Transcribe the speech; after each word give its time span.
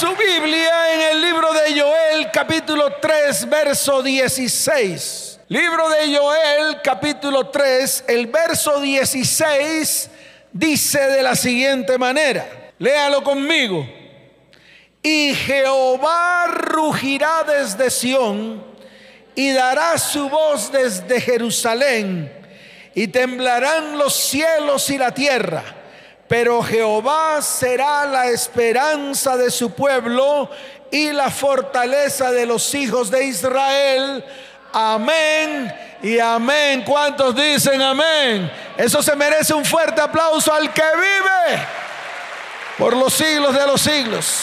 su 0.00 0.16
Biblia 0.16 0.94
en 0.94 1.00
el 1.12 1.20
libro 1.20 1.52
de 1.52 1.78
Joel 1.78 2.30
capítulo 2.32 2.90
3 3.02 3.50
verso 3.50 4.02
16. 4.02 5.40
Libro 5.48 5.90
de 5.90 6.16
Joel 6.16 6.80
capítulo 6.82 7.48
3, 7.48 8.04
el 8.08 8.26
verso 8.28 8.80
16 8.80 10.10
dice 10.52 11.00
de 11.00 11.22
la 11.22 11.36
siguiente 11.36 11.98
manera. 11.98 12.72
Léalo 12.78 13.22
conmigo. 13.22 13.86
Y 15.02 15.34
Jehová 15.34 16.46
rugirá 16.46 17.44
desde 17.44 17.90
Sión 17.90 18.64
y 19.34 19.52
dará 19.52 19.98
su 19.98 20.30
voz 20.30 20.72
desde 20.72 21.20
Jerusalén 21.20 22.32
y 22.94 23.06
temblarán 23.08 23.98
los 23.98 24.14
cielos 24.14 24.88
y 24.88 24.96
la 24.96 25.12
tierra. 25.12 25.79
Pero 26.30 26.62
Jehová 26.62 27.42
será 27.42 28.06
la 28.06 28.28
esperanza 28.28 29.36
de 29.36 29.50
su 29.50 29.72
pueblo 29.72 30.48
y 30.88 31.10
la 31.10 31.28
fortaleza 31.28 32.30
de 32.30 32.46
los 32.46 32.72
hijos 32.72 33.10
de 33.10 33.24
Israel. 33.24 34.24
Amén 34.72 35.74
y 36.00 36.20
amén. 36.20 36.84
¿Cuántos 36.86 37.34
dicen 37.34 37.82
amén? 37.82 38.48
Eso 38.76 39.02
se 39.02 39.16
merece 39.16 39.54
un 39.54 39.64
fuerte 39.64 40.00
aplauso 40.00 40.54
al 40.54 40.72
que 40.72 40.84
vive 40.94 41.66
por 42.78 42.96
los 42.96 43.12
siglos 43.12 43.52
de 43.52 43.66
los 43.66 43.80
siglos. 43.80 44.42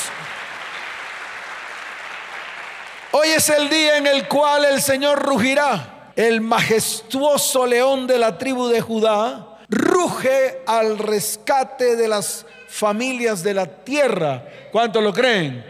Hoy 3.14 3.30
es 3.30 3.48
el 3.48 3.70
día 3.70 3.96
en 3.96 4.08
el 4.08 4.28
cual 4.28 4.66
el 4.66 4.82
Señor 4.82 5.20
rugirá. 5.20 6.12
El 6.18 6.42
majestuoso 6.42 7.66
león 7.66 8.08
de 8.08 8.18
la 8.18 8.38
tribu 8.38 8.68
de 8.68 8.82
Judá 8.82 9.47
ruge 9.70 10.62
al 10.66 10.98
rescate 10.98 11.96
de 11.96 12.08
las 12.08 12.46
familias 12.68 13.44
de 13.44 13.54
la 13.54 13.66
tierra. 13.66 14.44
¿Cuántos 14.72 15.04
lo 15.04 15.14
creen? 15.14 15.66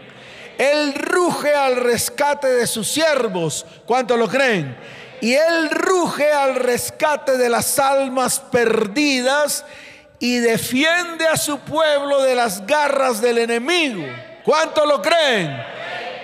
Él 0.58 0.94
ruge 0.94 1.54
al 1.54 1.76
rescate 1.76 2.48
de 2.48 2.66
sus 2.66 2.88
siervos. 2.88 3.64
¿Cuántos 3.86 4.18
lo 4.18 4.28
creen? 4.28 4.76
Y 5.20 5.34
Él 5.34 5.70
ruge 5.70 6.32
al 6.32 6.56
rescate 6.56 7.36
de 7.36 7.48
las 7.48 7.78
almas 7.78 8.40
perdidas 8.40 9.64
y 10.20 10.38
defiende 10.38 11.26
a 11.26 11.36
su 11.36 11.58
pueblo 11.60 12.22
de 12.22 12.34
las 12.34 12.66
garras 12.66 13.20
del 13.20 13.38
enemigo. 13.38 14.04
¿Cuántos 14.44 14.86
lo 14.86 15.00
creen? 15.00 15.64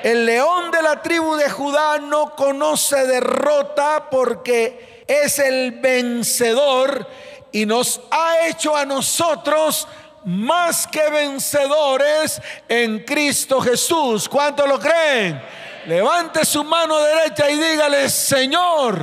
El 0.03 0.27
león 0.27 0.71
de 0.71 0.83
la 0.83 1.01
tribu 1.01 1.37
de 1.37 1.49
Judá 1.49 1.99
no 1.99 2.35
conoce 2.35 3.07
derrota 3.07 4.09
porque 4.11 5.05
es 5.07 5.39
el 5.39 5.73
vencedor 5.81 7.07
y 7.55 7.65
nos 7.67 8.01
ha 8.11 8.49
hecho 8.49 8.77
a 8.77 8.85
nosotros 8.85 9.87
más 10.25 10.89
que 10.89 11.09
vencedores 11.09 12.43
en 12.69 13.05
Cristo 13.05 13.61
Jesús. 13.61 14.29
¿Cuántos 14.29 14.67
lo 14.67 14.77
creen? 14.81 15.41
Levante 15.87 16.45
su 16.45 16.65
mano 16.65 16.99
derecha 16.99 17.49
y 17.49 17.57
dígale, 17.57 18.11
Señor, 18.11 18.99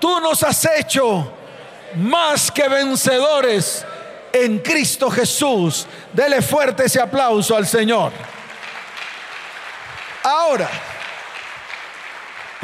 tú 0.00 0.18
nos 0.20 0.42
has 0.42 0.64
hecho 0.78 1.30
más 1.96 2.50
que 2.50 2.66
vencedores 2.70 3.84
en 4.32 4.60
Cristo 4.60 5.10
Jesús. 5.10 5.86
Dele 6.10 6.40
fuerte 6.40 6.86
ese 6.86 7.02
aplauso 7.02 7.54
al 7.54 7.66
Señor. 7.66 8.12
Ahora, 10.22 10.70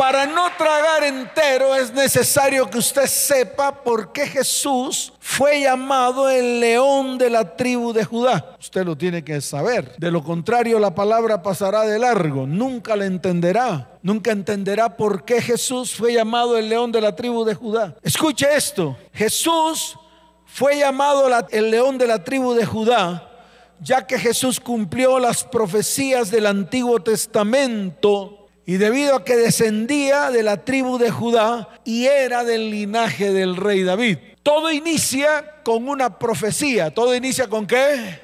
para 0.00 0.24
no 0.24 0.48
tragar 0.56 1.04
entero 1.04 1.74
es 1.74 1.92
necesario 1.92 2.70
que 2.70 2.78
usted 2.78 3.04
sepa 3.04 3.84
por 3.84 4.12
qué 4.12 4.26
Jesús 4.26 5.12
fue 5.20 5.60
llamado 5.60 6.30
el 6.30 6.58
león 6.58 7.18
de 7.18 7.28
la 7.28 7.54
tribu 7.54 7.92
de 7.92 8.06
Judá. 8.06 8.56
Usted 8.58 8.82
lo 8.86 8.96
tiene 8.96 9.22
que 9.22 9.42
saber. 9.42 9.94
De 9.98 10.10
lo 10.10 10.24
contrario, 10.24 10.78
la 10.78 10.94
palabra 10.94 11.42
pasará 11.42 11.82
de 11.82 11.98
largo. 11.98 12.46
Nunca 12.46 12.96
la 12.96 13.04
entenderá. 13.04 13.90
Nunca 14.02 14.32
entenderá 14.32 14.96
por 14.96 15.26
qué 15.26 15.42
Jesús 15.42 15.94
fue 15.94 16.14
llamado 16.14 16.56
el 16.56 16.70
león 16.70 16.90
de 16.92 17.02
la 17.02 17.14
tribu 17.14 17.44
de 17.44 17.54
Judá. 17.54 17.94
Escuche 18.02 18.46
esto. 18.56 18.96
Jesús 19.12 19.98
fue 20.46 20.78
llamado 20.78 21.28
el 21.50 21.70
león 21.70 21.98
de 21.98 22.06
la 22.06 22.24
tribu 22.24 22.54
de 22.54 22.64
Judá 22.64 23.26
ya 23.82 24.06
que 24.06 24.18
Jesús 24.18 24.60
cumplió 24.60 25.18
las 25.18 25.42
profecías 25.44 26.30
del 26.30 26.46
Antiguo 26.46 27.00
Testamento 27.00 28.39
y 28.66 28.76
debido 28.76 29.16
a 29.16 29.24
que 29.24 29.36
descendía 29.36 30.30
de 30.30 30.42
la 30.42 30.64
tribu 30.64 30.98
de 30.98 31.10
Judá 31.10 31.68
y 31.84 32.06
era 32.06 32.44
del 32.44 32.70
linaje 32.70 33.32
del 33.32 33.56
rey 33.56 33.82
David. 33.82 34.18
Todo 34.42 34.70
inicia 34.70 35.62
con 35.62 35.88
una 35.88 36.18
profecía. 36.18 36.92
¿Todo 36.92 37.14
inicia 37.14 37.48
con 37.48 37.66
qué? 37.66 38.20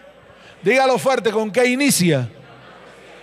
Dígalo 0.63 0.99
fuerte, 0.99 1.31
¿con 1.31 1.51
qué 1.51 1.67
inicia? 1.67 2.29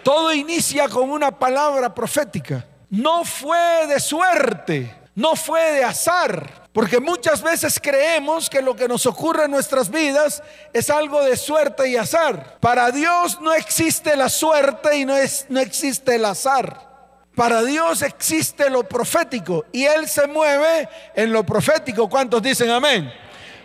Todo 0.03 0.33
inicia 0.33 0.87
con 0.89 1.09
una 1.09 1.37
palabra 1.37 1.93
profética. 1.93 2.65
No 2.89 3.23
fue 3.23 3.87
de 3.87 3.99
suerte, 3.99 4.95
no 5.15 5.35
fue 5.35 5.73
de 5.73 5.83
azar, 5.83 6.69
porque 6.73 6.99
muchas 6.99 7.41
veces 7.41 7.79
creemos 7.81 8.49
que 8.49 8.61
lo 8.61 8.75
que 8.75 8.87
nos 8.87 9.05
ocurre 9.05 9.45
en 9.45 9.51
nuestras 9.51 9.89
vidas 9.89 10.43
es 10.73 10.89
algo 10.89 11.23
de 11.23 11.37
suerte 11.37 11.89
y 11.89 11.95
azar. 11.95 12.57
Para 12.59 12.91
Dios 12.91 13.39
no 13.41 13.53
existe 13.53 14.15
la 14.15 14.29
suerte 14.29 14.97
y 14.97 15.05
no, 15.05 15.15
es, 15.15 15.47
no 15.49 15.59
existe 15.59 16.15
el 16.15 16.25
azar. 16.25 16.92
Para 17.35 17.63
Dios 17.63 18.03
existe 18.03 18.69
lo 18.69 18.83
profético 18.83 19.65
y 19.71 19.85
Él 19.85 20.07
se 20.07 20.27
mueve 20.27 20.87
en 21.15 21.31
lo 21.31 21.43
profético. 21.43 22.07
¿Cuántos 22.07 22.41
dicen 22.43 22.69
amén? 22.69 23.11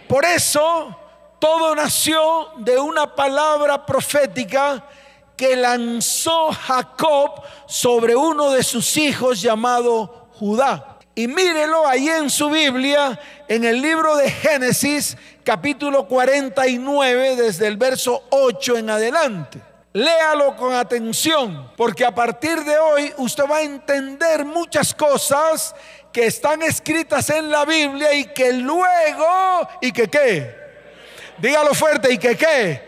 Por 0.09 0.25
eso 0.25 0.97
todo 1.39 1.75
nació 1.75 2.49
de 2.59 2.78
una 2.78 3.15
palabra 3.15 3.84
profética 3.84 4.84
que 5.37 5.55
lanzó 5.55 6.51
Jacob 6.53 7.43
sobre 7.67 8.17
uno 8.17 8.51
de 8.51 8.62
sus 8.62 8.97
hijos 8.97 9.41
llamado 9.43 10.28
Judá. 10.33 10.99
Y 11.15 11.28
mírelo 11.28 11.87
ahí 11.87 12.09
en 12.09 12.31
su 12.31 12.49
Biblia, 12.49 13.21
en 13.49 13.65
el 13.65 13.83
libro 13.83 14.17
de 14.17 14.31
Génesis, 14.31 15.17
capítulo 15.45 16.09
49, 16.09 17.37
desde 17.37 17.67
el 17.67 17.77
verso 17.77 18.25
8 18.31 18.78
en 18.78 18.91
adelante. 18.91 19.68
Léalo 19.98 20.54
con 20.54 20.72
atención, 20.75 21.72
porque 21.76 22.04
a 22.04 22.14
partir 22.14 22.62
de 22.62 22.78
hoy 22.78 23.12
usted 23.16 23.42
va 23.50 23.56
a 23.56 23.62
entender 23.62 24.44
muchas 24.44 24.94
cosas 24.94 25.75
que 26.12 26.26
están 26.26 26.62
escritas 26.62 27.28
en 27.31 27.50
la 27.50 27.64
Biblia 27.64 28.14
y 28.14 28.26
que 28.26 28.53
luego, 28.53 29.69
y 29.81 29.91
que 29.91 30.06
qué, 30.06 30.54
dígalo 31.38 31.75
fuerte, 31.75 32.12
y 32.12 32.19
que 32.19 32.36
qué, 32.36 32.81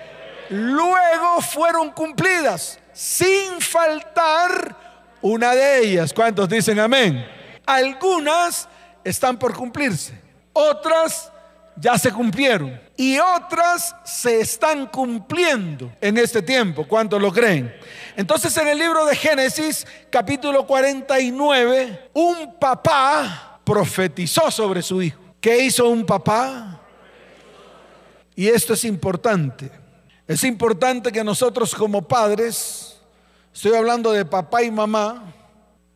luego 0.50 1.40
fueron 1.40 1.90
cumplidas, 1.90 2.78
sin 2.92 3.60
faltar 3.60 4.76
una 5.20 5.52
de 5.56 5.80
ellas. 5.80 6.12
¿Cuántos 6.12 6.48
dicen 6.48 6.78
amén? 6.78 7.28
Algunas 7.66 8.68
están 9.02 9.36
por 9.36 9.56
cumplirse, 9.56 10.14
otras 10.52 11.29
ya 11.80 11.96
se 11.96 12.12
cumplieron 12.12 12.78
y 12.96 13.18
otras 13.18 13.96
se 14.04 14.40
están 14.40 14.86
cumpliendo 14.86 15.90
en 16.00 16.18
este 16.18 16.42
tiempo. 16.42 16.86
¿Cuántos 16.86 17.20
lo 17.20 17.32
creen? 17.32 17.74
Entonces 18.16 18.54
en 18.58 18.68
el 18.68 18.78
libro 18.78 19.06
de 19.06 19.16
Génesis 19.16 19.86
capítulo 20.10 20.66
49, 20.66 22.10
un 22.12 22.58
papá 22.60 23.60
profetizó 23.64 24.50
sobre 24.50 24.82
su 24.82 25.00
hijo. 25.00 25.20
¿Qué 25.40 25.64
hizo 25.64 25.88
un 25.88 26.04
papá? 26.04 26.80
Y 28.36 28.48
esto 28.48 28.74
es 28.74 28.84
importante. 28.84 29.70
Es 30.26 30.44
importante 30.44 31.10
que 31.10 31.24
nosotros 31.24 31.74
como 31.74 32.06
padres, 32.06 32.98
estoy 33.52 33.74
hablando 33.74 34.12
de 34.12 34.24
papá 34.24 34.62
y 34.62 34.70
mamá, 34.70 35.32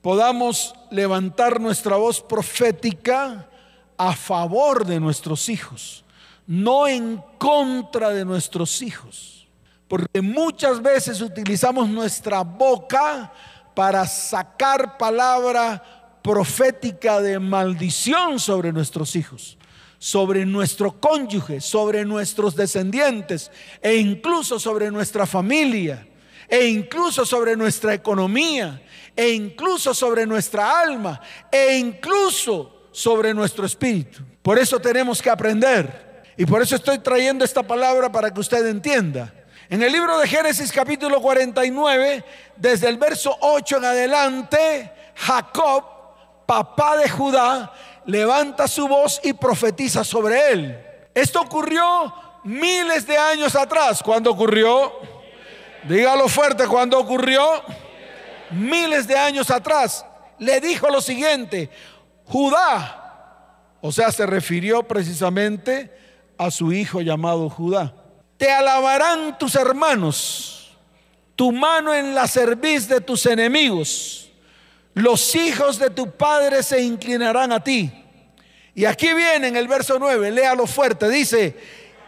podamos 0.01 0.75
levantar 0.91 1.61
nuestra 1.61 1.97
voz 1.97 2.21
profética 2.21 3.49
a 3.97 4.15
favor 4.15 4.85
de 4.85 5.01
nuestros 5.01 5.49
hijos, 5.49 6.05
no 6.47 6.87
en 6.87 7.23
contra 7.39 8.11
de 8.11 8.25
nuestros 8.25 8.83
hijos. 8.83 9.49
Porque 9.89 10.21
muchas 10.21 10.83
veces 10.83 11.21
utilizamos 11.21 11.89
nuestra 11.89 12.43
boca 12.43 13.33
para 13.75 14.07
sacar 14.07 14.97
palabra 14.97 15.83
profética 16.23 17.21
de 17.21 17.39
maldición 17.39 18.39
sobre 18.39 18.73
nuestros 18.73 19.15
hijos, 19.15 19.59
sobre 19.99 20.47
nuestro 20.47 20.99
cónyuge, 20.99 21.61
sobre 21.61 22.05
nuestros 22.05 22.57
descendientes 22.57 23.51
e 23.83 23.97
incluso 23.97 24.59
sobre 24.59 24.91
nuestra 24.91 25.27
familia 25.27 26.07
e 26.49 26.69
incluso 26.69 27.25
sobre 27.25 27.57
nuestra 27.57 27.95
economía 27.95 28.83
e 29.17 29.33
incluso 29.33 29.95
sobre 29.95 30.27
nuestra 30.27 30.81
alma, 30.81 31.21
e 31.51 31.79
incluso 31.79 32.84
sobre 32.95 33.35
nuestro 33.35 33.67
espíritu. 33.67 34.23
Por 34.41 34.57
eso 34.57 34.79
tenemos 34.79 35.21
que 35.21 35.29
aprender. 35.29 36.23
Y 36.37 36.47
por 36.47 36.63
eso 36.63 36.77
estoy 36.77 37.01
trayendo 37.01 37.45
esta 37.45 37.65
palabra 37.65 38.11
para 38.11 38.33
que 38.33 38.41
usted 38.41 38.65
entienda. 38.67 39.35
En 39.69 39.83
el 39.83 39.91
libro 39.91 40.17
de 40.19 40.29
Génesis 40.29 40.71
capítulo 40.71 41.21
49, 41.21 42.25
desde 42.57 42.89
el 42.89 42.97
verso 42.97 43.37
8 43.41 43.79
en 43.79 43.85
adelante, 43.85 44.93
Jacob, 45.17 45.85
papá 46.47 46.97
de 46.97 47.09
Judá, 47.09 47.73
levanta 48.07 48.69
su 48.69 48.87
voz 48.87 49.21
y 49.25 49.33
profetiza 49.33 50.05
sobre 50.05 50.53
él. 50.53 50.87
Esto 51.15 51.41
ocurrió 51.41 52.15
miles 52.45 53.07
de 53.09 53.19
años 53.19 53.57
atrás. 53.57 54.03
¿Cuándo 54.05 54.31
ocurrió? 54.31 54.93
Dígalo 55.89 56.29
fuerte 56.29 56.69
cuando 56.69 57.01
ocurrió 57.01 57.45
miles 58.51 59.09
de 59.09 59.19
años 59.19 59.51
atrás. 59.51 60.07
Le 60.39 60.61
dijo 60.61 60.89
lo 60.89 61.01
siguiente, 61.01 61.71
Judá, 62.25 63.57
o 63.81 63.93
sea, 63.93 64.11
se 64.11 64.27
refirió 64.27 64.83
precisamente 64.83 65.91
a 66.39 66.51
su 66.51 66.73
hijo 66.73 67.01
llamado 67.01 67.49
Judá. 67.51 67.95
Te 68.37 68.51
alabarán 68.51 69.39
tus 69.39 69.55
hermanos, 69.55 70.77
tu 71.37 71.53
mano 71.53 71.95
en 71.95 72.15
la 72.15 72.27
cerviz 72.27 72.89
de 72.89 73.01
tus 73.01 73.27
enemigos. 73.27 74.33
Los 74.95 75.35
hijos 75.35 75.79
de 75.79 75.91
tu 75.91 76.11
padre 76.11 76.63
se 76.63 76.81
inclinarán 76.81 77.53
a 77.53 77.63
ti. 77.63 77.93
Y 78.75 78.85
aquí 78.85 79.13
viene 79.13 79.49
en 79.49 79.57
el 79.57 79.69
verso 79.69 79.99
9, 79.99 80.31
léalo 80.31 80.67
fuerte, 80.67 81.09
dice, 81.09 81.57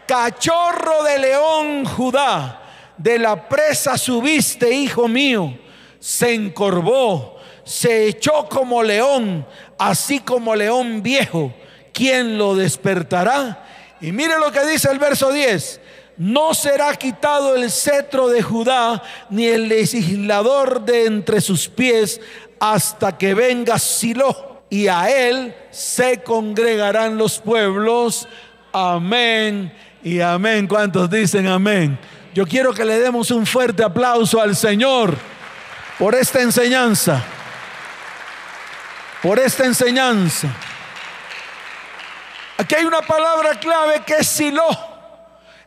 cachorro 0.07 1.03
de 1.03 1.19
león 1.19 1.85
Judá 1.85 2.63
de 2.97 3.19
la 3.19 3.47
presa 3.47 3.97
subiste, 3.97 4.71
hijo 4.71 5.07
mío, 5.07 5.57
se 5.99 6.33
encorvó, 6.33 7.36
se 7.67 8.07
echó 8.07 8.47
como 8.47 8.81
león, 8.81 9.45
así 9.77 10.21
como 10.21 10.55
león 10.55 11.03
viejo. 11.03 11.53
¿Quién 11.91 12.37
lo 12.37 12.55
despertará? 12.55 13.65
Y 13.99 14.13
mire 14.13 14.39
lo 14.39 14.53
que 14.53 14.65
dice 14.65 14.89
el 14.89 14.99
verso 14.99 15.33
10. 15.33 15.81
No 16.15 16.53
será 16.53 16.95
quitado 16.95 17.55
el 17.55 17.69
cetro 17.69 18.29
de 18.29 18.41
Judá, 18.41 19.03
ni 19.29 19.47
el 19.47 19.67
legislador 19.67 20.81
de 20.81 21.07
entre 21.07 21.41
sus 21.41 21.67
pies, 21.67 22.21
hasta 22.57 23.17
que 23.17 23.33
venga 23.33 23.77
Silo, 23.77 24.63
y 24.69 24.87
a 24.87 25.09
él 25.09 25.53
se 25.69 26.23
congregarán 26.23 27.17
los 27.17 27.37
pueblos. 27.37 28.29
Amén 28.71 29.73
y 30.03 30.21
amén. 30.21 30.67
¿Cuántos 30.67 31.09
dicen 31.09 31.47
amén? 31.47 31.99
Yo 32.33 32.47
quiero 32.47 32.73
que 32.73 32.85
le 32.85 32.97
demos 32.97 33.29
un 33.29 33.45
fuerte 33.45 33.83
aplauso 33.83 34.41
al 34.41 34.55
Señor 34.55 35.17
por 35.99 36.15
esta 36.15 36.41
enseñanza. 36.41 37.25
Por 39.21 39.39
esta 39.39 39.65
enseñanza. 39.65 40.47
Aquí 42.57 42.75
hay 42.75 42.85
una 42.85 43.01
palabra 43.01 43.59
clave 43.59 44.01
que 44.05 44.15
es 44.15 44.27
silo. 44.27 44.67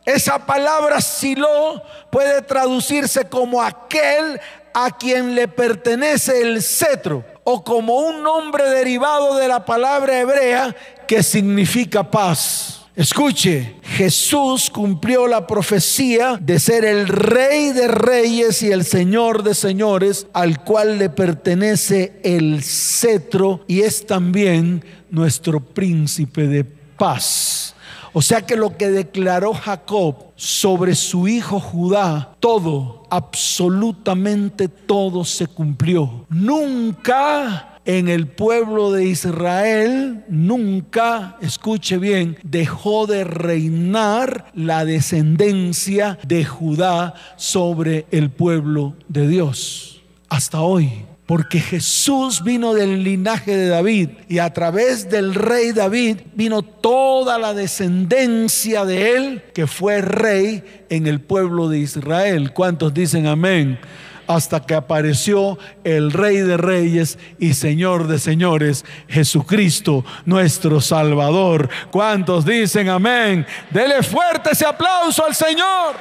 Esa 0.05 0.45
palabra 0.45 0.99
silo 0.99 1.83
puede 2.09 2.41
traducirse 2.41 3.29
como 3.29 3.61
aquel 3.61 4.39
a 4.73 4.91
quien 4.97 5.35
le 5.35 5.47
pertenece 5.47 6.41
el 6.41 6.61
cetro 6.61 7.23
o 7.43 7.63
como 7.63 7.97
un 7.97 8.23
nombre 8.23 8.69
derivado 8.69 9.37
de 9.37 9.47
la 9.47 9.65
palabra 9.65 10.19
hebrea 10.19 10.75
que 11.07 11.21
significa 11.21 12.09
paz. 12.09 12.80
Escuche, 13.01 13.77
Jesús 13.81 14.69
cumplió 14.69 15.25
la 15.25 15.47
profecía 15.47 16.37
de 16.39 16.59
ser 16.59 16.85
el 16.85 17.07
rey 17.07 17.71
de 17.71 17.87
reyes 17.87 18.61
y 18.61 18.71
el 18.71 18.85
señor 18.85 19.41
de 19.41 19.55
señores, 19.55 20.27
al 20.33 20.63
cual 20.63 20.99
le 20.99 21.09
pertenece 21.09 22.19
el 22.23 22.61
cetro 22.61 23.65
y 23.67 23.81
es 23.81 24.05
también 24.05 24.85
nuestro 25.09 25.61
príncipe 25.61 26.45
de 26.45 26.63
paz. 26.63 27.73
O 28.13 28.21
sea 28.21 28.45
que 28.45 28.55
lo 28.55 28.77
que 28.77 28.91
declaró 28.91 29.55
Jacob 29.55 30.17
sobre 30.35 30.93
su 30.93 31.27
hijo 31.27 31.59
Judá, 31.59 32.35
todo, 32.39 33.07
absolutamente 33.09 34.67
todo 34.67 35.25
se 35.25 35.47
cumplió. 35.47 36.27
Nunca 36.29 37.70
en 37.85 38.07
el 38.07 38.27
pueblo 38.27 38.91
de 38.91 39.05
Israel 39.05 40.23
nunca, 40.27 41.37
escuche 41.41 41.97
bien, 41.97 42.37
dejó 42.43 43.07
de 43.07 43.23
reinar 43.23 44.51
la 44.53 44.85
descendencia 44.85 46.19
de 46.27 46.45
Judá 46.45 47.15
sobre 47.37 48.05
el 48.11 48.29
pueblo 48.29 48.95
de 49.07 49.27
Dios. 49.27 50.01
Hasta 50.29 50.61
hoy. 50.61 51.10
Porque 51.31 51.61
Jesús 51.61 52.43
vino 52.43 52.73
del 52.73 53.05
linaje 53.05 53.55
de 53.55 53.69
David 53.69 54.09
y 54.27 54.39
a 54.39 54.51
través 54.51 55.09
del 55.09 55.33
rey 55.33 55.71
David 55.71 56.17
vino 56.33 56.61
toda 56.61 57.37
la 57.37 57.53
descendencia 57.53 58.83
de 58.83 59.15
él 59.15 59.43
que 59.53 59.65
fue 59.65 60.01
rey 60.01 60.61
en 60.89 61.07
el 61.07 61.21
pueblo 61.21 61.69
de 61.69 61.79
Israel. 61.79 62.51
¿Cuántos 62.51 62.93
dicen 62.93 63.27
amén? 63.27 63.79
hasta 64.27 64.65
que 64.65 64.73
apareció 64.73 65.57
el 65.85 66.11
Rey 66.11 66.37
de 66.37 66.57
Reyes 66.57 67.17
y 67.39 67.53
Señor 67.53 68.07
de 68.07 68.19
Señores, 68.19 68.83
Jesucristo, 69.07 70.03
nuestro 70.25 70.81
Salvador. 70.81 71.69
¿Cuántos 71.91 72.45
dicen 72.45 72.89
amén? 72.89 73.45
Dele 73.69 74.03
fuerte 74.03 74.49
ese 74.51 74.65
aplauso 74.65 75.25
al 75.25 75.33
Señor. 75.33 75.95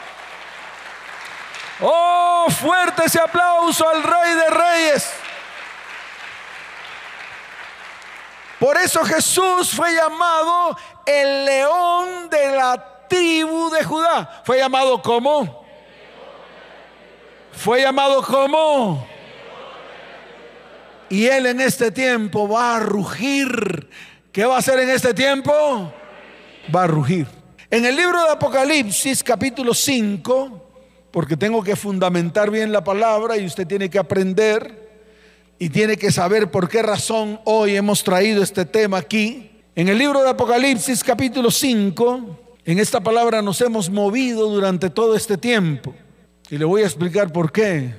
Oh, 1.82 2.46
fuerte 2.50 3.04
ese 3.06 3.20
aplauso 3.20 3.88
al 3.88 4.02
Rey 4.02 4.34
de 4.34 4.50
Reyes. 4.50 5.19
Por 8.60 8.76
eso 8.76 9.04
Jesús 9.04 9.70
fue 9.74 9.94
llamado 9.94 10.76
el 11.06 11.44
león 11.46 12.30
de 12.30 12.50
la 12.54 13.06
tribu 13.08 13.70
de 13.70 13.82
Judá. 13.82 14.42
Fue 14.44 14.58
llamado 14.58 15.02
como 15.02 15.60
fue 17.60 17.82
llamado 17.82 18.22
como. 18.22 19.06
Y 21.10 21.26
él 21.26 21.46
en 21.46 21.60
este 21.60 21.90
tiempo 21.90 22.48
va 22.48 22.76
a 22.76 22.80
rugir. 22.80 23.88
¿Qué 24.32 24.46
va 24.46 24.56
a 24.56 24.58
hacer 24.60 24.78
en 24.80 24.88
este 24.88 25.12
tiempo? 25.12 25.92
Va 26.74 26.84
a 26.84 26.86
rugir. 26.86 27.26
En 27.70 27.84
el 27.84 27.96
libro 27.96 28.22
de 28.24 28.30
Apocalipsis 28.30 29.22
capítulo 29.22 29.74
5, 29.74 30.68
porque 31.10 31.36
tengo 31.36 31.62
que 31.62 31.76
fundamentar 31.76 32.50
bien 32.50 32.72
la 32.72 32.82
palabra 32.82 33.36
y 33.36 33.44
usted 33.44 33.66
tiene 33.66 33.90
que 33.90 33.98
aprender 33.98 34.79
y 35.62 35.68
tiene 35.68 35.98
que 35.98 36.10
saber 36.10 36.50
por 36.50 36.70
qué 36.70 36.80
razón 36.80 37.38
hoy 37.44 37.76
hemos 37.76 38.02
traído 38.02 38.42
este 38.42 38.64
tema 38.64 38.96
aquí. 38.96 39.50
En 39.76 39.90
el 39.90 39.98
libro 39.98 40.22
de 40.22 40.30
Apocalipsis 40.30 41.04
capítulo 41.04 41.50
5, 41.50 42.38
en 42.64 42.78
esta 42.78 42.98
palabra 43.00 43.42
nos 43.42 43.60
hemos 43.60 43.90
movido 43.90 44.48
durante 44.48 44.88
todo 44.88 45.14
este 45.14 45.36
tiempo. 45.36 45.94
Y 46.48 46.56
le 46.56 46.64
voy 46.64 46.80
a 46.80 46.86
explicar 46.86 47.30
por 47.30 47.52
qué. 47.52 47.94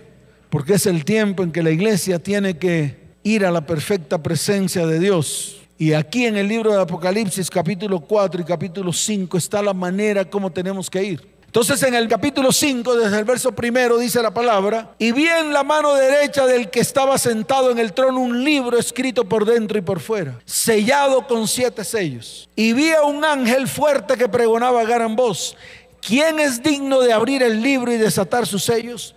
Porque 0.49 0.73
es 0.73 0.87
el 0.87 1.05
tiempo 1.05 1.43
en 1.43 1.51
que 1.51 1.61
la 1.61 1.69
iglesia 1.69 2.17
tiene 2.17 2.57
que 2.57 2.97
ir 3.21 3.45
a 3.45 3.51
la 3.51 3.63
perfecta 3.63 4.23
presencia 4.23 4.87
de 4.87 4.99
Dios. 4.99 5.61
Y 5.77 5.93
aquí 5.93 6.25
en 6.25 6.37
el 6.37 6.47
libro 6.47 6.71
de 6.71 6.81
Apocalipsis 6.81 7.47
capítulo 7.47 7.99
4 7.99 8.41
y 8.41 8.43
capítulo 8.43 8.91
5 8.91 9.37
está 9.37 9.61
la 9.61 9.75
manera 9.75 10.25
como 10.25 10.51
tenemos 10.51 10.89
que 10.89 11.03
ir. 11.03 11.27
Entonces 11.51 11.83
en 11.83 11.94
el 11.95 12.07
capítulo 12.07 12.53
5, 12.53 12.95
desde 12.95 13.19
el 13.19 13.25
verso 13.25 13.51
primero, 13.51 13.98
dice 13.98 14.21
la 14.21 14.33
palabra, 14.33 14.95
y 14.98 15.12
vi 15.12 15.27
en 15.27 15.51
la 15.51 15.65
mano 15.65 15.94
derecha 15.95 16.48
del 16.48 16.69
que 16.69 16.80
estaba 16.80 17.18
sentado 17.18 17.71
en 17.71 17.78
el 17.78 17.92
trono 17.92 18.21
un 18.21 18.45
libro 18.45 18.78
escrito 18.78 19.25
por 19.25 19.44
dentro 19.44 19.78
y 19.78 19.81
por 19.81 19.99
fuera, 19.99 20.40
sellado 20.45 21.28
con 21.28 21.49
siete 21.49 21.83
sellos. 21.83 22.49
Y 22.56 22.71
vi 22.71 22.92
a 22.94 23.02
un 23.02 23.25
ángel 23.25 23.68
fuerte 23.68 24.16
que 24.16 24.30
pregonaba 24.30 24.80
a 24.80 24.85
gran 24.85 25.18
voz, 25.18 25.57
¿quién 25.99 26.40
es 26.40 26.64
digno 26.64 27.02
de 27.02 27.11
abrir 27.11 27.44
el 27.44 27.61
libro 27.61 27.92
y 27.92 27.97
desatar 27.97 28.47
sus 28.47 28.64
sellos? 28.64 29.14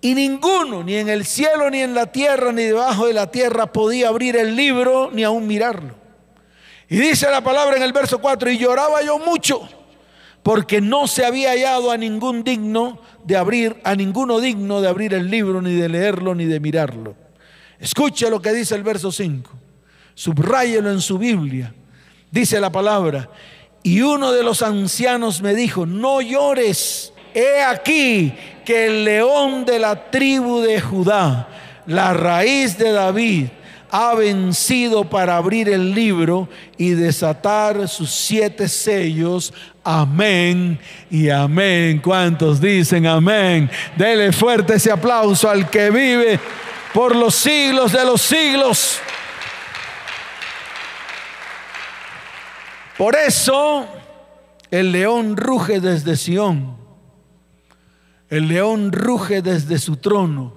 Y 0.00 0.14
ninguno, 0.14 0.84
ni 0.84 0.94
en 0.94 1.08
el 1.08 1.24
cielo, 1.24 1.68
ni 1.68 1.80
en 1.80 1.94
la 1.94 2.12
tierra, 2.12 2.52
ni 2.52 2.62
debajo 2.62 3.08
de 3.08 3.12
la 3.12 3.32
tierra, 3.32 3.72
podía 3.72 4.06
abrir 4.06 4.36
el 4.36 4.54
libro, 4.54 5.10
ni 5.12 5.24
aún 5.24 5.48
mirarlo. 5.48 5.96
Y 6.88 6.98
dice 6.98 7.28
la 7.28 7.42
palabra 7.42 7.76
en 7.76 7.82
el 7.82 7.92
verso 7.92 8.20
4, 8.20 8.52
y 8.52 8.58
lloraba 8.58 9.02
yo 9.02 9.18
mucho, 9.18 9.68
porque 10.42 10.80
no 10.80 11.06
se 11.06 11.24
había 11.24 11.50
hallado 11.50 11.90
a 11.90 11.96
ningún 11.96 12.42
digno 12.42 12.98
de 13.24 13.36
abrir, 13.36 13.80
a 13.84 13.94
ninguno 13.94 14.40
digno 14.40 14.80
de 14.80 14.88
abrir 14.88 15.14
el 15.14 15.30
libro, 15.30 15.62
ni 15.62 15.74
de 15.74 15.88
leerlo, 15.88 16.34
ni 16.34 16.46
de 16.46 16.60
mirarlo. 16.60 17.14
Escuche 17.78 18.28
lo 18.30 18.42
que 18.42 18.52
dice 18.52 18.74
el 18.74 18.82
verso 18.82 19.12
5, 19.12 19.50
subráyelo 20.14 20.90
en 20.90 21.00
su 21.00 21.18
Biblia. 21.18 21.74
Dice 22.30 22.60
la 22.60 22.70
palabra, 22.70 23.28
y 23.82 24.00
uno 24.00 24.32
de 24.32 24.42
los 24.42 24.62
ancianos 24.62 25.42
me 25.42 25.54
dijo, 25.54 25.86
no 25.86 26.20
llores, 26.20 27.12
he 27.34 27.62
aquí 27.62 28.32
que 28.64 28.86
el 28.86 29.04
león 29.04 29.64
de 29.64 29.78
la 29.78 30.10
tribu 30.10 30.60
de 30.60 30.80
Judá, 30.80 31.48
la 31.86 32.14
raíz 32.14 32.78
de 32.78 32.92
David, 32.92 33.48
ha 33.90 34.14
vencido 34.14 35.04
para 35.04 35.36
abrir 35.36 35.68
el 35.68 35.94
libro 35.94 36.48
y 36.78 36.90
desatar 36.90 37.86
sus 37.88 38.10
siete 38.10 38.66
sellos. 38.66 39.52
Amén 39.84 40.78
y 41.10 41.28
amén. 41.28 41.98
¿Cuántos 41.98 42.60
dicen 42.60 43.06
amén? 43.06 43.68
Dele 43.96 44.30
fuerte 44.30 44.74
ese 44.74 44.92
aplauso 44.92 45.50
al 45.50 45.68
que 45.68 45.90
vive 45.90 46.38
por 46.94 47.16
los 47.16 47.34
siglos 47.34 47.92
de 47.92 48.04
los 48.04 48.22
siglos. 48.22 49.00
Por 52.96 53.16
eso 53.16 53.88
el 54.70 54.92
león 54.92 55.36
ruge 55.36 55.80
desde 55.80 56.16
Sión. 56.16 56.76
El 58.28 58.48
león 58.48 58.92
ruge 58.92 59.42
desde 59.42 59.78
su 59.78 59.96
trono. 59.96 60.54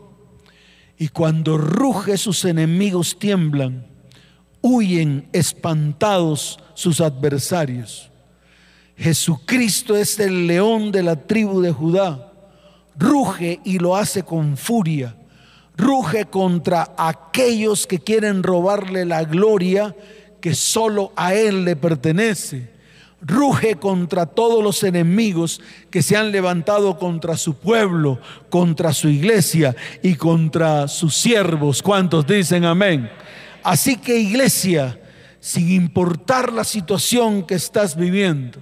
Y 0.97 1.07
cuando 1.07 1.57
ruge 1.57 2.17
sus 2.17 2.45
enemigos 2.45 3.17
tiemblan. 3.17 3.87
Huyen 4.61 5.29
espantados 5.33 6.59
sus 6.75 7.01
adversarios. 7.01 8.11
Jesucristo 8.97 9.95
es 9.95 10.19
el 10.19 10.47
león 10.47 10.91
de 10.91 11.03
la 11.03 11.15
tribu 11.15 11.61
de 11.61 11.71
Judá. 11.71 12.31
ruge 12.97 13.59
y 13.65 13.77
lo 13.79 13.95
hace 13.95 14.23
con 14.23 14.55
furia. 14.55 15.15
Ruge 15.75 16.25
contra 16.25 16.93
aquellos 16.97 17.85
que 17.85 17.99
quieren 17.99 18.41
robarle 18.41 19.03
la 19.03 19.25
gloria 19.25 19.93
que 20.39 20.55
solo 20.55 21.11
a 21.17 21.33
Él 21.33 21.65
le 21.65 21.75
pertenece. 21.75 22.73
Ruge 23.19 23.75
contra 23.75 24.25
todos 24.25 24.63
los 24.63 24.83
enemigos 24.83 25.59
que 25.89 26.01
se 26.01 26.15
han 26.15 26.31
levantado 26.31 26.97
contra 26.97 27.35
su 27.35 27.55
pueblo, 27.55 28.19
contra 28.49 28.93
su 28.93 29.09
iglesia 29.09 29.75
y 30.01 30.15
contra 30.15 30.87
sus 30.87 31.15
siervos. 31.15 31.81
¿Cuántos 31.81 32.25
dicen 32.25 32.63
amén? 32.63 33.09
Así 33.63 33.97
que 33.97 34.19
iglesia, 34.19 35.01
sin 35.39 35.71
importar 35.71 36.53
la 36.53 36.63
situación 36.63 37.45
que 37.45 37.55
estás 37.55 37.97
viviendo, 37.97 38.59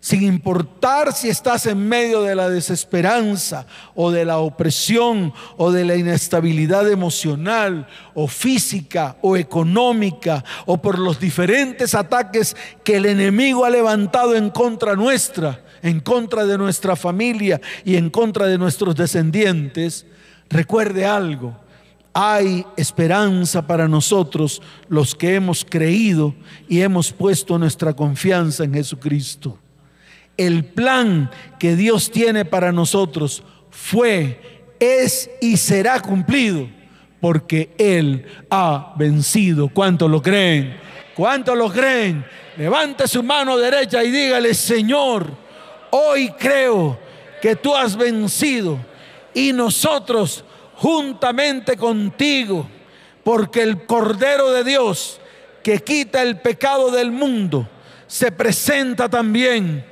sin 0.00 0.22
importar 0.22 1.12
si 1.12 1.28
estás 1.28 1.66
en 1.66 1.86
medio 1.86 2.22
de 2.22 2.34
la 2.34 2.48
desesperanza 2.48 3.66
o 3.94 4.10
de 4.10 4.24
la 4.24 4.38
opresión 4.38 5.34
o 5.58 5.70
de 5.70 5.84
la 5.84 5.94
inestabilidad 5.94 6.90
emocional 6.90 7.86
o 8.14 8.26
física 8.26 9.18
o 9.20 9.36
económica 9.36 10.42
o 10.64 10.78
por 10.78 10.98
los 10.98 11.20
diferentes 11.20 11.94
ataques 11.94 12.56
que 12.82 12.96
el 12.96 13.04
enemigo 13.04 13.66
ha 13.66 13.70
levantado 13.70 14.34
en 14.34 14.48
contra 14.48 14.96
nuestra, 14.96 15.62
en 15.82 16.00
contra 16.00 16.46
de 16.46 16.56
nuestra 16.56 16.96
familia 16.96 17.60
y 17.84 17.96
en 17.96 18.08
contra 18.08 18.46
de 18.46 18.56
nuestros 18.56 18.96
descendientes, 18.96 20.06
recuerde 20.48 21.04
algo. 21.04 21.54
Hay 22.14 22.64
esperanza 22.76 23.66
para 23.66 23.86
nosotros 23.86 24.62
los 24.88 25.14
que 25.14 25.34
hemos 25.34 25.64
creído 25.64 26.34
y 26.68 26.80
hemos 26.80 27.12
puesto 27.12 27.58
nuestra 27.58 27.92
confianza 27.92 28.64
en 28.64 28.72
Jesucristo 28.72 29.58
el 30.40 30.64
plan 30.64 31.30
que 31.58 31.76
Dios 31.76 32.10
tiene 32.10 32.46
para 32.46 32.72
nosotros 32.72 33.42
fue, 33.68 34.40
es 34.80 35.30
y 35.42 35.58
será 35.58 36.00
cumplido 36.00 36.66
porque 37.20 37.70
Él 37.76 38.24
ha 38.50 38.94
vencido. 38.96 39.68
¿Cuántos 39.68 40.10
lo 40.10 40.22
creen? 40.22 40.78
¿Cuántos 41.14 41.58
lo 41.58 41.70
creen? 41.70 42.24
Levante 42.56 43.06
su 43.06 43.22
mano 43.22 43.58
derecha 43.58 44.02
y 44.02 44.10
dígale, 44.10 44.54
Señor, 44.54 45.30
hoy 45.90 46.30
creo 46.38 46.98
que 47.42 47.56
tú 47.56 47.76
has 47.76 47.94
vencido 47.94 48.78
y 49.34 49.52
nosotros 49.52 50.42
juntamente 50.76 51.76
contigo, 51.76 52.66
porque 53.22 53.62
el 53.62 53.84
Cordero 53.84 54.50
de 54.52 54.64
Dios 54.64 55.20
que 55.62 55.80
quita 55.80 56.22
el 56.22 56.38
pecado 56.38 56.90
del 56.90 57.10
mundo 57.10 57.68
se 58.06 58.32
presenta 58.32 59.10
también 59.10 59.89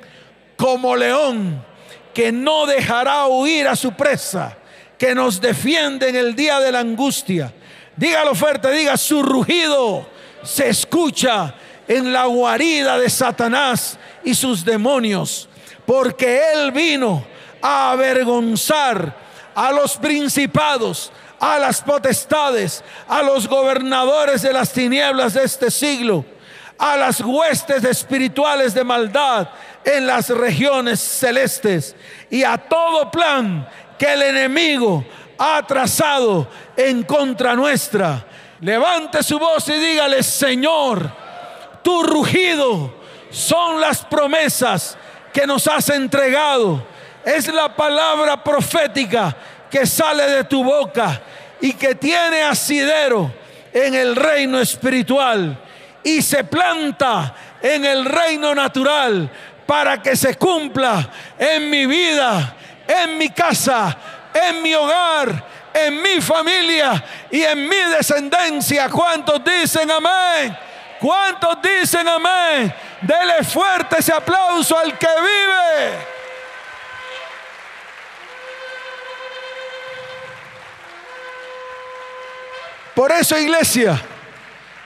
como 0.59 0.97
león 0.97 1.65
que 2.13 2.33
no 2.33 2.67
dejará 2.67 3.27
huir 3.29 3.69
a 3.69 3.77
su 3.77 3.93
presa, 3.93 4.59
que 4.99 5.15
nos 5.15 5.41
defiende 5.41 6.09
en 6.09 6.17
el 6.17 6.35
día 6.35 6.59
de 6.59 6.73
la 6.73 6.81
angustia. 6.81 7.55
Dígalo 7.97 8.35
fuerte, 8.35 8.71
diga, 8.73 8.97
su 8.97 9.23
rugido 9.23 10.07
se 10.43 10.69
escucha 10.69 11.55
en 11.87 12.13
la 12.13 12.25
guarida 12.27 12.99
de 12.99 13.09
Satanás 13.09 13.99
y 14.25 14.35
sus 14.35 14.65
demonios, 14.65 15.49
porque 15.87 16.41
él 16.53 16.73
vino 16.73 17.25
a 17.63 17.93
avergonzar 17.93 19.17
a 19.55 19.71
los 19.71 19.97
principados, 19.97 21.13
a 21.39 21.59
las 21.59 21.81
potestades, 21.83 22.83
a 23.07 23.23
los 23.23 23.49
gobernadores 23.49 24.43
de 24.43 24.53
las 24.53 24.73
tinieblas 24.73 25.35
de 25.35 25.45
este 25.45 25.71
siglo, 25.71 26.25
a 26.79 26.97
las 26.97 27.21
huestes 27.21 27.83
espirituales 27.85 28.73
de 28.73 28.85
maldad 28.85 29.49
en 29.85 30.07
las 30.07 30.29
regiones 30.31 31.01
celestes 31.01 31.97
y 32.31 32.45
a 32.45 32.57
todo 32.57 33.11
plan 33.11 33.69
que 33.99 34.13
el 34.13 34.23
enemigo 34.23 35.05
ha 35.39 35.67
trazado 35.67 36.49
en 36.77 37.03
contra 37.03 37.55
nuestra. 37.55 38.25
Levante 38.61 39.23
su 39.23 39.39
voz 39.39 39.69
y 39.69 39.73
dígale, 39.73 40.23
Señor, 40.23 41.11
tu 41.83 42.03
rugido 42.03 42.95
son 43.31 43.81
las 43.81 44.05
promesas 44.05 44.97
que 45.33 45.47
nos 45.47 45.67
has 45.67 45.89
entregado. 45.91 46.85
Es 47.25 47.53
la 47.53 47.75
palabra 47.75 48.43
profética 48.43 49.37
que 49.71 49.87
sale 49.87 50.25
de 50.31 50.45
tu 50.45 50.65
boca 50.65 51.21
y 51.61 51.73
que 51.73 51.95
tiene 51.95 52.43
asidero 52.43 53.33
en 53.73 53.95
el 53.95 54.17
reino 54.17 54.59
espiritual 54.59 55.59
y 56.03 56.23
se 56.23 56.45
planta 56.45 57.35
en 57.61 57.85
el 57.85 58.05
reino 58.05 58.55
natural 58.55 59.31
para 59.67 60.03
que 60.03 60.17
se 60.17 60.37
cumpla 60.37 61.11
en 61.39 61.69
mi 61.69 61.87
vida, 61.87 62.55
en 62.87 63.19
mi 63.19 63.29
casa, 63.31 63.97
en 64.33 64.63
mi 64.63 64.75
hogar, 64.75 65.45
en 65.75 66.01
mi 66.01 66.21
familia 66.21 67.05
y 67.31 67.43
en 67.43 67.69
mi 67.69 67.77
descendencia. 67.77 68.89
¿Cuántos 68.89 69.43
dicen 69.45 69.91
amén? 69.91 70.57
¿Cuántos 71.01 71.59
dicen 71.63 72.09
amén? 72.09 72.75
Dele 73.03 73.45
fuerte 73.45 73.97
ese 73.99 74.13
aplauso 74.13 74.79
al 74.79 74.97
que 74.97 75.07
vive. 75.07 76.19
Por 82.95 83.13
eso, 83.13 83.39
iglesia, 83.39 84.01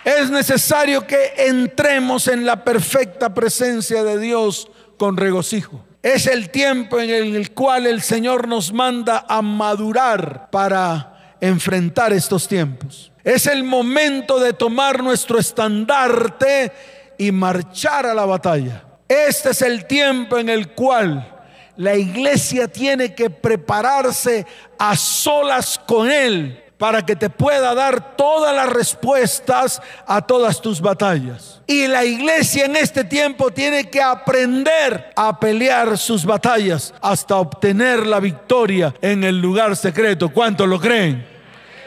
es 0.05 0.31
necesario 0.31 1.07
que 1.07 1.33
entremos 1.37 2.29
en 2.29 2.45
la 2.45 2.65
perfecta 2.65 3.33
presencia 3.33 4.03
de 4.03 4.19
Dios 4.19 4.69
con 4.99 5.17
regocijo. 5.17 5.85
Es 6.03 6.27
el 6.27 6.51
tiempo 6.51 6.99
en 6.99 7.11
el 7.11 7.53
cual 7.53 7.87
el 7.87 8.03
Señor 8.03 8.49
nos 8.49 8.73
manda 8.73 9.25
a 9.29 9.41
madurar 9.43 10.51
para 10.51 11.37
enfrentar 11.41 12.13
estos 12.13 12.49
tiempos. 12.49 13.13
Es 13.23 13.47
el 13.47 13.63
momento 13.63 14.41
de 14.41 14.53
tomar 14.53 15.03
nuestro 15.03 15.39
estandarte 15.39 16.73
y 17.19 17.31
marchar 17.31 18.07
a 18.07 18.15
la 18.15 18.25
batalla. 18.25 18.85
Este 19.09 19.51
es 19.51 19.63
el 19.63 19.87
tiempo 19.87 20.39
en 20.39 20.49
el 20.49 20.71
cual 20.71 21.29
la 21.77 21.95
iglesia 21.95 22.67
tiene 22.67 23.15
que 23.15 23.31
prepararse 23.31 24.45
a 24.79 24.97
solas 24.97 25.81
con 25.87 26.11
Él 26.11 26.63
para 26.83 27.07
que 27.07 27.15
te 27.15 27.31
pueda 27.31 27.77
dar 27.77 28.17
todas 28.17 28.53
las 28.53 28.69
respuestas 28.69 29.81
a 30.05 30.21
todas 30.21 30.61
tus 30.61 30.81
batallas. 30.81 31.63
Y 31.69 31.87
la 31.87 32.05
iglesia 32.05 32.65
en 32.65 32.75
este 32.75 33.05
tiempo 33.05 33.53
tiene 33.53 33.89
que 33.89 34.03
aprender 34.03 35.13
a 35.15 35.39
pelear 35.39 35.97
sus 35.97 36.25
batallas 36.25 36.93
hasta 37.01 37.37
obtener 37.37 38.05
la 38.05 38.19
victoria 38.19 38.93
en 39.01 39.23
el 39.23 39.41
lugar 39.41 39.77
secreto. 39.77 40.31
¿Cuántos 40.31 40.67
lo 40.67 40.81
creen? 40.81 41.25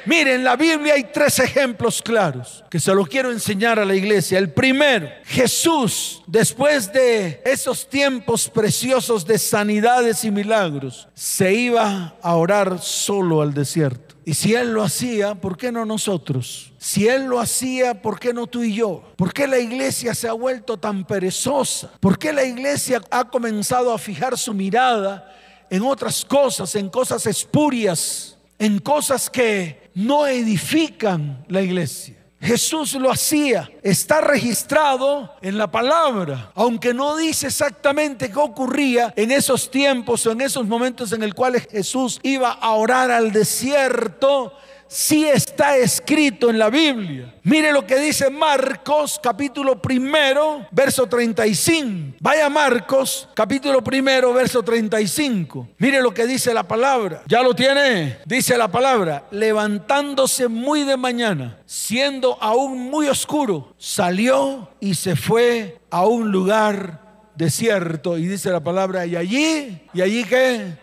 Miren, 0.06 0.36
en 0.36 0.44
la 0.46 0.56
Biblia 0.56 0.94
hay 0.94 1.04
tres 1.12 1.40
ejemplos 1.40 2.02
claros 2.02 2.64
que 2.70 2.80
se 2.80 2.96
los 2.96 3.10
quiero 3.10 3.34
enseñar 3.34 3.78
a 3.78 3.84
la 3.84 3.96
iglesia. 3.96 4.40
El 4.40 4.54
primero, 4.54 5.10
Jesús, 5.26 6.24
después 6.26 6.94
de 6.94 7.42
esos 7.44 7.90
tiempos 7.90 8.48
preciosos 8.48 9.26
de 9.26 9.40
sanidades 9.40 10.24
y 10.24 10.32
milagros, 10.32 11.10
se 11.14 11.54
iba 11.54 12.16
a 12.22 12.36
orar 12.36 12.80
solo 12.80 13.42
al 13.42 13.54
desierto. 13.54 14.05
Y 14.28 14.34
si 14.34 14.56
Él 14.56 14.74
lo 14.74 14.82
hacía, 14.82 15.36
¿por 15.36 15.56
qué 15.56 15.72
no 15.72 15.86
nosotros? 15.86 16.74
Si 16.80 17.08
Él 17.08 17.26
lo 17.26 17.40
hacía, 17.40 18.02
¿por 18.02 18.20
qué 18.20 18.34
no 18.34 18.48
tú 18.48 18.64
y 18.64 18.74
yo? 18.74 19.04
¿Por 19.16 19.32
qué 19.32 19.48
la 19.48 19.60
iglesia 19.60 20.16
se 20.16 20.28
ha 20.28 20.34
vuelto 20.34 20.78
tan 20.78 21.06
perezosa? 21.06 21.92
¿Por 22.00 22.18
qué 22.18 22.34
la 22.34 22.44
iglesia 22.44 23.02
ha 23.12 23.30
comenzado 23.30 23.94
a 23.94 24.00
fijar 24.00 24.36
su 24.36 24.52
mirada 24.56 25.32
en 25.70 25.84
otras 25.84 26.26
cosas, 26.26 26.74
en 26.74 26.90
cosas 26.90 27.28
espurias, 27.28 28.36
en 28.58 28.80
cosas 28.80 29.30
que 29.30 29.92
no 29.94 30.26
edifican 30.26 31.46
la 31.48 31.62
iglesia? 31.62 32.16
Jesús 32.40 32.94
lo 32.96 33.12
hacía. 33.12 33.70
Está 33.82 34.22
registrado 34.22 35.34
en 35.42 35.58
la 35.58 35.72
palabra, 35.72 36.52
aunque 36.56 36.94
no 36.94 37.16
dice 37.16 37.48
exactamente 37.48 38.30
qué 38.30 38.40
ocurría 38.40 39.14
en 39.16 39.32
esos 39.32 39.72
tiempos 39.72 40.26
o 40.26 40.32
en 40.32 40.42
esos 40.42 40.68
momentos 40.68 41.12
en 41.12 41.24
el 41.24 41.34
cuales 41.34 41.68
Jesús 41.72 42.20
iba 42.24 42.52
a 42.52 42.72
orar 42.72 43.10
al 43.12 43.32
desierto 43.32 44.54
sí 44.96 45.26
está 45.26 45.76
escrito 45.76 46.50
en 46.50 46.58
la 46.58 46.70
Biblia. 46.70 47.36
Mire 47.44 47.74
lo 47.74 47.86
que 47.86 48.00
dice 48.00 48.30
Marcos 48.30 49.20
capítulo 49.22 49.82
primero, 49.82 50.66
verso 50.72 51.06
35. 51.06 52.16
Vaya 52.22 52.50
Marcos 52.50 53.28
capítulo 53.34 53.84
primero, 53.84 54.32
verso 54.32 54.64
35. 54.64 55.68
Mire 55.80 56.02
lo 56.02 56.14
que 56.14 56.26
dice 56.26 56.54
la 56.54 56.64
palabra. 56.64 57.24
¿Ya 57.28 57.44
lo 57.44 57.54
tiene? 57.54 58.20
Dice 58.26 58.58
la 58.58 58.70
palabra, 58.70 59.26
levantándose 59.32 60.48
muy 60.48 60.84
de 60.84 60.96
mañana, 60.96 61.58
siendo 61.66 62.42
aún 62.42 62.90
muy 62.90 63.10
oscuro, 63.10 63.76
salió 63.78 64.70
y 64.80 64.96
se 64.96 65.18
fue 65.18 65.78
a 65.90 66.06
un 66.06 66.32
lugar 66.32 67.02
desierto. 67.36 68.18
Y 68.18 68.28
dice 68.28 68.50
la 68.50 68.62
palabra, 68.62 69.06
y 69.06 69.18
allí, 69.18 69.78
y 69.94 70.02
allí 70.02 70.24
que 70.24 70.78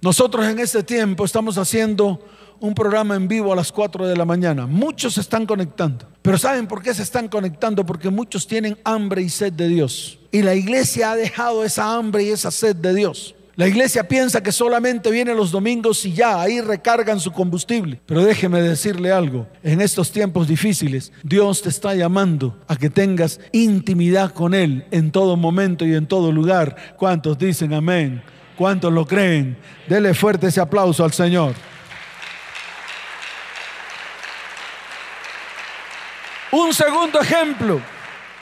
nosotros 0.00 0.46
en 0.46 0.58
este 0.58 0.82
tiempo 0.82 1.24
estamos 1.24 1.58
haciendo 1.58 2.20
un 2.60 2.74
programa 2.74 3.16
en 3.16 3.26
vivo 3.26 3.52
a 3.52 3.56
las 3.56 3.72
4 3.72 4.06
de 4.06 4.16
la 4.16 4.24
mañana. 4.24 4.66
Muchos 4.66 5.14
se 5.14 5.20
están 5.20 5.46
conectando. 5.46 6.06
Pero 6.22 6.38
¿saben 6.38 6.66
por 6.66 6.82
qué 6.82 6.94
se 6.94 7.02
están 7.02 7.28
conectando? 7.28 7.84
Porque 7.84 8.10
muchos 8.10 8.46
tienen 8.46 8.78
hambre 8.84 9.22
y 9.22 9.28
sed 9.30 9.52
de 9.52 9.68
Dios. 9.68 10.18
Y 10.30 10.42
la 10.42 10.54
iglesia 10.54 11.12
ha 11.12 11.16
dejado 11.16 11.64
esa 11.64 11.94
hambre 11.94 12.24
y 12.24 12.28
esa 12.28 12.50
sed 12.50 12.76
de 12.76 12.94
Dios. 12.94 13.34
La 13.56 13.68
iglesia 13.68 14.08
piensa 14.08 14.42
que 14.42 14.52
solamente 14.52 15.10
viene 15.10 15.34
los 15.34 15.50
domingos 15.50 16.06
y 16.06 16.12
ya, 16.14 16.40
ahí 16.40 16.62
recargan 16.62 17.20
su 17.20 17.30
combustible. 17.30 18.00
Pero 18.06 18.24
déjeme 18.24 18.62
decirle 18.62 19.12
algo, 19.12 19.46
en 19.62 19.82
estos 19.82 20.12
tiempos 20.12 20.48
difíciles, 20.48 21.12
Dios 21.22 21.60
te 21.60 21.68
está 21.68 21.94
llamando 21.94 22.56
a 22.68 22.76
que 22.76 22.88
tengas 22.88 23.38
intimidad 23.52 24.32
con 24.32 24.54
Él 24.54 24.86
en 24.90 25.10
todo 25.10 25.36
momento 25.36 25.84
y 25.84 25.94
en 25.94 26.06
todo 26.06 26.32
lugar. 26.32 26.74
¿Cuántos 26.96 27.36
dicen 27.38 27.74
amén? 27.74 28.22
¿Cuántos 28.56 28.92
lo 28.92 29.06
creen? 29.06 29.58
Dele 29.88 30.14
fuerte 30.14 30.46
ese 30.46 30.60
aplauso 30.60 31.04
al 31.04 31.12
Señor. 31.12 31.54
Un 36.52 36.74
segundo 36.74 37.20
ejemplo, 37.20 37.80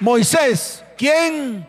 Moisés. 0.01 0.83
¿Quién? 0.97 1.69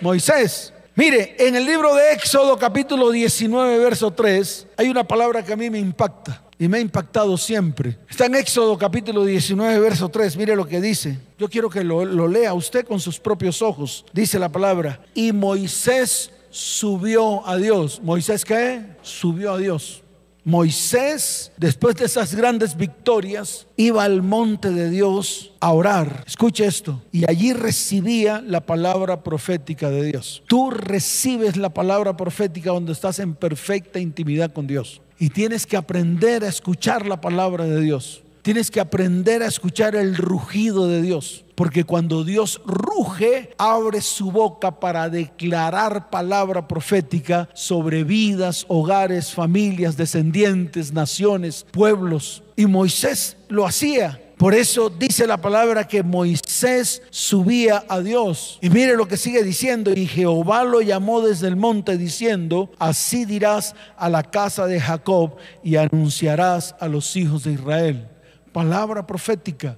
Moisés. 0.00 0.72
Mire, 0.94 1.36
en 1.38 1.56
el 1.56 1.66
libro 1.66 1.94
de 1.94 2.12
Éxodo 2.12 2.56
capítulo 2.56 3.10
19, 3.10 3.78
verso 3.78 4.10
3, 4.10 4.68
hay 4.78 4.88
una 4.88 5.04
palabra 5.04 5.44
que 5.44 5.52
a 5.52 5.56
mí 5.56 5.68
me 5.68 5.78
impacta 5.78 6.42
y 6.58 6.68
me 6.68 6.78
ha 6.78 6.80
impactado 6.80 7.36
siempre. 7.36 7.98
Está 8.08 8.26
en 8.26 8.36
Éxodo 8.36 8.78
capítulo 8.78 9.24
19, 9.24 9.78
verso 9.80 10.08
3, 10.08 10.36
mire 10.36 10.56
lo 10.56 10.66
que 10.66 10.80
dice. 10.80 11.18
Yo 11.38 11.50
quiero 11.50 11.68
que 11.68 11.84
lo, 11.84 12.28
lea 12.28 12.54
usted 12.54 12.86
con 12.86 12.98
sus 12.98 13.18
propios 13.18 13.60
ojos. 13.60 14.06
Dice 14.12 14.38
la 14.38 14.48
palabra, 14.48 15.00
y 15.14 15.32
Moisés 15.32 16.30
subió 16.48 17.46
a 17.46 17.56
Dios. 17.56 18.00
¿Moisés 18.02 18.44
qué? 18.44 18.80
Subió 19.02 19.52
a 19.52 19.58
Dios. 19.58 20.03
Moisés, 20.44 21.52
después 21.56 21.96
de 21.96 22.04
esas 22.04 22.34
grandes 22.34 22.76
victorias, 22.76 23.66
iba 23.76 24.04
al 24.04 24.22
monte 24.22 24.70
de 24.70 24.90
Dios 24.90 25.52
a 25.60 25.72
orar. 25.72 26.24
Escuche 26.26 26.66
esto. 26.66 27.02
Y 27.12 27.28
allí 27.28 27.54
recibía 27.54 28.42
la 28.42 28.60
palabra 28.66 29.22
profética 29.22 29.88
de 29.88 30.04
Dios. 30.04 30.42
Tú 30.46 30.70
recibes 30.70 31.56
la 31.56 31.70
palabra 31.70 32.16
profética 32.16 32.70
donde 32.70 32.92
estás 32.92 33.18
en 33.20 33.34
perfecta 33.34 33.98
intimidad 33.98 34.52
con 34.52 34.66
Dios. 34.66 35.00
Y 35.18 35.30
tienes 35.30 35.66
que 35.66 35.76
aprender 35.76 36.44
a 36.44 36.48
escuchar 36.48 37.06
la 37.06 37.20
palabra 37.20 37.64
de 37.64 37.80
Dios. 37.80 38.23
Tienes 38.44 38.70
que 38.70 38.78
aprender 38.78 39.42
a 39.42 39.46
escuchar 39.46 39.96
el 39.96 40.14
rugido 40.16 40.86
de 40.86 41.00
Dios. 41.00 41.46
Porque 41.54 41.84
cuando 41.84 42.24
Dios 42.24 42.60
ruge, 42.66 43.54
abre 43.56 44.02
su 44.02 44.30
boca 44.30 44.80
para 44.80 45.08
declarar 45.08 46.10
palabra 46.10 46.68
profética 46.68 47.48
sobre 47.54 48.04
vidas, 48.04 48.66
hogares, 48.68 49.32
familias, 49.32 49.96
descendientes, 49.96 50.92
naciones, 50.92 51.64
pueblos. 51.70 52.42
Y 52.54 52.66
Moisés 52.66 53.38
lo 53.48 53.64
hacía. 53.66 54.20
Por 54.36 54.52
eso 54.52 54.90
dice 54.90 55.26
la 55.26 55.38
palabra 55.38 55.88
que 55.88 56.02
Moisés 56.02 57.00
subía 57.08 57.82
a 57.88 58.00
Dios. 58.00 58.58
Y 58.60 58.68
mire 58.68 58.94
lo 58.94 59.08
que 59.08 59.16
sigue 59.16 59.42
diciendo. 59.42 59.90
Y 59.96 60.06
Jehová 60.06 60.64
lo 60.64 60.82
llamó 60.82 61.22
desde 61.22 61.48
el 61.48 61.56
monte 61.56 61.96
diciendo, 61.96 62.70
así 62.78 63.24
dirás 63.24 63.74
a 63.96 64.10
la 64.10 64.22
casa 64.22 64.66
de 64.66 64.82
Jacob 64.82 65.36
y 65.62 65.76
anunciarás 65.76 66.76
a 66.78 66.88
los 66.88 67.16
hijos 67.16 67.44
de 67.44 67.52
Israel 67.52 68.10
palabra 68.54 69.04
profética, 69.04 69.76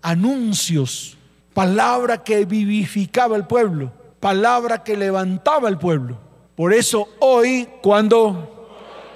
anuncios, 0.00 1.18
palabra 1.52 2.22
que 2.22 2.44
vivificaba 2.44 3.34
el 3.34 3.48
pueblo, 3.48 3.92
palabra 4.20 4.84
que 4.84 4.96
levantaba 4.96 5.68
el 5.68 5.76
pueblo. 5.76 6.16
Por 6.54 6.72
eso 6.72 7.08
hoy, 7.18 7.68
cuando, 7.82 8.68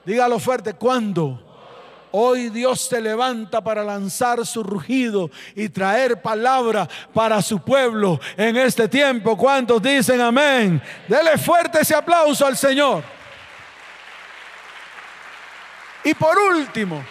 dígalo 0.05 0.41
fuerte, 0.41 0.75
cuando 0.75 1.45
Hoy 2.19 2.49
Dios 2.49 2.89
te 2.89 2.99
levanta 2.99 3.63
para 3.63 3.85
lanzar 3.85 4.47
su 4.47 4.63
rugido 4.63 5.31
y 5.55 5.69
traer 5.69 6.23
palabra 6.23 6.89
para 7.13 7.43
su 7.43 7.59
pueblo 7.59 8.19
en 8.39 8.57
este 8.57 8.89
tiempo. 8.89 9.37
¿Cuántos 9.37 9.83
dicen 9.83 10.23
amén? 10.23 10.81
Dele 11.07 11.37
fuerte 11.37 11.81
ese 11.83 11.95
aplauso 11.95 12.47
al 12.47 12.57
Señor. 12.57 13.05
Y 16.05 16.15
por 16.15 16.39
último, 16.39 17.05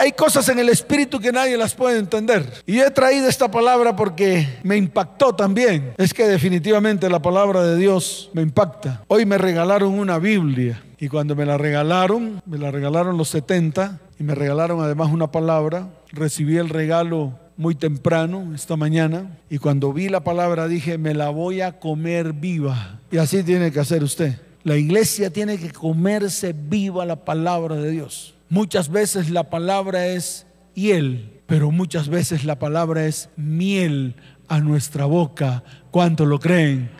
hay 0.00 0.12
cosas 0.12 0.48
en 0.48 0.58
el 0.58 0.70
espíritu 0.70 1.20
que 1.20 1.30
nadie 1.30 1.58
las 1.58 1.74
puede 1.74 1.98
entender. 1.98 2.50
Y 2.66 2.78
he 2.78 2.90
traído 2.90 3.28
esta 3.28 3.50
palabra 3.50 3.94
porque 3.94 4.48
me 4.62 4.78
impactó 4.78 5.34
también. 5.34 5.92
Es 5.98 6.14
que 6.14 6.26
definitivamente 6.26 7.10
la 7.10 7.20
palabra 7.20 7.62
de 7.62 7.76
Dios 7.76 8.30
me 8.32 8.40
impacta. 8.40 9.04
Hoy 9.08 9.26
me 9.26 9.36
regalaron 9.36 9.98
una 9.98 10.18
Biblia. 10.18 10.82
Y 10.98 11.08
cuando 11.08 11.36
me 11.36 11.44
la 11.44 11.58
regalaron, 11.58 12.42
me 12.46 12.56
la 12.56 12.70
regalaron 12.70 13.18
los 13.18 13.28
70 13.28 14.00
y 14.18 14.24
me 14.24 14.34
regalaron 14.34 14.80
además 14.80 15.10
una 15.12 15.30
palabra. 15.30 15.88
Recibí 16.12 16.56
el 16.56 16.70
regalo 16.70 17.38
muy 17.58 17.74
temprano 17.74 18.54
esta 18.54 18.76
mañana 18.76 19.36
y 19.50 19.58
cuando 19.58 19.92
vi 19.92 20.08
la 20.08 20.24
palabra 20.24 20.66
dije, 20.66 20.96
me 20.96 21.12
la 21.12 21.28
voy 21.28 21.60
a 21.60 21.78
comer 21.78 22.32
viva. 22.32 23.00
Y 23.10 23.18
así 23.18 23.42
tiene 23.42 23.70
que 23.70 23.80
hacer 23.80 24.02
usted. 24.02 24.40
La 24.64 24.76
iglesia 24.76 25.30
tiene 25.30 25.58
que 25.58 25.70
comerse 25.70 26.54
viva 26.54 27.04
la 27.04 27.16
palabra 27.16 27.76
de 27.76 27.90
Dios. 27.90 28.34
Muchas 28.50 28.90
veces 28.90 29.30
la 29.30 29.48
palabra 29.48 30.08
es 30.08 30.44
hiel, 30.74 31.40
pero 31.46 31.70
muchas 31.70 32.08
veces 32.08 32.44
la 32.44 32.58
palabra 32.58 33.06
es 33.06 33.28
miel 33.36 34.16
a 34.48 34.58
nuestra 34.58 35.04
boca. 35.04 35.62
¿Cuánto 35.92 36.26
lo 36.26 36.40
creen? 36.40 36.90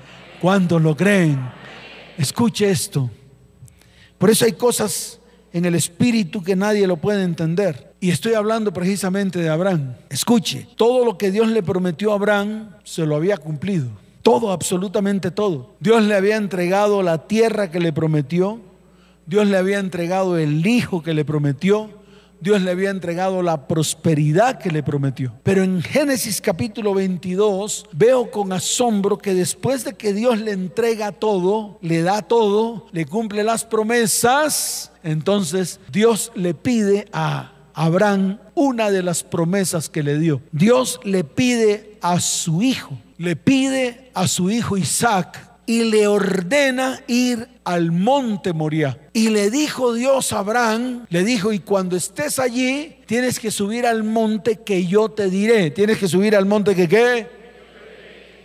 ¿Cuánto 0.41 0.79
lo 0.79 0.97
creen? 0.97 1.41
Escuche 2.17 2.71
esto. 2.71 3.11
Por 4.17 4.31
eso 4.31 4.45
hay 4.45 4.53
cosas 4.53 5.21
en 5.53 5.65
el 5.65 5.75
espíritu 5.75 6.41
que 6.41 6.55
nadie 6.55 6.87
lo 6.87 6.99
puede 6.99 7.25
entender. 7.25 7.95
Y 7.99 8.11
estoy 8.11 8.35
hablando 8.35 8.73
precisamente 8.73 9.41
de 9.41 9.49
Abraham. 9.49 9.97
Escuche, 10.09 10.69
todo 10.77 11.05
lo 11.05 11.19
que 11.19 11.33
Dios 11.33 11.49
le 11.49 11.65
prometió 11.65 12.13
a 12.13 12.15
Abraham 12.15 12.77
se 12.85 13.05
lo 13.05 13.17
había 13.17 13.37
cumplido. 13.37 13.89
Todo, 14.23 14.53
absolutamente 14.53 15.33
todo. 15.33 15.75
Dios 15.81 16.05
le 16.05 16.15
había 16.15 16.37
entregado 16.37 17.03
la 17.03 17.27
tierra 17.27 17.73
que 17.73 17.81
le 17.81 17.93
prometió. 17.93 18.61
Dios 19.31 19.47
le 19.47 19.57
había 19.57 19.79
entregado 19.79 20.37
el 20.39 20.67
hijo 20.67 21.05
que 21.05 21.15
le 21.15 21.25
prometió. 21.25 21.89
Dios 22.41 22.63
le 22.63 22.73
había 22.73 22.91
entregado 22.91 23.43
la 23.43 23.69
prosperidad 23.69 24.59
que 24.59 24.73
le 24.73 24.83
prometió. 24.83 25.33
Pero 25.45 25.63
en 25.63 25.83
Génesis 25.83 26.41
capítulo 26.41 26.95
22 26.95 27.87
veo 27.93 28.33
con 28.33 28.53
asombro 28.53 29.19
que 29.19 29.33
después 29.33 29.85
de 29.85 29.93
que 29.93 30.13
Dios 30.13 30.41
le 30.41 30.51
entrega 30.51 31.13
todo, 31.13 31.79
le 31.81 32.03
da 32.03 32.23
todo, 32.23 32.89
le 32.91 33.07
cumple 33.07 33.45
las 33.45 33.65
promesas, 33.65 34.91
entonces 35.05 35.79
Dios 35.93 36.33
le 36.35 36.53
pide 36.53 37.07
a 37.13 37.53
Abraham 37.73 38.41
una 38.57 38.91
de 38.91 39.05
las 39.05 39.23
promesas 39.23 39.89
que 39.89 40.03
le 40.03 40.19
dio. 40.19 40.43
Dios 40.51 40.99
le 41.05 41.23
pide 41.23 41.99
a 42.01 42.19
su 42.19 42.63
hijo, 42.63 42.99
le 43.17 43.37
pide 43.37 44.11
a 44.13 44.27
su 44.27 44.51
hijo 44.51 44.77
Isaac 44.77 45.50
y 45.71 45.85
le 45.85 46.09
ordena 46.09 47.01
ir 47.07 47.47
al 47.63 47.93
monte 47.93 48.53
Moria. 48.53 48.99
Y 49.13 49.29
le 49.29 49.53
dijo 49.53 49.95
Dios 49.95 50.33
a 50.33 50.41
Abraham, 50.41 51.07
le 51.09 51.23
dijo, 51.23 51.53
y 51.53 51.61
cuando 51.61 51.97
estés 51.97 52.41
allí, 52.41 52.97
tienes 53.07 53.39
que 53.39 53.53
subir 53.53 53.87
al 53.87 54.03
monte 54.03 54.57
que 54.65 54.85
yo 54.85 55.11
te 55.11 55.31
diré. 55.31 55.71
Tienes 55.71 55.99
que 55.99 56.09
subir 56.09 56.35
al 56.35 56.45
monte 56.45 56.75
que 56.75 56.89
qué. 56.89 57.29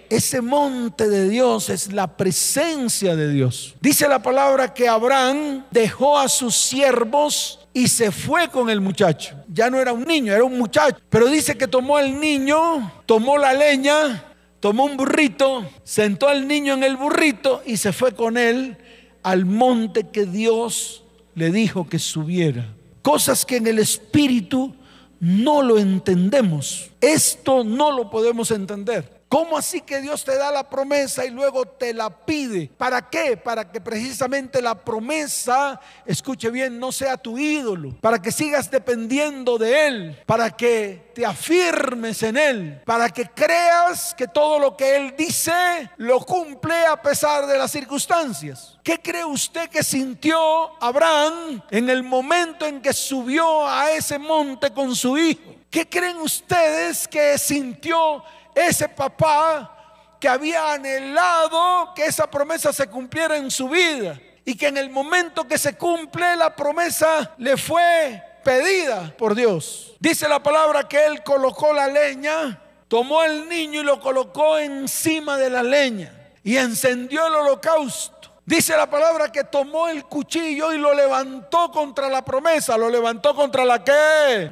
Ese 0.07 0.39
monte 0.39 1.09
de 1.09 1.27
Dios 1.27 1.71
es 1.71 1.91
la 1.91 2.15
presencia 2.15 3.15
de 3.15 3.31
Dios. 3.31 3.73
Dice 3.81 4.07
la 4.07 4.21
palabra 4.21 4.71
que 4.71 4.88
Abraham 4.88 5.65
dejó 5.71 6.19
a 6.19 6.29
sus 6.29 6.55
siervos 6.55 7.67
y 7.73 7.88
se 7.88 8.11
fue 8.11 8.49
con 8.49 8.69
el 8.69 8.81
muchacho. 8.81 9.35
Ya 9.51 9.71
no 9.71 9.79
era 9.79 9.93
un 9.93 10.03
niño, 10.03 10.31
era 10.31 10.43
un 10.43 10.59
muchacho. 10.59 10.97
Pero 11.09 11.27
dice 11.27 11.57
que 11.57 11.67
tomó 11.67 11.97
el 11.97 12.19
niño, 12.19 12.91
tomó 13.07 13.39
la 13.39 13.51
leña, 13.51 14.35
tomó 14.65 14.86
un 14.86 14.97
burrito, 14.97 15.63
sentó 15.84 16.28
al 16.28 16.47
niño 16.47 16.73
en 16.73 16.84
el 16.84 16.97
burrito 16.97 17.62
y 17.67 17.78
se 17.78 17.93
fue 17.93 18.15
con 18.15 18.36
él 18.36 18.78
al 19.21 19.45
monte 19.45 20.08
que 20.10 20.25
Dios 20.25 21.04
le 21.36 21.51
dijo 21.51 21.88
que 21.88 21.99
subiera. 21.99 22.73
Cosas 23.04 23.45
que 23.45 23.58
en 23.58 23.67
el 23.67 23.78
espíritu 23.78 24.73
no 25.19 25.62
lo 25.62 25.78
entendemos. 25.78 26.89
Esto 26.99 27.63
no 27.63 27.91
lo 27.91 28.10
podemos 28.10 28.49
entender. 28.49 29.14
¿Cómo 29.27 29.57
así 29.57 29.81
que 29.81 30.01
Dios 30.01 30.23
te 30.23 30.38
da 30.38 30.51
la 30.51 30.69
promesa 30.69 31.25
y 31.25 31.31
luego 31.31 31.65
te 31.65 31.93
la 31.93 32.09
pide? 32.09 32.69
¿Para 32.77 33.09
qué? 33.09 33.35
Para 33.35 33.69
que 33.71 33.81
precisamente 33.81 34.61
la 34.61 34.75
promesa, 34.75 35.79
escuche 36.05 36.49
bien, 36.51 36.79
no 36.79 36.91
sea 36.91 37.17
tu 37.17 37.38
ídolo, 37.38 37.95
para 38.01 38.21
que 38.21 38.31
sigas 38.31 38.69
dependiendo 38.69 39.57
de 39.57 39.88
Él, 39.88 40.23
para 40.25 40.51
que 40.51 41.11
te 41.15 41.25
afirmes 41.25 42.21
en 42.23 42.38
Él, 42.38 42.81
para 42.85 43.09
que 43.09 43.25
creas 43.25 44.13
que 44.13 44.27
todo 44.27 44.59
lo 44.59 44.77
que 44.77 44.95
Él 44.95 45.15
dice 45.17 45.89
lo 45.97 46.19
cumple 46.19 46.85
a 46.85 47.01
pesar 47.01 47.47
de 47.47 47.57
las 47.57 47.71
circunstancias. 47.71 48.77
¿Qué 48.83 49.01
cree 49.01 49.25
usted 49.25 49.69
que 49.69 49.83
sintió 49.83 50.39
Abraham 50.81 51.63
en 51.71 51.89
el 51.89 52.03
momento 52.03 52.67
en 52.67 52.79
que 52.79 52.93
subió 52.93 53.67
a 53.67 53.91
ese 53.91 54.19
monte 54.19 54.71
con 54.71 54.95
su 54.95 55.17
hijo? 55.17 55.55
¿Qué 55.69 55.89
creen 55.89 56.17
ustedes 56.17 57.07
que 57.07 57.38
sintió 57.38 58.23
ese 58.55 58.89
papá 58.89 59.71
que 60.19 60.29
había 60.29 60.73
anhelado 60.73 61.93
que 61.93 62.05
esa 62.05 62.25
promesa 62.25 62.73
se 62.73 62.87
cumpliera 62.87 63.37
en 63.37 63.51
su 63.51 63.69
vida 63.69 64.19
y 64.45 64.55
que 64.55 64.67
en 64.67 64.77
el 64.77 64.89
momento 64.89 65.47
que 65.47 65.57
se 65.57 65.75
cumple 65.75 66.35
la 66.35 66.55
promesa 66.55 67.33
le 67.37 67.57
fue 67.57 68.23
pedida 68.43 69.13
por 69.17 69.35
Dios. 69.35 69.93
Dice 69.99 70.27
la 70.29 70.41
palabra 70.41 70.87
que 70.87 71.03
él 71.05 71.23
colocó 71.23 71.73
la 71.73 71.87
leña, 71.87 72.59
tomó 72.87 73.23
el 73.23 73.49
niño 73.49 73.81
y 73.81 73.83
lo 73.83 73.99
colocó 73.99 74.57
encima 74.57 75.37
de 75.37 75.49
la 75.49 75.63
leña. 75.63 76.13
y 76.43 76.57
encendió 76.57 77.25
el 77.25 77.33
holocausto. 77.33 78.29
Dice 78.45 78.77
la 78.77 78.87
palabra 78.87 79.31
que 79.31 79.43
tomó 79.43 79.87
el 79.87 80.05
cuchillo 80.05 80.71
y 80.71 80.77
lo 80.77 80.93
levantó 80.93 81.71
contra 81.71 82.07
la 82.07 82.23
promesa. 82.23 82.77
¿Lo 82.77 82.87
levantó 82.87 83.35
contra 83.35 83.65
la 83.65 83.83
qué? 83.83 84.51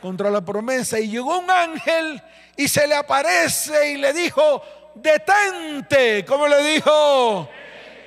Contra 0.00 0.28
la 0.28 0.40
promesa. 0.40 0.98
Y 0.98 1.08
llegó 1.08 1.38
un 1.38 1.48
ángel 1.48 2.20
y 2.62 2.68
se 2.68 2.86
le 2.86 2.94
aparece 2.94 3.92
y 3.92 3.96
le 3.96 4.12
dijo, 4.12 4.62
detente. 4.94 6.24
¿Cómo 6.24 6.46
le 6.46 6.62
dijo? 6.74 7.48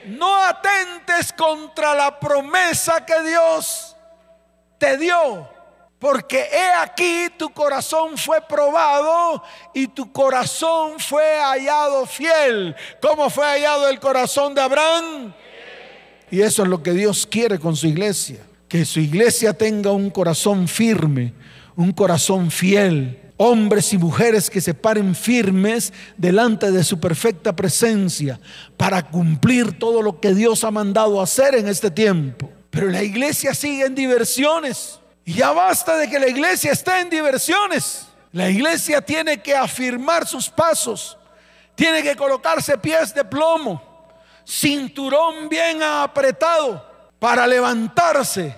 No 0.06 0.36
atentes 0.38 1.34
contra 1.34 1.94
la 1.94 2.20
promesa 2.20 3.06
que 3.06 3.22
Dios 3.24 3.98
te 4.78 4.98
dio. 4.98 5.50
Porque 6.00 6.48
he 6.52 6.74
aquí 6.82 7.28
tu 7.38 7.50
corazón 7.50 8.18
fue 8.18 8.40
probado 8.42 9.44
y 9.74 9.88
tu 9.88 10.12
corazón 10.12 11.00
fue 11.00 11.38
hallado 11.40 12.06
fiel. 12.06 12.76
¿Cómo 13.02 13.30
fue 13.30 13.46
hallado 13.46 13.90
el 13.90 14.00
corazón 14.00 14.54
de 14.54 14.62
Abraham? 14.62 15.34
Y 16.32 16.42
eso 16.42 16.64
es 16.64 16.70
lo 16.70 16.82
que 16.82 16.92
Dios 16.92 17.28
quiere 17.28 17.60
con 17.60 17.76
su 17.76 17.88
iglesia. 17.88 18.40
Que 18.70 18.86
su 18.86 19.00
iglesia 19.02 19.54
tenga 19.54 19.92
un 19.92 20.10
corazón 20.10 20.68
firme, 20.68 21.34
un 21.76 21.92
corazón 21.92 22.52
fiel. 22.52 23.25
Hombres 23.38 23.92
y 23.92 23.98
mujeres 23.98 24.50
que 24.50 24.62
se 24.62 24.74
paren 24.74 25.14
firmes 25.14 25.92
delante 26.18 26.72
de 26.72 26.84
su 26.84 27.00
perfecta 27.00 27.56
presencia 27.56 28.40
para 28.78 29.04
cumplir 29.04 29.78
todo 29.78 30.02
lo 30.02 30.22
que 30.22 30.34
Dios 30.34 30.64
ha 30.64 30.72
mandado 30.72 31.22
hacer 31.22 31.56
en 31.56 31.68
este 31.68 31.92
tiempo. 31.92 32.50
Pero 32.70 32.90
la 32.90 33.04
iglesia 33.04 33.54
sigue 33.54 33.86
en 33.86 33.96
diversiones. 33.96 35.00
Y 35.26 35.34
ya 35.34 35.52
basta 35.52 35.98
de 35.98 36.10
que 36.10 36.20
la 36.20 36.28
iglesia 36.28 36.72
esté 36.72 37.00
en 37.00 37.10
diversiones. 37.10 38.08
La 38.32 38.50
iglesia 38.50 39.02
tiene 39.02 39.42
que 39.42 39.56
afirmar 39.56 40.28
sus 40.28 40.50
pasos. 40.50 41.18
Tiene 41.74 42.04
que 42.04 42.16
colocarse 42.16 42.78
pies 42.78 43.14
de 43.14 43.26
plomo, 43.26 43.82
cinturón 44.46 45.50
bien 45.50 45.84
apretado 45.84 46.86
para 47.20 47.48
levantarse. 47.48 48.56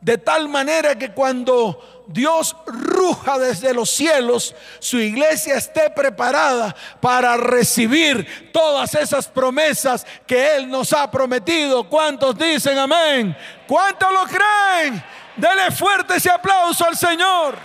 De 0.00 0.18
tal 0.18 0.48
manera 0.48 0.96
que 0.98 1.12
cuando 1.12 1.99
Dios 2.12 2.56
ruja 2.66 3.38
desde 3.38 3.72
los 3.72 3.88
cielos, 3.88 4.54
su 4.80 4.98
iglesia 4.98 5.54
esté 5.54 5.90
preparada 5.90 6.74
para 7.00 7.36
recibir 7.36 8.50
todas 8.52 8.94
esas 8.96 9.28
promesas 9.28 10.04
que 10.26 10.56
Él 10.56 10.68
nos 10.68 10.92
ha 10.92 11.08
prometido. 11.08 11.88
¿Cuántos 11.88 12.36
dicen 12.36 12.76
amén? 12.78 13.36
¿Cuántos 13.66 14.12
lo 14.12 14.24
creen? 14.24 15.04
Dele 15.36 15.70
fuerte 15.70 16.16
ese 16.16 16.30
aplauso 16.30 16.84
al 16.84 16.96
Señor. 16.96 17.56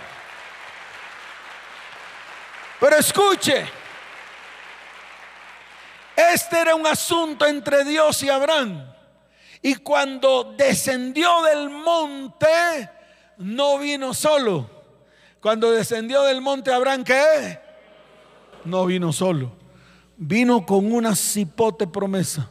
Pero 2.78 2.96
escuche, 2.96 3.66
este 6.14 6.60
era 6.60 6.76
un 6.76 6.86
asunto 6.86 7.44
entre 7.46 7.84
Dios 7.84 8.22
y 8.22 8.30
Abraham. 8.30 8.92
Y 9.60 9.74
cuando 9.76 10.54
descendió 10.56 11.42
del 11.42 11.68
monte, 11.68 12.95
no 13.38 13.78
vino 13.78 14.14
solo. 14.14 14.70
Cuando 15.40 15.70
descendió 15.70 16.22
del 16.22 16.40
monte 16.40 16.72
Abraham, 16.72 17.04
¿qué? 17.04 17.58
No 18.64 18.86
vino 18.86 19.12
solo. 19.12 19.52
Vino 20.16 20.64
con 20.64 20.92
una 20.92 21.14
cipote 21.14 21.86
promesa, 21.86 22.50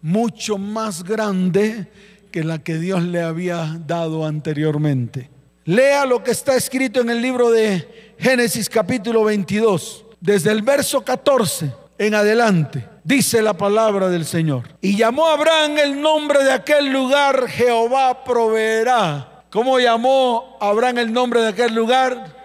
mucho 0.00 0.56
más 0.56 1.04
grande 1.04 1.90
que 2.32 2.42
la 2.42 2.58
que 2.58 2.78
Dios 2.78 3.02
le 3.02 3.20
había 3.20 3.78
dado 3.86 4.24
anteriormente. 4.24 5.30
Lea 5.64 6.06
lo 6.06 6.24
que 6.24 6.30
está 6.30 6.56
escrito 6.56 7.00
en 7.00 7.10
el 7.10 7.20
libro 7.20 7.50
de 7.50 8.14
Génesis 8.18 8.68
capítulo 8.68 9.24
22, 9.24 10.06
desde 10.20 10.50
el 10.50 10.62
verso 10.62 11.04
14 11.04 11.72
en 11.98 12.14
adelante. 12.14 12.88
Dice 13.04 13.42
la 13.42 13.54
palabra 13.54 14.08
del 14.08 14.24
Señor. 14.24 14.68
Y 14.80 14.96
llamó 14.96 15.26
Abraham 15.26 15.78
el 15.78 16.00
nombre 16.00 16.42
de 16.42 16.52
aquel 16.52 16.90
lugar, 16.90 17.46
Jehová 17.46 18.24
proveerá. 18.24 19.29
¿Cómo 19.50 19.80
llamó 19.80 20.56
Abraham 20.60 20.98
el 20.98 21.12
nombre 21.12 21.40
de 21.40 21.48
aquel 21.48 21.74
lugar? 21.74 22.36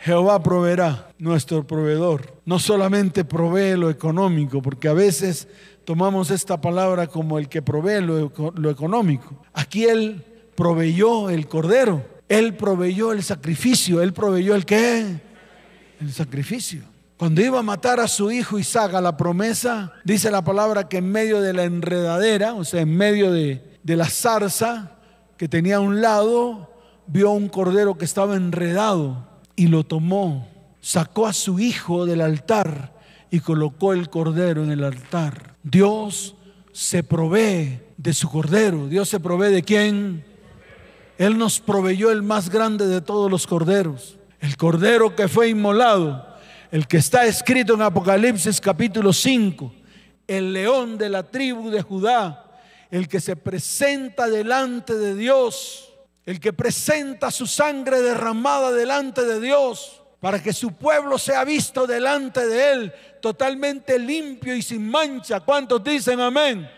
Jehová 0.00 0.42
proveerá, 0.42 1.08
nuestro 1.18 1.66
proveedor. 1.66 2.38
No 2.46 2.58
solamente 2.58 3.22
provee 3.22 3.76
lo 3.76 3.90
económico, 3.90 4.62
porque 4.62 4.88
a 4.88 4.94
veces 4.94 5.46
tomamos 5.84 6.30
esta 6.30 6.58
palabra 6.58 7.06
como 7.06 7.38
el 7.38 7.50
que 7.50 7.60
provee 7.60 8.00
lo, 8.00 8.70
económico. 8.70 9.44
Aquí 9.52 9.84
Él 9.84 10.24
proveyó 10.54 11.28
el 11.28 11.48
cordero, 11.48 12.02
Él 12.30 12.54
proveyó 12.54 13.12
el 13.12 13.22
sacrificio, 13.22 14.00
Él 14.00 14.14
proveyó 14.14 14.54
el 14.54 14.64
qué? 14.64 15.20
El 16.00 16.12
sacrificio. 16.14 16.80
Cuando 17.18 17.42
iba 17.42 17.58
a 17.58 17.62
matar 17.62 18.00
a 18.00 18.08
su 18.08 18.30
hijo 18.30 18.58
Isaac 18.58 18.94
a 18.94 19.02
la 19.02 19.18
promesa, 19.18 19.92
dice 20.02 20.30
la 20.30 20.42
palabra 20.42 20.88
que 20.88 20.96
en 20.98 21.12
medio 21.12 21.42
de 21.42 21.52
la 21.52 21.64
enredadera, 21.64 22.54
o 22.54 22.64
sea, 22.64 22.80
en 22.80 22.96
medio 22.96 23.32
de, 23.32 23.62
de 23.82 23.96
la 23.96 24.06
zarza 24.06 24.95
que 25.36 25.48
tenía 25.48 25.76
a 25.76 25.80
un 25.80 26.00
lado, 26.00 26.70
vio 27.06 27.30
un 27.30 27.48
cordero 27.48 27.96
que 27.98 28.04
estaba 28.04 28.36
enredado 28.36 29.26
y 29.54 29.68
lo 29.68 29.84
tomó, 29.84 30.48
sacó 30.80 31.26
a 31.26 31.32
su 31.32 31.58
hijo 31.58 32.06
del 32.06 32.20
altar 32.20 32.94
y 33.30 33.40
colocó 33.40 33.92
el 33.92 34.08
cordero 34.08 34.62
en 34.62 34.70
el 34.70 34.84
altar. 34.84 35.56
Dios 35.62 36.36
se 36.72 37.02
provee 37.02 37.80
de 37.96 38.12
su 38.12 38.28
cordero. 38.28 38.86
Dios 38.86 39.08
se 39.08 39.20
provee 39.20 39.52
de 39.52 39.62
quién? 39.62 40.24
Él 41.18 41.38
nos 41.38 41.60
proveyó 41.60 42.10
el 42.10 42.22
más 42.22 42.50
grande 42.50 42.86
de 42.86 43.00
todos 43.00 43.30
los 43.30 43.46
corderos. 43.46 44.18
El 44.40 44.56
cordero 44.56 45.16
que 45.16 45.28
fue 45.28 45.48
inmolado. 45.48 46.26
El 46.70 46.86
que 46.86 46.98
está 46.98 47.24
escrito 47.24 47.74
en 47.74 47.82
Apocalipsis 47.82 48.60
capítulo 48.60 49.12
5. 49.12 49.72
El 50.26 50.52
león 50.52 50.98
de 50.98 51.08
la 51.08 51.22
tribu 51.22 51.70
de 51.70 51.82
Judá. 51.82 52.45
El 52.90 53.08
que 53.08 53.20
se 53.20 53.36
presenta 53.36 54.28
delante 54.28 54.94
de 54.94 55.14
Dios. 55.14 55.92
El 56.24 56.40
que 56.40 56.52
presenta 56.52 57.30
su 57.30 57.46
sangre 57.46 58.00
derramada 58.00 58.72
delante 58.72 59.24
de 59.24 59.40
Dios 59.40 60.02
para 60.20 60.42
que 60.42 60.52
su 60.52 60.72
pueblo 60.72 61.18
sea 61.18 61.44
visto 61.44 61.86
delante 61.86 62.46
de 62.46 62.72
él 62.72 62.92
totalmente 63.20 63.98
limpio 63.98 64.56
y 64.56 64.62
sin 64.62 64.88
mancha. 64.88 65.40
¿Cuántos 65.40 65.84
dicen 65.84 66.20
amén? 66.20 66.68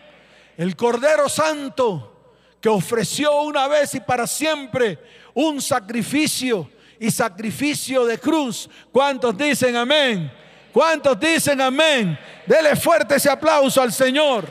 El 0.56 0.76
Cordero 0.76 1.28
Santo 1.28 2.34
que 2.60 2.68
ofreció 2.68 3.42
una 3.42 3.68
vez 3.68 3.94
y 3.94 4.00
para 4.00 4.26
siempre 4.26 4.98
un 5.34 5.62
sacrificio 5.62 6.70
y 6.98 7.10
sacrificio 7.10 8.04
de 8.04 8.18
cruz. 8.18 8.68
¿Cuántos 8.90 9.36
dicen 9.38 9.76
amén? 9.76 10.30
¿Cuántos 10.72 11.18
dicen 11.18 11.60
amén? 11.60 12.18
Dele 12.46 12.76
fuerte 12.76 13.14
ese 13.14 13.30
aplauso 13.30 13.80
al 13.80 13.92
Señor. 13.92 14.44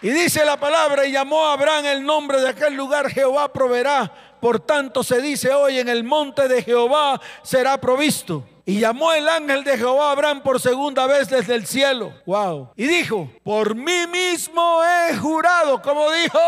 Y 0.00 0.10
dice 0.10 0.44
la 0.44 0.56
palabra, 0.56 1.06
y 1.06 1.12
llamó 1.12 1.46
a 1.46 1.54
Abraham 1.54 1.86
el 1.86 2.04
nombre 2.04 2.40
de 2.40 2.48
aquel 2.48 2.74
lugar, 2.74 3.10
Jehová 3.10 3.52
proveerá. 3.52 4.12
Por 4.40 4.60
tanto 4.60 5.02
se 5.02 5.20
dice 5.20 5.52
hoy, 5.52 5.78
en 5.78 5.88
el 5.88 6.04
monte 6.04 6.46
de 6.46 6.62
Jehová 6.62 7.20
será 7.42 7.78
provisto. 7.78 8.44
Y 8.64 8.80
llamó 8.80 9.12
el 9.12 9.28
ángel 9.28 9.64
de 9.64 9.76
Jehová 9.76 10.10
a 10.10 10.12
Abraham 10.12 10.42
por 10.42 10.60
segunda 10.60 11.06
vez 11.06 11.28
desde 11.28 11.54
el 11.54 11.66
cielo. 11.66 12.12
Wow. 12.26 12.70
Y 12.76 12.86
dijo, 12.86 13.28
por 13.42 13.74
mí 13.74 14.06
mismo 14.06 14.82
he 14.84 15.16
jurado, 15.16 15.82
como 15.82 16.10
dijo. 16.12 16.38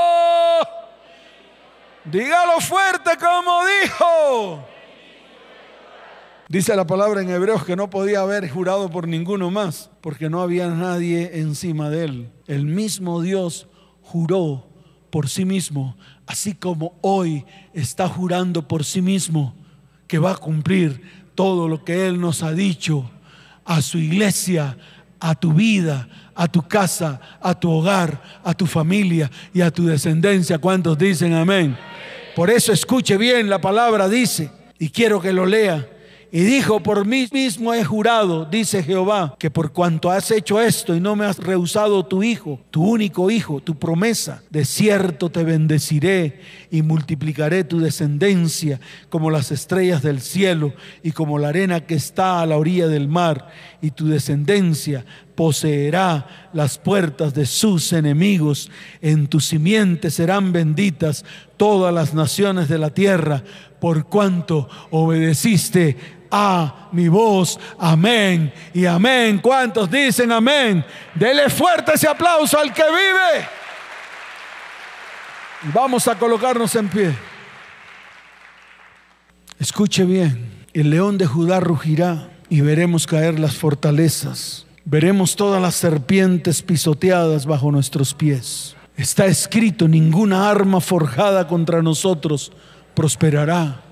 Dígalo 2.04 2.60
fuerte 2.60 3.10
como 3.18 3.62
dijo. 3.64 4.64
Dice 6.48 6.74
la 6.76 6.86
palabra 6.86 7.22
en 7.22 7.30
Hebreos 7.30 7.64
que 7.64 7.76
no 7.76 7.90
podía 7.90 8.20
haber 8.20 8.48
jurado 8.48 8.90
por 8.90 9.06
ninguno 9.08 9.50
más, 9.50 9.89
porque 10.00 10.30
no 10.30 10.40
había 10.40 10.68
nadie 10.68 11.40
encima 11.40 11.90
de 11.90 12.04
él. 12.04 12.30
El 12.46 12.64
mismo 12.64 13.20
Dios 13.20 13.68
juró 14.02 14.66
por 15.10 15.28
sí 15.28 15.44
mismo, 15.44 15.96
así 16.26 16.54
como 16.54 16.96
hoy 17.00 17.44
está 17.74 18.08
jurando 18.08 18.66
por 18.66 18.84
sí 18.84 19.02
mismo 19.02 19.54
que 20.06 20.18
va 20.18 20.32
a 20.32 20.36
cumplir 20.36 21.02
todo 21.34 21.68
lo 21.68 21.84
que 21.84 22.06
Él 22.06 22.20
nos 22.20 22.42
ha 22.42 22.52
dicho 22.52 23.10
a 23.64 23.82
su 23.82 23.98
iglesia, 23.98 24.76
a 25.20 25.34
tu 25.34 25.52
vida, 25.52 26.08
a 26.34 26.48
tu 26.48 26.62
casa, 26.62 27.20
a 27.40 27.54
tu 27.54 27.70
hogar, 27.70 28.40
a 28.42 28.54
tu 28.54 28.66
familia 28.66 29.30
y 29.52 29.60
a 29.60 29.70
tu 29.70 29.86
descendencia. 29.86 30.58
¿Cuántos 30.58 30.98
dicen 30.98 31.34
amén? 31.34 31.76
Por 32.34 32.50
eso 32.50 32.72
escuche 32.72 33.16
bien, 33.16 33.48
la 33.48 33.60
palabra 33.60 34.08
dice, 34.08 34.50
y 34.78 34.88
quiero 34.90 35.20
que 35.20 35.32
lo 35.32 35.46
lea 35.46 35.86
y 36.32 36.42
dijo, 36.42 36.80
por 36.80 37.04
mí 37.06 37.26
mismo 37.32 37.74
he 37.74 37.82
jurado, 37.82 38.44
dice 38.44 38.84
Jehová, 38.84 39.34
que 39.36 39.50
por 39.50 39.72
cuanto 39.72 40.12
has 40.12 40.30
hecho 40.30 40.60
esto 40.60 40.94
y 40.94 41.00
no 41.00 41.16
me 41.16 41.24
has 41.24 41.38
rehusado 41.38 42.06
tu 42.06 42.22
hijo, 42.22 42.60
tu 42.70 42.84
único 42.84 43.32
hijo, 43.32 43.60
tu 43.60 43.76
promesa, 43.76 44.40
de 44.48 44.64
cierto 44.64 45.30
te 45.30 45.42
bendeciré 45.42 46.40
y 46.70 46.82
multiplicaré 46.82 47.64
tu 47.64 47.80
descendencia 47.80 48.78
como 49.08 49.28
las 49.28 49.50
estrellas 49.50 50.02
del 50.02 50.20
cielo 50.20 50.72
y 51.02 51.10
como 51.10 51.36
la 51.36 51.48
arena 51.48 51.80
que 51.80 51.96
está 51.96 52.40
a 52.40 52.46
la 52.46 52.58
orilla 52.58 52.86
del 52.86 53.08
mar, 53.08 53.48
y 53.82 53.90
tu 53.90 54.06
descendencia 54.06 55.04
poseerá 55.34 56.50
las 56.52 56.78
puertas 56.78 57.34
de 57.34 57.46
sus 57.46 57.92
enemigos. 57.92 58.70
En 59.00 59.26
tu 59.26 59.40
simiente 59.40 60.10
serán 60.10 60.52
benditas 60.52 61.24
todas 61.56 61.92
las 61.92 62.14
naciones 62.14 62.68
de 62.68 62.78
la 62.78 62.90
tierra, 62.90 63.42
por 63.80 64.04
cuanto 64.04 64.68
obedeciste 64.90 66.19
a 66.30 66.88
mi 66.92 67.08
voz. 67.08 67.58
Amén 67.78 68.52
y 68.72 68.86
amén. 68.86 69.38
¿Cuántos 69.38 69.90
dicen 69.90 70.32
amén? 70.32 70.84
Dele 71.14 71.48
fuerte 71.50 71.94
ese 71.94 72.08
aplauso 72.08 72.58
al 72.58 72.72
que 72.72 72.84
vive. 72.84 73.48
Vamos 75.74 76.08
a 76.08 76.18
colocarnos 76.18 76.74
en 76.74 76.88
pie. 76.88 77.14
Escuche 79.58 80.04
bien, 80.04 80.64
el 80.72 80.88
león 80.88 81.18
de 81.18 81.26
Judá 81.26 81.60
rugirá 81.60 82.30
y 82.48 82.62
veremos 82.62 83.06
caer 83.06 83.38
las 83.38 83.56
fortalezas. 83.56 84.66
Veremos 84.86 85.36
todas 85.36 85.60
las 85.60 85.74
serpientes 85.74 86.62
pisoteadas 86.62 87.44
bajo 87.44 87.70
nuestros 87.70 88.14
pies. 88.14 88.74
Está 88.96 89.26
escrito, 89.26 89.86
ninguna 89.86 90.50
arma 90.50 90.80
forjada 90.80 91.46
contra 91.46 91.82
nosotros 91.82 92.52
prosperará. 92.94 93.82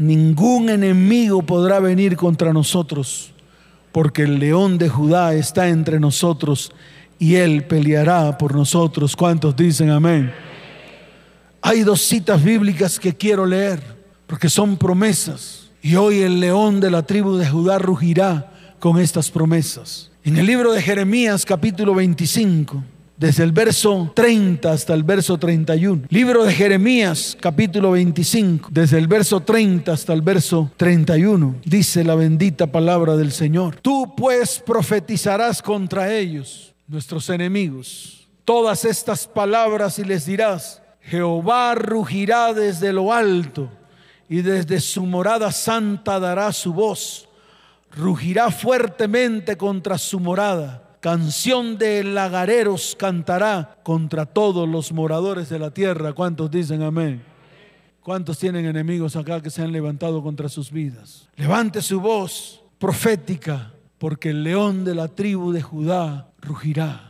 Ningún 0.00 0.70
enemigo 0.70 1.42
podrá 1.42 1.78
venir 1.78 2.16
contra 2.16 2.54
nosotros, 2.54 3.34
porque 3.92 4.22
el 4.22 4.38
león 4.38 4.78
de 4.78 4.88
Judá 4.88 5.34
está 5.34 5.68
entre 5.68 6.00
nosotros 6.00 6.72
y 7.18 7.34
él 7.34 7.64
peleará 7.64 8.38
por 8.38 8.54
nosotros. 8.54 9.14
¿Cuántos 9.14 9.54
dicen 9.54 9.90
amén? 9.90 10.32
Hay 11.60 11.82
dos 11.82 12.00
citas 12.00 12.42
bíblicas 12.42 12.98
que 12.98 13.14
quiero 13.14 13.44
leer, 13.44 13.82
porque 14.26 14.48
son 14.48 14.78
promesas. 14.78 15.70
Y 15.82 15.96
hoy 15.96 16.20
el 16.22 16.40
león 16.40 16.80
de 16.80 16.90
la 16.90 17.02
tribu 17.02 17.36
de 17.36 17.46
Judá 17.46 17.78
rugirá 17.78 18.54
con 18.78 18.98
estas 18.98 19.30
promesas. 19.30 20.10
En 20.24 20.38
el 20.38 20.46
libro 20.46 20.72
de 20.72 20.80
Jeremías 20.80 21.44
capítulo 21.44 21.94
25, 21.94 22.82
desde 23.20 23.44
el 23.44 23.52
verso 23.52 24.10
30 24.14 24.72
hasta 24.72 24.94
el 24.94 25.04
verso 25.04 25.36
31. 25.36 26.04
Libro 26.08 26.42
de 26.42 26.54
Jeremías 26.54 27.36
capítulo 27.38 27.90
25, 27.90 28.70
desde 28.72 28.96
el 28.96 29.08
verso 29.08 29.40
30 29.40 29.92
hasta 29.92 30.14
el 30.14 30.22
verso 30.22 30.70
31. 30.78 31.56
Dice 31.62 32.02
la 32.02 32.14
bendita 32.14 32.68
palabra 32.68 33.18
del 33.18 33.30
Señor. 33.30 33.76
Tú 33.82 34.14
pues 34.16 34.58
profetizarás 34.64 35.60
contra 35.60 36.10
ellos, 36.14 36.72
nuestros 36.88 37.28
enemigos, 37.28 38.26
todas 38.46 38.86
estas 38.86 39.26
palabras 39.26 39.98
y 39.98 40.04
les 40.04 40.24
dirás, 40.24 40.80
Jehová 41.02 41.74
rugirá 41.74 42.54
desde 42.54 42.90
lo 42.90 43.12
alto 43.12 43.70
y 44.30 44.40
desde 44.40 44.80
su 44.80 45.04
morada 45.04 45.52
santa 45.52 46.18
dará 46.18 46.50
su 46.52 46.72
voz. 46.72 47.28
Rugirá 47.94 48.50
fuertemente 48.50 49.58
contra 49.58 49.98
su 49.98 50.18
morada. 50.20 50.89
Canción 51.00 51.78
de 51.78 52.04
lagareros 52.04 52.94
cantará 52.98 53.78
contra 53.82 54.26
todos 54.26 54.68
los 54.68 54.92
moradores 54.92 55.48
de 55.48 55.58
la 55.58 55.70
tierra. 55.70 56.12
¿Cuántos 56.12 56.50
dicen 56.50 56.82
amén? 56.82 57.22
¿Cuántos 58.02 58.38
tienen 58.38 58.66
enemigos 58.66 59.16
acá 59.16 59.40
que 59.40 59.48
se 59.50 59.62
han 59.62 59.72
levantado 59.72 60.22
contra 60.22 60.50
sus 60.50 60.70
vidas? 60.70 61.28
Levante 61.36 61.80
su 61.80 62.00
voz 62.00 62.62
profética, 62.78 63.72
porque 63.96 64.30
el 64.30 64.44
león 64.44 64.84
de 64.84 64.94
la 64.94 65.08
tribu 65.08 65.52
de 65.52 65.62
Judá 65.62 66.32
rugirá. 66.40 67.09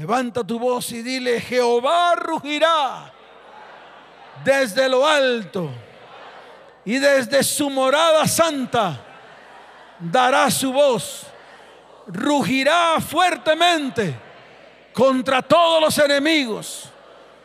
Levanta 0.00 0.42
tu 0.42 0.58
voz 0.58 0.92
y 0.92 1.02
dile, 1.02 1.42
Jehová 1.42 2.14
rugirá 2.14 3.12
desde 4.42 4.88
lo 4.88 5.06
alto 5.06 5.68
y 6.86 6.96
desde 6.96 7.42
su 7.42 7.68
morada 7.68 8.26
santa 8.26 8.98
dará 9.98 10.50
su 10.50 10.72
voz. 10.72 11.26
Rugirá 12.06 12.98
fuertemente 12.98 14.14
contra 14.94 15.42
todos 15.42 15.82
los 15.82 15.98
enemigos 15.98 16.84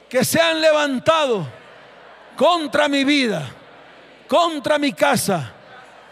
que 0.08 0.24
se 0.24 0.40
han 0.40 0.62
levantado 0.62 1.46
contra 2.38 2.88
mi 2.88 3.04
vida, 3.04 3.46
contra 4.30 4.80
mi 4.80 4.94
casa, 4.94 5.52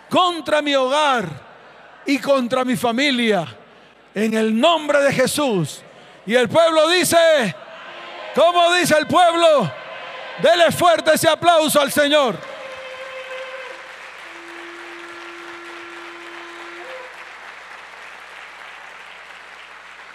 contra 0.10 0.62
mi 0.62 0.76
hogar 0.76 1.26
y 2.06 2.20
contra 2.20 2.66
mi 2.66 2.76
familia. 2.76 3.48
En 4.14 4.34
el 4.34 4.60
nombre 4.60 5.02
de 5.04 5.14
Jesús 5.14 5.83
y 6.26 6.36
el 6.36 6.48
pueblo 6.50 6.90
dice, 6.90 7.56
¿cómo 8.36 8.74
dice 8.74 8.98
el 8.98 9.08
pueblo? 9.08 9.72
Dele 10.42 10.72
fuerte 10.72 11.14
ese 11.14 11.30
aplauso 11.30 11.80
al 11.80 11.92
Señor. 11.92 12.38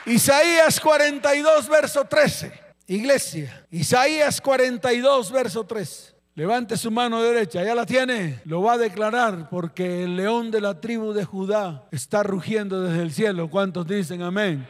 Isaías 0.06 0.80
42, 0.80 1.68
verso 1.68 2.04
13. 2.04 2.52
Iglesia, 2.86 3.66
Isaías 3.70 4.40
42, 4.40 5.30
verso 5.30 5.64
13. 5.64 6.14
Levante 6.34 6.76
su 6.78 6.90
mano 6.90 7.22
derecha, 7.22 7.62
ya 7.62 7.74
la 7.74 7.84
tiene. 7.84 8.40
Lo 8.44 8.62
va 8.62 8.74
a 8.74 8.78
declarar 8.78 9.50
porque 9.50 10.04
el 10.04 10.16
león 10.16 10.50
de 10.50 10.62
la 10.62 10.80
tribu 10.80 11.12
de 11.12 11.24
Judá 11.24 11.86
está 11.90 12.22
rugiendo 12.22 12.80
desde 12.80 13.02
el 13.02 13.12
cielo. 13.12 13.50
¿Cuántos 13.50 13.86
dicen 13.86 14.22
amén? 14.22 14.66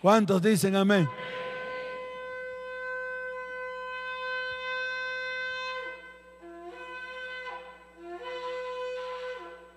¿Cuántos 0.00 0.40
dicen 0.40 0.76
amén? 0.76 1.08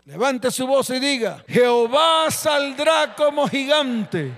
Levante 0.06 0.52
su 0.52 0.66
voz 0.66 0.90
y 0.92 1.00
diga, 1.00 1.44
Jehová 1.48 2.30
saldrá 2.30 3.16
como 3.16 3.48
gigante 3.48 4.32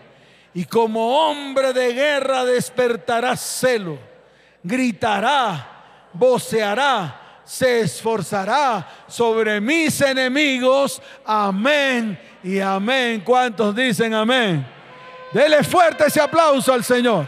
y 0.54 0.66
como 0.66 1.28
hombre 1.28 1.74
de 1.74 1.94
guerra 1.94 2.46
despertará 2.46 3.36
celo, 3.36 4.00
gritará, 4.64 6.10
voceará, 6.14 7.42
se 7.44 7.82
esforzará 7.82 9.06
sobre 9.08 9.62
mis 9.62 10.02
enemigos. 10.02 11.02
Amén 11.26 12.18
y 12.44 12.60
amén. 12.60 13.22
¿Cuántos 13.24 13.76
dicen 13.76 14.14
amén? 14.14 14.75
Dele 15.36 15.66
fuerte 15.66 16.06
ese 16.08 16.22
aplauso 16.22 16.72
al 16.72 16.82
Señor. 16.82 17.28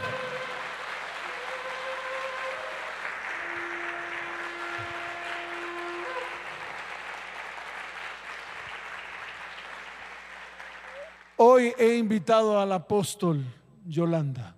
Hoy 11.36 11.74
he 11.78 11.96
invitado 11.98 12.58
al 12.58 12.72
apóstol 12.72 13.44
Yolanda. 13.84 14.56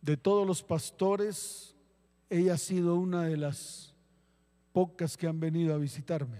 De 0.00 0.16
todos 0.16 0.46
los 0.46 0.62
pastores, 0.62 1.76
ella 2.30 2.54
ha 2.54 2.56
sido 2.56 2.94
una 2.94 3.24
de 3.24 3.36
las 3.36 3.94
pocas 4.72 5.18
que 5.18 5.26
han 5.26 5.38
venido 5.38 5.74
a 5.74 5.76
visitarme. 5.76 6.38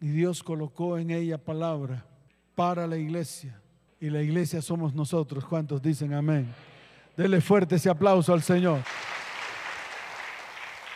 Y 0.00 0.08
Dios 0.08 0.42
colocó 0.42 0.98
en 0.98 1.10
ella 1.10 1.38
palabra 1.38 2.04
para 2.56 2.88
la 2.88 2.96
iglesia 2.96 3.62
y 4.00 4.08
la 4.08 4.22
iglesia 4.22 4.62
somos 4.62 4.94
nosotros. 4.94 5.44
¿Cuántos 5.44 5.82
dicen 5.82 6.14
amén? 6.14 6.52
Dele 7.16 7.40
fuerte 7.40 7.76
ese 7.76 7.90
aplauso 7.90 8.32
al 8.32 8.42
Señor. 8.42 8.80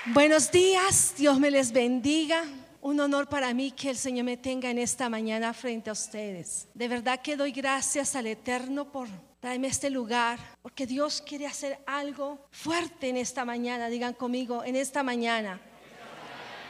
Buenos 0.07 0.51
días, 0.51 1.15
Dios 1.17 1.39
me 1.39 1.51
les 1.51 1.73
bendiga. 1.73 2.43
Un 2.81 3.01
honor 3.01 3.29
para 3.29 3.55
mí 3.55 3.71
que 3.71 3.91
el 3.91 3.97
Señor 3.97 4.27
me 4.27 4.37
tenga 4.37 4.71
en 4.71 4.79
esta 4.79 5.09
mañana 5.09 5.55
frente 5.55 5.89
a 5.89 5.95
ustedes. 5.95 6.69
De 6.75 6.89
verdad 6.89 7.21
que 7.23 7.37
doy 7.37 7.53
gracias 7.53 8.15
al 8.15 8.27
Eterno 8.27 8.91
por 8.91 9.09
traerme 9.41 9.69
este 9.69 9.89
lugar, 9.89 10.39
porque 10.61 10.87
Dios 10.87 11.23
quiere 11.27 11.47
hacer 11.47 11.79
algo 11.87 12.47
fuerte 12.51 13.09
en 13.09 13.17
esta 13.17 13.45
mañana. 13.47 13.89
Digan 13.89 14.13
conmigo, 14.13 14.65
en 14.65 14.77
esta 14.77 15.03
mañana. 15.03 15.61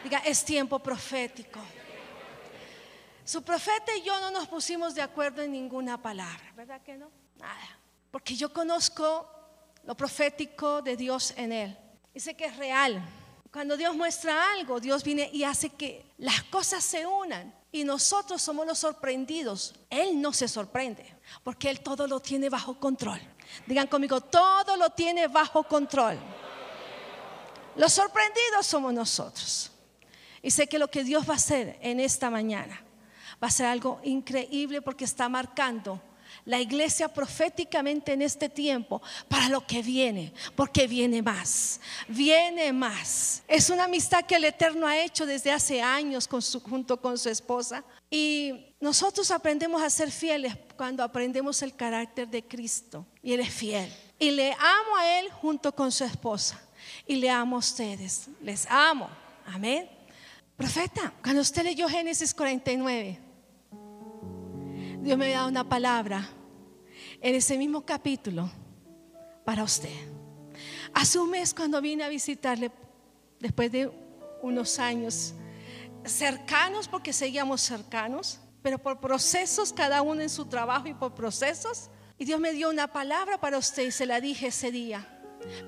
Diga, 0.04 0.18
es 0.18 0.44
tiempo 0.44 0.78
profético. 0.78 1.60
Su 3.24 3.42
profeta 3.42 3.96
y 3.96 4.02
yo 4.02 4.20
no 4.20 4.30
nos 4.30 4.46
pusimos 4.48 4.94
de 4.94 5.00
acuerdo 5.00 5.40
en 5.40 5.52
ninguna 5.52 6.00
palabra, 6.00 6.52
¿verdad 6.54 6.82
que 6.82 6.98
no? 6.98 7.10
Nada. 7.38 7.78
Porque 8.10 8.36
yo 8.36 8.52
conozco 8.52 9.26
lo 9.84 9.96
profético 9.96 10.82
de 10.82 10.94
Dios 10.96 11.32
en 11.36 11.52
él. 11.52 11.78
Y 12.12 12.20
sé 12.20 12.36
que 12.36 12.44
es 12.44 12.56
real. 12.56 13.02
Cuando 13.50 13.78
Dios 13.78 13.96
muestra 13.96 14.52
algo, 14.52 14.78
Dios 14.78 15.02
viene 15.02 15.30
y 15.32 15.42
hace 15.42 15.70
que 15.70 16.04
las 16.18 16.42
cosas 16.44 16.84
se 16.84 17.06
unan. 17.06 17.54
Y 17.72 17.82
nosotros 17.84 18.42
somos 18.42 18.66
los 18.66 18.78
sorprendidos. 18.78 19.74
Él 19.88 20.20
no 20.20 20.32
se 20.32 20.46
sorprende, 20.46 21.16
porque 21.42 21.70
Él 21.70 21.80
todo 21.80 22.06
lo 22.06 22.20
tiene 22.20 22.50
bajo 22.50 22.78
control. 22.78 23.20
Digan 23.66 23.86
conmigo, 23.86 24.20
todo 24.20 24.76
lo 24.76 24.90
tiene 24.90 25.28
bajo 25.28 25.64
control. 25.64 26.18
Los 27.76 27.92
sorprendidos 27.92 28.66
somos 28.66 28.92
nosotros. 28.92 29.72
Y 30.42 30.50
sé 30.50 30.68
que 30.68 30.78
lo 30.78 30.90
que 30.90 31.04
Dios 31.04 31.26
va 31.28 31.32
a 31.32 31.36
hacer 31.36 31.78
en 31.80 32.00
esta 32.00 32.28
mañana 32.28 32.84
va 33.42 33.48
a 33.48 33.50
ser 33.50 33.66
algo 33.66 34.00
increíble 34.04 34.82
porque 34.82 35.04
está 35.04 35.28
marcando 35.28 36.00
la 36.44 36.60
iglesia 36.60 37.08
proféticamente 37.08 38.12
en 38.12 38.22
este 38.22 38.48
tiempo 38.48 39.00
para 39.28 39.48
lo 39.48 39.66
que 39.66 39.82
viene, 39.82 40.32
porque 40.54 40.86
viene 40.86 41.22
más, 41.22 41.80
viene 42.08 42.72
más. 42.72 43.42
Es 43.48 43.70
una 43.70 43.84
amistad 43.84 44.24
que 44.24 44.36
el 44.36 44.44
Eterno 44.44 44.86
ha 44.86 44.98
hecho 44.98 45.26
desde 45.26 45.52
hace 45.52 45.80
años 45.80 46.28
junto 46.62 47.00
con 47.00 47.18
su 47.18 47.28
esposa 47.28 47.84
y 48.10 48.74
nosotros 48.80 49.30
aprendemos 49.30 49.82
a 49.82 49.90
ser 49.90 50.10
fieles 50.10 50.54
cuando 50.76 51.02
aprendemos 51.02 51.62
el 51.62 51.74
carácter 51.74 52.28
de 52.28 52.42
Cristo 52.42 53.06
y 53.22 53.32
Él 53.32 53.40
es 53.40 53.52
fiel. 53.52 53.92
Y 54.18 54.30
le 54.30 54.52
amo 54.52 54.96
a 54.98 55.18
Él 55.18 55.30
junto 55.30 55.74
con 55.74 55.90
su 55.90 56.04
esposa 56.04 56.60
y 57.06 57.16
le 57.16 57.30
amo 57.30 57.56
a 57.56 57.60
ustedes, 57.60 58.26
les 58.42 58.66
amo, 58.66 59.08
amén. 59.46 59.88
Profeta, 60.56 61.12
cuando 61.22 61.40
usted 61.42 61.64
leyó 61.64 61.88
Génesis 61.88 62.32
49, 62.32 63.23
Dios 65.04 65.18
me 65.18 65.26
había 65.26 65.36
dado 65.36 65.50
una 65.50 65.68
palabra 65.68 66.26
en 67.20 67.34
ese 67.34 67.58
mismo 67.58 67.84
capítulo 67.84 68.50
para 69.44 69.62
usted. 69.62 69.92
Hace 70.94 71.18
un 71.18 71.28
mes 71.28 71.52
cuando 71.52 71.78
vine 71.82 72.04
a 72.04 72.08
visitarle, 72.08 72.72
después 73.38 73.70
de 73.70 73.92
unos 74.40 74.78
años 74.78 75.34
cercanos, 76.06 76.88
porque 76.88 77.12
seguíamos 77.12 77.60
cercanos, 77.60 78.40
pero 78.62 78.78
por 78.78 78.98
procesos, 78.98 79.74
cada 79.74 80.00
uno 80.00 80.22
en 80.22 80.30
su 80.30 80.46
trabajo 80.46 80.88
y 80.88 80.94
por 80.94 81.14
procesos, 81.14 81.90
y 82.16 82.24
Dios 82.24 82.40
me 82.40 82.52
dio 82.54 82.70
una 82.70 82.86
palabra 82.86 83.38
para 83.38 83.58
usted 83.58 83.82
y 83.82 83.90
se 83.90 84.06
la 84.06 84.22
dije 84.22 84.46
ese 84.46 84.72
día. 84.72 85.06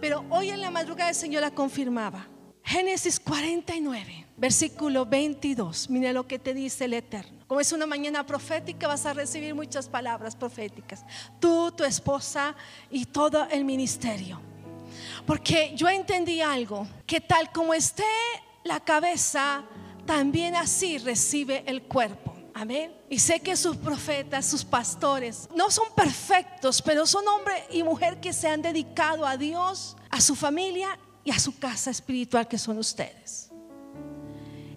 Pero 0.01 0.25
hoy 0.31 0.49
en 0.49 0.62
la 0.62 0.70
madrugada 0.70 1.11
el 1.11 1.14
Señor 1.14 1.42
la 1.42 1.51
confirmaba. 1.51 2.27
Génesis 2.67 3.21
49, 3.21 4.27
versículo 4.37 5.07
22. 5.07 5.89
Mira 5.89 6.13
lo 6.13 6.27
que 6.27 6.41
te 6.41 6.53
dice 6.53 6.87
el 6.87 6.95
Eterno. 6.95 7.45
Como 7.47 7.61
es 7.61 7.71
una 7.71 7.87
mañana 7.87 8.27
profética, 8.27 8.89
vas 8.89 9.07
a 9.07 9.13
recibir 9.13 9.55
muchas 9.55 9.89
palabras 9.89 10.35
proféticas. 10.35 11.05
Tú, 11.39 11.71
tu 11.71 11.85
esposa 11.85 12.57
y 12.91 13.07
todo 13.07 13.47
el 13.53 13.65
ministerio. 13.65 14.41
Porque 15.25 15.75
yo 15.77 15.89
entendí 15.89 16.41
algo, 16.41 16.89
que 17.07 17.21
tal 17.21 17.53
como 17.53 17.73
esté 17.73 18.03
la 18.65 18.81
cabeza, 18.81 19.63
también 20.05 20.57
así 20.57 20.99
recibe 20.99 21.63
el 21.69 21.85
cuerpo. 21.85 22.35
Amén. 22.53 22.93
Y 23.09 23.21
sé 23.21 23.39
que 23.39 23.55
sus 23.55 23.77
profetas, 23.77 24.45
sus 24.45 24.65
pastores, 24.65 25.49
no 25.55 25.71
son 25.71 25.87
perfectos, 25.95 26.83
pero 26.83 27.07
son 27.07 27.29
hombre 27.29 27.65
y 27.71 27.85
mujer 27.85 28.19
que 28.19 28.33
se 28.33 28.49
han 28.49 28.61
dedicado 28.61 29.25
a 29.25 29.37
Dios, 29.37 29.97
a 30.11 30.21
su 30.21 30.35
familia 30.35 30.99
y 31.27 31.33
a 31.33 31.39
su 31.41 31.59
casa 31.59 31.91
espiritual 31.91 32.47
que 32.47 32.57
son 32.57 32.79
ustedes. 32.79 33.51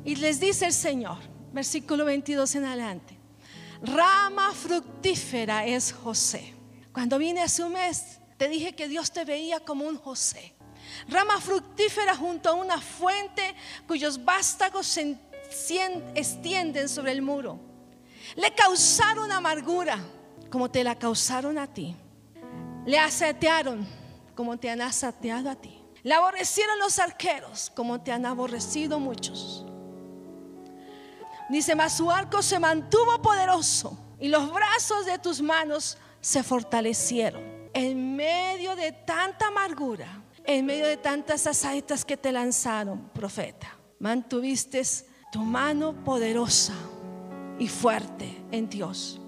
Y 0.03 0.15
les 0.15 0.39
dice 0.39 0.65
el 0.65 0.73
Señor, 0.73 1.19
versículo 1.53 2.05
22 2.05 2.55
en 2.55 2.65
adelante. 2.65 3.17
Rama 3.83 4.51
fructífera 4.53 5.67
es 5.67 5.93
José. 5.93 6.55
Cuando 6.91 7.19
vine 7.19 7.41
hace 7.41 7.63
un 7.63 7.73
mes, 7.73 8.19
te 8.38 8.49
dije 8.49 8.73
que 8.73 8.88
Dios 8.88 9.12
te 9.12 9.25
veía 9.25 9.59
como 9.59 9.85
un 9.85 9.97
José. 9.97 10.55
Rama 11.07 11.39
fructífera 11.39 12.15
junto 12.15 12.49
a 12.49 12.53
una 12.53 12.81
fuente 12.81 13.53
cuyos 13.88 14.25
vástagos 14.25 14.88
se 14.88 15.17
extienden 16.15 16.89
sobre 16.89 17.12
el 17.12 17.21
muro. 17.21 17.59
Le 18.35 18.55
causaron 18.55 19.31
amargura 19.31 19.99
como 20.49 20.71
te 20.71 20.83
la 20.83 20.97
causaron 20.97 21.59
a 21.59 21.67
ti. 21.67 21.95
Le 22.88 22.97
asatearon 22.97 23.88
como 24.33 24.57
te 24.57 24.71
han 24.71 24.81
asateado 24.81 25.47
a 25.51 25.55
ti. 25.55 25.78
Le 26.03 26.13
aborrecieron 26.13 26.79
los 26.79 26.99
arqueros 26.99 27.71
como 27.75 28.01
te 28.01 28.12
han 28.12 28.25
aborrecido 28.25 28.99
muchos. 28.99 29.65
Dice, 31.49 31.75
mas 31.75 31.97
su 31.97 32.12
arco 32.12 32.41
se 32.41 32.59
mantuvo 32.59 33.21
poderoso 33.21 33.97
y 34.19 34.27
los 34.27 34.51
brazos 34.51 35.05
de 35.05 35.17
tus 35.17 35.41
manos 35.41 35.97
se 36.21 36.43
fortalecieron. 36.43 37.69
En 37.73 38.15
medio 38.15 38.75
de 38.75 38.91
tanta 38.91 39.47
amargura, 39.47 40.23
en 40.45 40.65
medio 40.65 40.88
de 40.88 40.97
tantas 40.97 41.47
asaitas 41.47 42.05
que 42.05 42.17
te 42.17 42.31
lanzaron, 42.31 43.09
profeta, 43.09 43.75
mantuviste 43.99 44.81
tu 45.31 45.39
mano 45.39 45.93
poderosa 46.03 46.73
y 47.59 47.67
fuerte 47.67 48.43
en 48.51 48.69
Dios. 48.69 49.18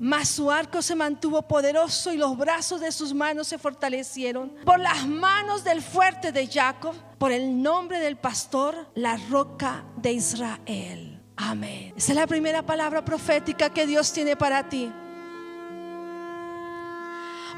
Mas 0.00 0.28
su 0.28 0.50
arco 0.50 0.80
se 0.80 0.94
mantuvo 0.94 1.42
poderoso 1.42 2.12
y 2.12 2.16
los 2.16 2.36
brazos 2.36 2.80
de 2.80 2.92
sus 2.92 3.12
manos 3.12 3.48
se 3.48 3.58
fortalecieron 3.58 4.50
por 4.64 4.78
las 4.78 5.06
manos 5.06 5.64
del 5.64 5.82
fuerte 5.82 6.30
de 6.30 6.46
Jacob, 6.46 6.94
por 7.18 7.32
el 7.32 7.60
nombre 7.60 7.98
del 7.98 8.16
pastor, 8.16 8.88
la 8.94 9.16
roca 9.28 9.84
de 9.96 10.12
Israel. 10.12 11.20
Amén. 11.36 11.94
Esa 11.96 12.12
es 12.12 12.16
la 12.16 12.26
primera 12.26 12.62
palabra 12.62 13.04
profética 13.04 13.70
que 13.70 13.86
Dios 13.86 14.12
tiene 14.12 14.36
para 14.36 14.68
ti. 14.68 14.90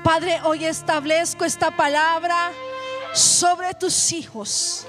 Padre, 0.03 0.41
hoy 0.45 0.65
establezco 0.65 1.45
esta 1.45 1.77
palabra 1.77 2.53
sobre 3.13 3.75
tus 3.75 4.13
hijos. 4.13 4.87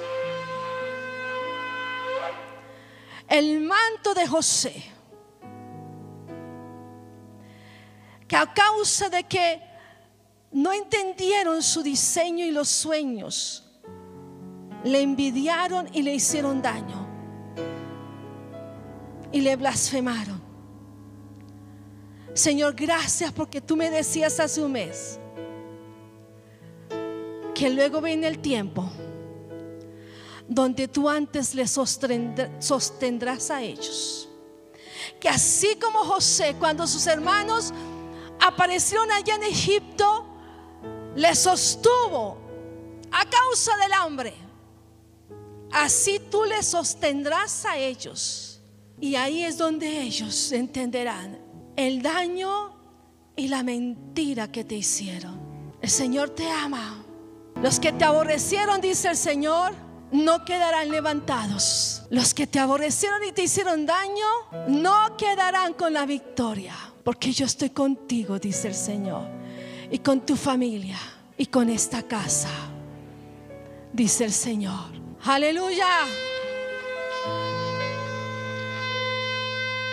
El 3.27 3.61
manto 3.61 4.13
de 4.13 4.27
José, 4.27 4.83
que 8.31 8.37
a 8.37 8.45
causa 8.53 9.09
de 9.09 9.25
que 9.25 9.61
no 10.53 10.71
entendieron 10.71 11.61
su 11.61 11.83
diseño 11.83 12.45
y 12.45 12.51
los 12.51 12.69
sueños, 12.69 13.61
le 14.85 15.01
envidiaron 15.01 15.89
y 15.91 16.01
le 16.01 16.13
hicieron 16.13 16.61
daño 16.61 17.09
y 19.33 19.41
le 19.41 19.53
blasfemaron. 19.57 20.41
Señor, 22.33 22.73
gracias 22.73 23.33
porque 23.33 23.59
tú 23.59 23.75
me 23.75 23.91
decías 23.91 24.39
hace 24.39 24.61
un 24.61 24.71
mes 24.71 25.19
que 27.53 27.69
luego 27.69 27.99
viene 27.99 28.29
el 28.29 28.39
tiempo 28.39 28.89
donde 30.47 30.87
tú 30.87 31.09
antes 31.09 31.53
les 31.53 31.69
sostendrás 31.69 33.51
a 33.51 33.61
ellos. 33.61 34.29
Que 35.19 35.27
así 35.27 35.75
como 35.81 35.99
José, 36.05 36.55
cuando 36.57 36.87
sus 36.87 37.07
hermanos 37.07 37.73
aparecieron 38.41 39.11
allá 39.11 39.35
en 39.35 39.43
Egipto, 39.43 40.25
les 41.15 41.39
sostuvo 41.39 42.37
a 43.11 43.29
causa 43.29 43.77
del 43.77 43.93
hambre. 43.93 44.33
Así 45.71 46.19
tú 46.29 46.43
les 46.43 46.65
sostendrás 46.65 47.65
a 47.65 47.77
ellos 47.77 48.61
y 48.99 49.15
ahí 49.15 49.43
es 49.43 49.57
donde 49.57 50.01
ellos 50.01 50.51
entenderán 50.51 51.39
el 51.75 52.01
daño 52.01 52.75
y 53.35 53.47
la 53.47 53.63
mentira 53.63 54.51
que 54.51 54.63
te 54.63 54.75
hicieron. 54.75 55.73
El 55.81 55.89
Señor 55.89 56.31
te 56.31 56.49
ama. 56.49 57.03
Los 57.61 57.79
que 57.79 57.91
te 57.91 58.05
aborrecieron, 58.05 58.81
dice 58.81 59.09
el 59.09 59.17
Señor, 59.17 59.73
no 60.11 60.45
quedarán 60.45 60.89
levantados. 60.91 62.03
Los 62.09 62.33
que 62.33 62.47
te 62.47 62.59
aborrecieron 62.59 63.23
y 63.23 63.31
te 63.31 63.43
hicieron 63.43 63.85
daño, 63.85 64.27
no 64.67 65.15
quedarán 65.17 65.73
con 65.73 65.93
la 65.93 66.05
victoria. 66.05 66.75
Porque 67.03 67.31
yo 67.31 67.45
estoy 67.45 67.71
contigo, 67.71 68.39
dice 68.39 68.67
el 68.67 68.75
Señor. 68.75 69.27
Y 69.89 69.99
con 69.99 70.21
tu 70.25 70.35
familia 70.35 70.97
y 71.37 71.45
con 71.47 71.69
esta 71.69 72.03
casa, 72.03 72.49
dice 73.91 74.25
el 74.25 74.31
Señor. 74.31 74.91
Aleluya. 75.23 75.87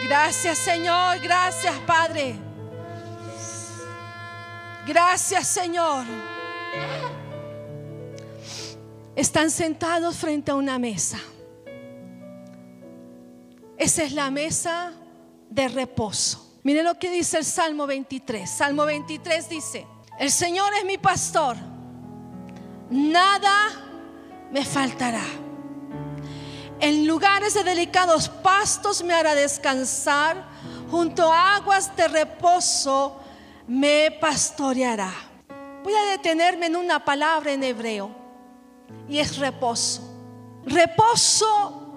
Gracias 0.04 0.58
Señor, 0.58 1.18
gracias 1.20 1.74
Padre. 1.80 2.34
Gracias 4.86 5.46
Señor. 5.48 6.04
Están 9.14 9.50
sentados 9.50 10.16
frente 10.16 10.50
a 10.50 10.54
una 10.54 10.78
mesa. 10.78 11.18
Esa 13.76 14.02
es 14.02 14.12
la 14.12 14.30
mesa 14.30 14.92
de 15.50 15.68
reposo. 15.68 16.47
Mire 16.62 16.82
lo 16.82 16.98
que 16.98 17.10
dice 17.10 17.38
el 17.38 17.44
Salmo 17.44 17.86
23. 17.86 18.48
Salmo 18.48 18.84
23 18.84 19.48
dice, 19.48 19.86
el 20.18 20.30
Señor 20.30 20.72
es 20.74 20.84
mi 20.84 20.98
pastor, 20.98 21.56
nada 22.90 23.70
me 24.50 24.64
faltará. 24.64 25.24
En 26.80 27.06
lugares 27.06 27.54
de 27.54 27.64
delicados 27.64 28.28
pastos 28.28 29.02
me 29.02 29.14
hará 29.14 29.34
descansar, 29.34 30.48
junto 30.90 31.32
a 31.32 31.56
aguas 31.56 31.94
de 31.96 32.08
reposo 32.08 33.20
me 33.66 34.10
pastoreará. 34.20 35.12
Voy 35.82 35.94
a 35.94 36.10
detenerme 36.10 36.66
en 36.66 36.76
una 36.76 37.04
palabra 37.04 37.52
en 37.52 37.62
hebreo 37.62 38.10
y 39.08 39.18
es 39.18 39.38
reposo. 39.38 40.02
Reposo 40.64 41.88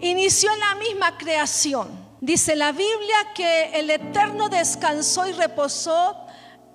inició 0.00 0.52
en 0.52 0.60
la 0.60 0.74
misma 0.74 1.16
creación. 1.16 2.03
Dice 2.24 2.56
la 2.56 2.72
Biblia 2.72 3.34
que 3.34 3.78
el 3.78 3.90
Eterno 3.90 4.48
descansó 4.48 5.26
y 5.28 5.32
reposó 5.32 6.16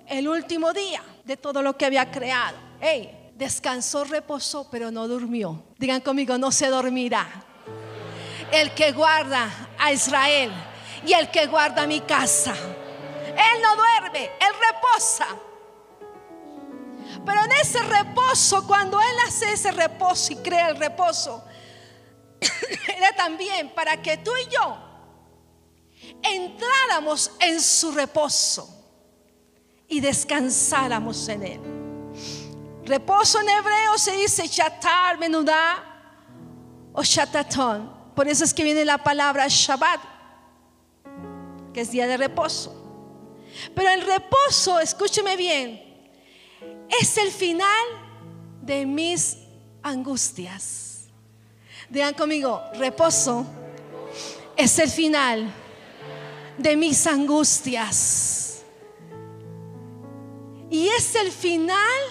el 0.06 0.28
último 0.28 0.72
día 0.72 1.02
de 1.24 1.36
todo 1.36 1.60
lo 1.60 1.76
que 1.76 1.86
había 1.86 2.08
creado. 2.08 2.56
Hey, 2.80 3.32
descansó, 3.34 4.04
reposó, 4.04 4.70
pero 4.70 4.92
no 4.92 5.08
durmió. 5.08 5.64
Digan 5.76 6.02
conmigo, 6.02 6.38
no 6.38 6.52
se 6.52 6.68
dormirá. 6.68 7.26
El 8.52 8.70
que 8.74 8.92
guarda 8.92 9.50
a 9.76 9.90
Israel 9.90 10.52
y 11.04 11.14
el 11.14 11.28
que 11.32 11.48
guarda 11.48 11.84
mi 11.84 11.98
casa. 11.98 12.54
Él 12.54 13.60
no 13.60 13.74
duerme, 13.74 14.26
Él 14.26 14.54
reposa. 14.72 15.26
Pero 17.26 17.44
en 17.44 17.52
ese 17.60 17.82
reposo, 17.82 18.64
cuando 18.68 19.00
Él 19.00 19.16
hace 19.26 19.52
ese 19.52 19.72
reposo 19.72 20.32
y 20.32 20.36
crea 20.36 20.68
el 20.68 20.76
reposo, 20.76 21.44
era 22.96 23.16
también 23.16 23.70
para 23.70 24.00
que 24.00 24.16
tú 24.18 24.30
y 24.46 24.48
yo 24.54 24.89
entráramos 26.22 27.32
en 27.40 27.60
su 27.60 27.92
reposo 27.92 28.68
y 29.88 30.00
descansáramos 30.00 31.28
en 31.28 31.42
Él. 31.42 31.60
Reposo 32.84 33.40
en 33.40 33.48
hebreo 33.48 33.98
se 33.98 34.12
dice 34.12 34.46
shatar, 34.46 35.18
menudá 35.18 35.84
o 36.92 37.02
shatatón. 37.02 38.00
Por 38.14 38.28
eso 38.28 38.44
es 38.44 38.52
que 38.52 38.64
viene 38.64 38.84
la 38.84 38.98
palabra 38.98 39.46
Shabbat, 39.48 40.00
que 41.72 41.80
es 41.80 41.90
día 41.90 42.06
de 42.06 42.16
reposo. 42.16 42.76
Pero 43.74 43.90
el 43.90 44.02
reposo, 44.02 44.80
escúcheme 44.80 45.36
bien, 45.36 45.80
es 47.00 47.16
el 47.16 47.30
final 47.30 47.86
de 48.62 48.86
mis 48.86 49.36
angustias. 49.82 51.08
Digan 51.88 52.14
conmigo, 52.14 52.62
reposo 52.74 53.44
es 54.56 54.78
el 54.78 54.90
final 54.90 55.52
de 56.62 56.76
mis 56.76 57.06
angustias. 57.06 58.62
Y 60.70 60.88
es 60.88 61.14
el 61.16 61.32
final 61.32 62.02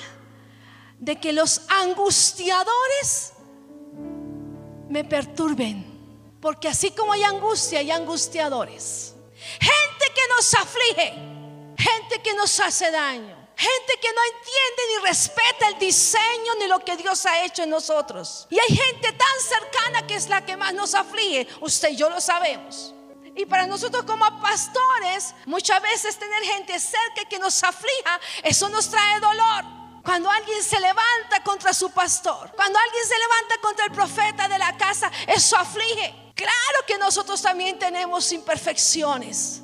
de 0.97 1.19
que 1.19 1.31
los 1.31 1.61
angustiadores 1.69 3.33
me 4.89 5.03
perturben. 5.05 5.85
Porque 6.41 6.67
así 6.67 6.91
como 6.91 7.13
hay 7.13 7.23
angustia, 7.23 7.79
hay 7.79 7.91
angustiadores. 7.91 9.13
Gente 9.59 10.05
que 10.13 10.21
nos 10.35 10.53
aflige, 10.53 11.13
gente 11.77 12.21
que 12.21 12.33
nos 12.33 12.59
hace 12.59 12.91
daño, 12.91 13.35
gente 13.55 13.93
que 14.01 14.09
no 14.13 14.21
entiende 14.23 14.81
ni 14.89 15.07
respeta 15.07 15.67
el 15.69 15.79
diseño 15.79 16.55
ni 16.59 16.67
lo 16.67 16.79
que 16.83 16.97
Dios 16.97 17.25
ha 17.25 17.45
hecho 17.45 17.63
en 17.63 17.69
nosotros. 17.69 18.47
Y 18.49 18.59
hay 18.59 18.75
gente 18.75 19.13
tan 19.13 19.39
cercana 19.41 20.07
que 20.07 20.15
es 20.15 20.27
la 20.27 20.45
que 20.45 20.57
más 20.57 20.73
nos 20.73 20.95
aflige. 20.95 21.47
Usted 21.61 21.89
y 21.89 21.95
yo 21.95 22.09
lo 22.09 22.19
sabemos. 22.19 22.93
Y 23.39 23.45
para 23.45 23.65
nosotros 23.65 24.03
como 24.03 24.25
pastores, 24.41 25.33
muchas 25.45 25.81
veces 25.81 26.19
tener 26.19 26.43
gente 26.43 26.77
cerca 26.77 27.23
que 27.23 27.39
nos 27.39 27.63
aflija, 27.63 28.19
eso 28.43 28.67
nos 28.67 28.89
trae 28.89 29.17
dolor. 29.21 29.63
Cuando 30.03 30.29
alguien 30.29 30.61
se 30.61 30.77
levanta 30.77 31.41
contra 31.41 31.73
su 31.73 31.89
pastor, 31.89 32.51
cuando 32.53 32.77
alguien 32.77 33.05
se 33.05 33.17
levanta 33.17 33.55
contra 33.61 33.85
el 33.85 33.91
profeta 33.93 34.49
de 34.49 34.57
la 34.57 34.75
casa, 34.75 35.09
eso 35.25 35.55
aflige. 35.55 36.33
Claro 36.35 36.85
que 36.85 36.97
nosotros 36.97 37.41
también 37.41 37.79
tenemos 37.79 38.29
imperfecciones. 38.33 39.61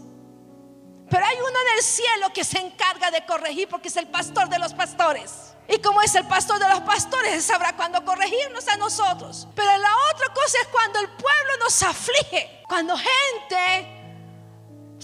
Pero 1.09 1.25
hay 1.25 1.37
uno 1.37 1.59
en 1.67 1.77
el 1.77 1.83
cielo 1.83 2.31
que 2.33 2.45
se 2.45 2.59
encarga 2.59 3.11
de 3.11 3.25
corregir 3.25 3.67
porque 3.67 3.89
es 3.89 3.97
el 3.97 4.07
pastor 4.07 4.47
de 4.47 4.57
los 4.57 4.73
pastores. 4.73 5.54
Y 5.67 5.79
como 5.79 6.01
es 6.01 6.13
el 6.15 6.27
pastor 6.27 6.59
de 6.59 6.69
los 6.69 6.81
pastores, 6.81 7.43
sabrá 7.43 7.75
cuándo 7.75 8.03
corregirnos 8.05 8.67
a 8.67 8.77
nosotros. 8.77 9.47
Pero 9.55 9.77
la 9.77 9.91
otra 10.13 10.33
cosa 10.33 10.59
es 10.61 10.67
cuando 10.67 10.99
el 10.99 11.09
pueblo 11.09 11.57
nos 11.59 11.81
aflige. 11.83 12.63
Cuando 12.67 12.95
gente 12.95 13.95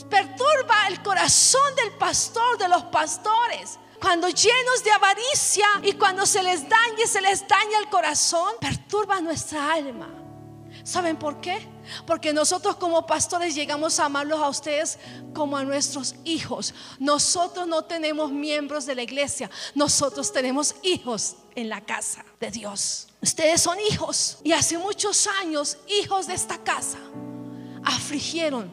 perturba 0.10 0.88
el 0.88 1.02
corazón 1.02 1.76
del 1.76 1.92
pastor, 1.94 2.58
de 2.58 2.68
los 2.68 2.84
pastores. 2.86 3.80
Cuando 4.00 4.28
llenos 4.30 4.84
de 4.84 4.92
avaricia 4.92 5.68
y 5.84 5.94
cuando 5.94 6.26
se 6.26 6.42
les 6.42 6.68
daña 6.68 7.04
y 7.04 7.08
se 7.08 7.22
les 7.22 7.48
daña 7.48 7.80
el 7.80 7.90
corazón, 7.90 8.56
perturba 8.60 9.22
nuestra 9.22 9.74
alma. 9.74 10.10
¿Saben 10.84 11.18
por 11.18 11.40
qué? 11.40 11.68
Porque 12.06 12.34
nosotros 12.34 12.76
como 12.76 13.06
pastores 13.06 13.56
llegamos 13.56 14.00
a 14.00 14.06
amarlos 14.06 14.40
a 14.40 14.50
ustedes 14.50 15.00
como 15.34 15.58
a 15.58 15.64
nuestros 15.64 16.16
hijos. 16.24 16.74
Nosotros 17.00 17.68
no 17.68 17.84
tenemos 17.84 18.32
miembros 18.32 18.86
de 18.86 18.96
la 18.96 19.04
iglesia, 19.04 19.50
nosotros 19.76 20.32
tenemos 20.32 20.76
hijos 20.84 21.36
en 21.56 21.70
la 21.70 21.82
casa 21.82 22.26
de 22.40 22.52
Dios. 22.52 23.08
Ustedes 23.22 23.62
son 23.62 23.78
hijos 23.92 24.40
y 24.44 24.52
hace 24.52 24.78
muchos 24.78 25.28
años 25.42 25.78
hijos 25.88 26.28
de 26.28 26.34
esta 26.34 26.58
casa 26.58 26.98
afligieron 27.84 28.72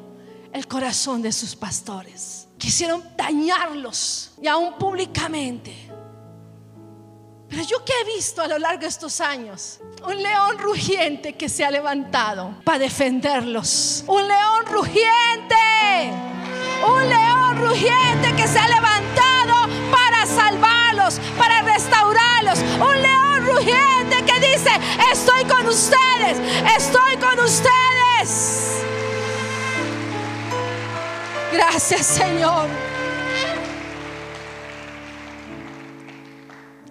el 0.52 0.66
corazón 0.66 1.22
de 1.22 1.32
sus 1.32 1.54
pastores. 1.54 2.48
Quisieron 2.58 3.04
dañarlos 3.16 4.32
y 4.42 4.46
aún 4.46 4.78
públicamente. 4.78 5.87
Pero 7.48 7.62
yo 7.62 7.84
que 7.84 7.92
he 8.00 8.04
visto 8.16 8.42
a 8.42 8.46
lo 8.46 8.58
largo 8.58 8.82
de 8.82 8.88
estos 8.88 9.20
años, 9.20 9.80
un 10.04 10.22
león 10.22 10.58
rugiente 10.58 11.34
que 11.34 11.48
se 11.48 11.64
ha 11.64 11.70
levantado 11.70 12.54
para 12.64 12.78
defenderlos. 12.78 14.04
Un 14.06 14.28
león 14.28 14.66
rugiente. 14.66 15.56
Un 16.86 17.08
león 17.08 17.58
rugiente 17.58 18.34
que 18.36 18.46
se 18.46 18.58
ha 18.58 18.68
levantado 18.68 19.68
para 19.90 20.26
salvarlos, 20.26 21.20
para 21.38 21.62
restaurarlos. 21.62 22.58
Un 22.58 23.02
león 23.02 23.46
rugiente 23.46 24.24
que 24.24 24.40
dice, 24.40 24.70
estoy 25.10 25.44
con 25.44 25.66
ustedes, 25.66 26.38
estoy 26.76 27.16
con 27.16 27.40
ustedes. 27.40 28.82
Gracias 31.52 32.06
Señor. 32.06 32.87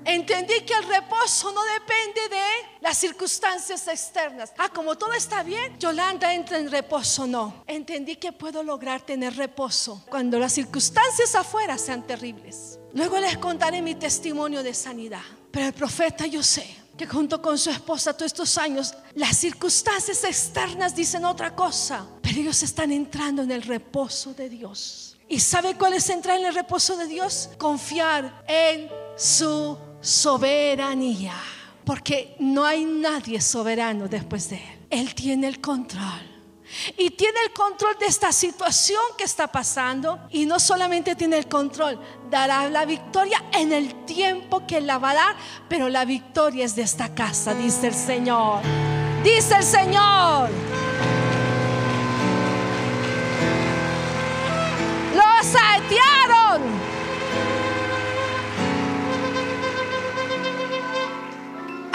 Entendí 0.07 0.61
que 0.61 0.73
el 0.73 0.83
reposo 0.83 1.51
no 1.51 1.61
depende 1.65 2.29
de 2.29 2.79
las 2.79 2.97
circunstancias 2.97 3.85
externas. 3.89 4.53
Ah, 4.57 4.69
como 4.69 4.97
todo 4.97 5.11
está 5.11 5.43
bien, 5.43 5.77
Yolanda 5.77 6.33
entra 6.33 6.57
en 6.57 6.71
reposo. 6.71 7.27
No. 7.27 7.65
Entendí 7.67 8.15
que 8.15 8.31
puedo 8.31 8.63
lograr 8.63 9.01
tener 9.01 9.35
reposo 9.35 10.01
cuando 10.09 10.39
las 10.39 10.53
circunstancias 10.53 11.35
afuera 11.35 11.77
sean 11.77 12.07
terribles. 12.07 12.79
Luego 12.93 13.19
les 13.19 13.37
contaré 13.37 13.81
mi 13.81 13.95
testimonio 13.95 14.63
de 14.63 14.73
sanidad. 14.73 15.23
Pero 15.51 15.65
el 15.65 15.73
profeta 15.73 16.25
yo 16.25 16.41
sé 16.41 16.65
que 16.97 17.05
junto 17.05 17.41
con 17.41 17.57
su 17.57 17.69
esposa 17.69 18.13
todos 18.13 18.31
estos 18.31 18.57
años, 18.57 18.93
las 19.13 19.35
circunstancias 19.35 20.23
externas 20.23 20.95
dicen 20.95 21.25
otra 21.25 21.53
cosa, 21.53 22.07
pero 22.21 22.39
ellos 22.39 22.63
están 22.63 22.93
entrando 22.93 23.41
en 23.41 23.51
el 23.51 23.61
reposo 23.61 24.33
de 24.33 24.47
Dios. 24.47 25.17
¿Y 25.29 25.41
sabe 25.41 25.75
cuál 25.75 25.93
es 25.93 26.09
entrar 26.09 26.39
en 26.39 26.45
el 26.45 26.55
reposo 26.55 26.95
de 26.95 27.05
Dios? 27.07 27.49
Confiar 27.57 28.45
en 28.47 28.89
su 29.17 29.77
soberanía. 30.07 31.35
Porque 31.83 32.35
no 32.39 32.65
hay 32.65 32.85
nadie 32.85 33.41
soberano 33.41 34.07
después 34.07 34.49
de 34.49 34.55
Él. 34.55 34.77
Él 34.89 35.15
tiene 35.15 35.47
el 35.47 35.59
control. 35.59 36.35
Y 36.97 37.11
tiene 37.11 37.39
el 37.45 37.53
control 37.53 37.95
de 37.97 38.07
esta 38.07 38.31
situación 38.31 39.01
que 39.17 39.23
está 39.23 39.47
pasando. 39.47 40.19
Y 40.31 40.45
no 40.45 40.59
solamente 40.59 41.15
tiene 41.15 41.37
el 41.37 41.47
control, 41.47 41.99
dará 42.29 42.69
la 42.69 42.85
victoria 42.85 43.43
en 43.53 43.71
el 43.71 44.05
tiempo 44.05 44.65
que 44.65 44.81
la 44.81 44.97
va 44.97 45.11
a 45.11 45.15
dar. 45.15 45.35
Pero 45.69 45.89
la 45.89 46.05
victoria 46.05 46.65
es 46.65 46.75
de 46.75 46.83
esta 46.83 47.13
casa, 47.13 47.53
dice 47.53 47.87
el 47.87 47.93
Señor. 47.93 48.61
Dice 49.23 49.55
el 49.55 49.63
Señor. 49.63 50.49
Los 55.15 55.47
saetearon 55.47 56.96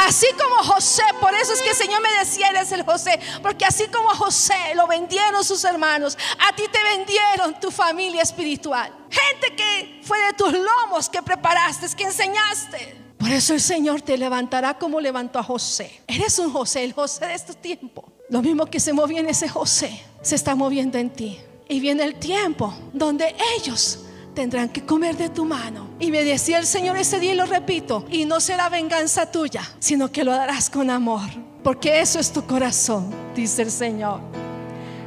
Así 0.05 0.27
como 0.33 0.75
José, 0.75 1.03
por 1.21 1.33
eso 1.35 1.53
es 1.53 1.63
que 1.63 1.71
el 1.71 1.77
Señor 1.77 2.03
me 2.03 2.19
decía, 2.19 2.49
eres 2.49 2.73
el 2.73 2.83
José, 2.83 3.21
porque 3.41 3.65
así 3.65 3.87
como 3.87 4.09
José 4.11 4.75
lo 4.75 4.89
vendieron 4.89 5.45
sus 5.45 5.63
hermanos, 5.65 6.19
a 6.41 6.55
ti 6.57 6.65
te 6.73 6.83
vendieron 6.83 7.61
tu 7.61 7.71
familia 7.71 8.23
espiritual. 8.23 8.93
Gente 9.11 9.55
que 9.55 10.01
fue 10.03 10.19
de 10.19 10.33
tus 10.33 10.53
lomos 10.53 11.09
que 11.09 11.23
preparaste, 11.23 11.87
que 11.97 12.05
enseñaste. 12.05 12.97
Por 13.17 13.31
eso 13.31 13.55
el 13.55 13.61
Señor 13.61 14.03
te 14.03 14.19
levantará 14.19 14.77
como 14.77 15.01
levantó 15.01 15.39
a 15.39 15.45
José. 15.45 16.03
Eres 16.09 16.37
un 16.41 16.53
José, 16.53 16.83
el 16.83 16.93
José 16.93 17.27
de 17.27 17.35
este 17.35 17.55
tiempo. 17.55 18.05
Lo 18.29 18.43
mismo 18.43 18.67
que 18.67 18.81
se 18.81 18.93
movía 18.93 19.21
en 19.21 19.29
ese 19.29 19.49
José, 19.49 20.03
se 20.21 20.35
está 20.35 20.57
moviendo 20.57 20.99
en 20.99 21.11
ti. 21.11 21.39
Y 21.69 21.79
viene 21.79 22.03
el 22.03 22.17
tiempo 22.17 22.75
donde 22.93 23.37
ellos 23.57 24.01
tendrán 24.35 24.69
que 24.69 24.85
comer 24.85 25.17
de 25.17 25.29
tu 25.29 25.45
mano. 25.45 25.89
Y 25.99 26.11
me 26.11 26.25
decía 26.25 26.59
el 26.59 26.67
Señor 26.67 26.97
ese 26.97 27.21
día 27.21 27.33
y 27.33 27.37
lo 27.37 27.47
repito, 27.47 28.05
y 28.11 28.25
no 28.25 28.41
será 28.41 28.69
venganza 28.69 29.31
tuya, 29.31 29.63
sino 29.79 30.11
que 30.11 30.25
lo 30.25 30.33
darás 30.33 30.71
con 30.71 30.91
amor, 30.91 31.29
porque 31.63 32.01
eso 32.01 32.19
es 32.19 32.33
tu 32.33 32.45
corazón, 32.47 33.13
dice 33.35 33.63
el 33.63 33.71
Señor. 33.71 34.21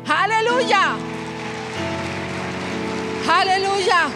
Aleluya. 0.08 0.96
Aleluya. 3.28 4.10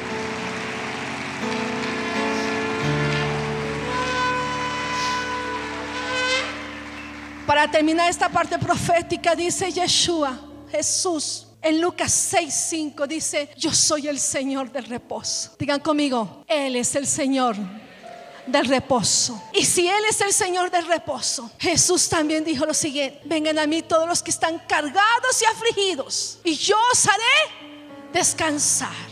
Para 7.48 7.70
terminar 7.72 8.08
esta 8.12 8.30
parte 8.30 8.60
profética, 8.60 9.34
dice 9.36 9.72
Yeshua, 9.72 10.40
Jesús 10.70 11.49
en 11.62 11.82
Lucas 11.82 12.34
6:5 12.34 13.08
dice, 13.08 13.50
yo 13.58 13.74
soy 13.74 14.08
el 14.08 14.20
Señor 14.20 14.72
del 14.72 14.86
reposo. 14.86 15.56
Digan 15.60 15.80
conmigo, 15.80 16.44
Él 16.48 16.76
es 16.76 16.96
el 16.96 17.06
Señor 17.06 17.56
del 18.46 18.66
reposo. 18.66 19.42
Y 19.54 19.66
si 19.66 19.88
Él 19.88 20.04
es 20.10 20.22
el 20.22 20.34
Señor 20.34 20.72
del 20.72 20.86
reposo, 20.88 21.52
Jesús 21.60 22.10
también 22.10 22.44
dijo 22.44 22.66
lo 22.66 22.74
siguiente, 22.74 23.22
vengan 23.26 23.60
a 23.60 23.68
mí 23.68 23.82
todos 23.82 24.08
los 24.08 24.24
que 24.24 24.32
están 24.32 24.60
cargados 24.68 25.42
y 25.42 25.46
afligidos, 25.46 26.40
y 26.44 26.56
yo 26.56 26.76
os 26.92 27.08
haré 27.08 28.12
descansar. 28.14 29.09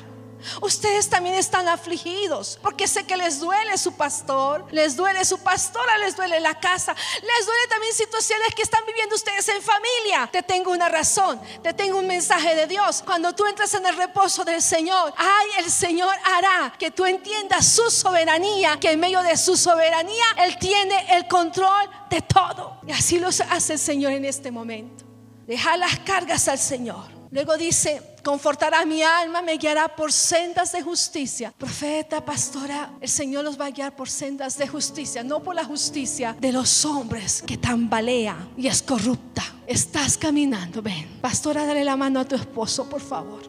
Ustedes 0.62 1.10
también 1.10 1.36
están 1.36 1.68
afligidos 1.68 2.60
porque 2.62 2.88
sé 2.88 3.06
que 3.06 3.18
les 3.18 3.40
duele 3.40 3.78
su 3.78 3.94
pastor, 3.94 4.66
les 4.72 4.96
duele 4.96 5.24
su 5.26 5.40
pastora, 5.40 5.98
les 5.98 6.16
duele 6.16 6.40
la 6.40 6.60
casa, 6.60 6.96
les 7.22 7.46
duele 7.46 7.68
también 7.70 7.94
situaciones 7.94 8.54
que 8.56 8.62
están 8.62 8.86
viviendo 8.86 9.16
ustedes 9.16 9.48
en 9.50 9.62
familia. 9.62 10.30
Te 10.32 10.44
tengo 10.44 10.72
una 10.72 10.90
razón, 10.90 11.42
te 11.62 11.74
tengo 11.74 12.00
un 12.00 12.08
mensaje 12.08 12.56
de 12.56 12.68
Dios. 12.68 13.04
Cuando 13.06 13.34
tú 13.34 13.46
entras 13.46 13.74
en 13.74 13.86
el 13.86 13.96
reposo 13.96 14.44
del 14.44 14.62
Señor, 14.62 15.14
ay, 15.18 15.48
el 15.60 15.72
Señor 15.72 16.14
hará 16.24 16.74
que 16.78 16.92
tú 16.92 17.06
entiendas 17.06 17.66
su 17.68 17.90
soberanía, 17.90 18.78
que 18.80 18.92
en 18.92 19.00
medio 19.00 19.22
de 19.22 19.38
su 19.38 19.58
soberanía 19.58 20.26
Él 20.38 20.58
tiene 20.58 21.16
el 21.16 21.28
control 21.28 21.90
de 22.10 22.22
todo. 22.22 22.80
Y 22.88 22.92
así 22.92 23.20
lo 23.20 23.28
hace 23.28 23.74
el 23.74 23.80
Señor 23.80 24.14
en 24.14 24.26
este 24.26 24.52
momento. 24.52 25.06
Deja 25.46 25.78
las 25.78 26.00
cargas 26.00 26.48
al 26.48 26.60
Señor. 26.60 27.17
Luego 27.30 27.58
dice, 27.58 28.02
confortará 28.24 28.86
mi 28.86 29.04
alma, 29.04 29.42
me 29.42 29.58
guiará 29.58 29.94
por 29.94 30.14
sendas 30.14 30.72
de 30.72 30.82
justicia. 30.82 31.54
Profeta, 31.58 32.24
pastora, 32.24 32.94
el 33.02 33.10
Señor 33.10 33.44
los 33.44 33.60
va 33.60 33.66
a 33.66 33.72
guiar 33.72 33.96
por 33.96 34.10
sendas 34.10 34.58
de 34.58 34.68
justicia, 34.68 35.24
no 35.24 35.44
por 35.44 35.54
la 35.54 35.66
justicia 35.66 36.36
de 36.40 36.52
los 36.54 36.86
hombres 36.86 37.44
que 37.46 37.58
tambalea 37.58 38.48
y 38.56 38.68
es 38.68 38.82
corrupta. 38.82 39.44
Estás 39.66 40.18
caminando, 40.18 40.82
ven. 40.82 41.20
Pastora, 41.22 41.66
dale 41.66 41.84
la 41.84 41.98
mano 41.98 42.22
a 42.22 42.26
tu 42.26 42.36
esposo, 42.36 42.90
por 42.90 43.02
favor. 43.02 43.42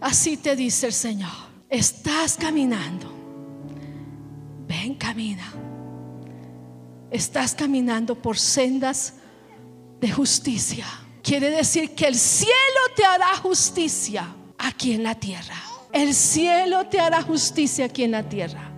Así 0.00 0.36
te 0.36 0.54
dice 0.54 0.86
el 0.86 0.92
Señor. 0.92 1.32
Estás 1.68 2.36
caminando. 2.36 3.12
Ven, 4.68 4.94
camina. 4.94 5.52
Estás 7.10 7.54
caminando 7.54 8.14
por 8.14 8.38
sendas 8.38 9.14
de 10.00 10.10
justicia 10.10 10.86
Quiere 11.24 11.50
decir 11.50 11.94
que 11.94 12.06
el 12.06 12.16
cielo 12.16 12.52
te 12.94 13.02
hará 13.02 13.34
justicia 13.38 14.28
aquí 14.58 14.92
en 14.92 15.02
la 15.02 15.14
tierra. 15.14 15.56
El 15.90 16.14
cielo 16.14 16.86
te 16.86 17.00
hará 17.00 17.22
justicia 17.22 17.86
aquí 17.86 18.04
en 18.04 18.10
la 18.10 18.22
tierra. 18.22 18.70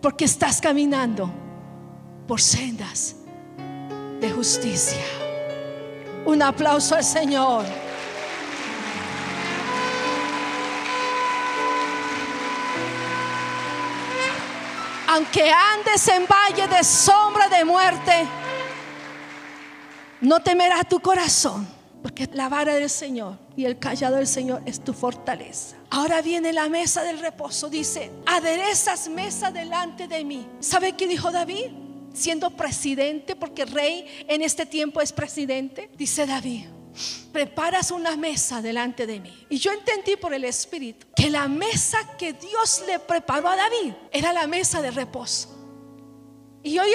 Porque 0.00 0.24
estás 0.24 0.62
caminando 0.62 1.30
por 2.26 2.40
sendas 2.40 3.16
de 4.18 4.30
justicia. 4.30 5.04
Un 6.24 6.40
aplauso 6.40 6.94
al 6.94 7.04
Señor. 7.04 7.66
Aunque 15.06 15.52
andes 15.52 16.08
en 16.08 16.24
valle 16.26 16.66
de 16.66 16.82
sombra 16.82 17.46
de 17.48 17.62
muerte, 17.62 18.26
no 20.24 20.40
temerá 20.40 20.82
tu 20.84 20.98
corazón, 21.00 21.68
porque 22.04 22.28
la 22.34 22.50
vara 22.50 22.74
del 22.74 22.90
Señor 22.90 23.38
y 23.56 23.64
el 23.64 23.78
callado 23.78 24.16
del 24.16 24.26
Señor 24.26 24.60
es 24.66 24.84
tu 24.84 24.92
fortaleza. 24.92 25.76
Ahora 25.88 26.20
viene 26.20 26.52
la 26.52 26.68
mesa 26.68 27.02
del 27.02 27.18
reposo. 27.18 27.70
Dice, 27.70 28.10
aderezas 28.26 29.08
mesa 29.08 29.50
delante 29.50 30.06
de 30.06 30.22
mí. 30.22 30.46
¿Sabe 30.60 30.92
qué 30.92 31.08
dijo 31.08 31.32
David? 31.32 31.70
Siendo 32.12 32.50
presidente, 32.50 33.34
porque 33.34 33.64
rey 33.64 34.04
en 34.28 34.42
este 34.42 34.66
tiempo 34.66 35.00
es 35.00 35.14
presidente. 35.14 35.88
Dice 35.96 36.26
David, 36.26 36.66
preparas 37.32 37.90
una 37.90 38.16
mesa 38.16 38.60
delante 38.60 39.06
de 39.06 39.20
mí. 39.20 39.46
Y 39.48 39.56
yo 39.56 39.72
entendí 39.72 40.16
por 40.16 40.34
el 40.34 40.44
Espíritu 40.44 41.06
que 41.16 41.30
la 41.30 41.48
mesa 41.48 41.96
que 42.18 42.34
Dios 42.34 42.82
le 42.86 42.98
preparó 42.98 43.48
a 43.48 43.56
David 43.56 43.94
era 44.12 44.34
la 44.34 44.46
mesa 44.46 44.82
de 44.82 44.90
reposo. 44.90 45.48
Y 46.62 46.78
hoy 46.78 46.90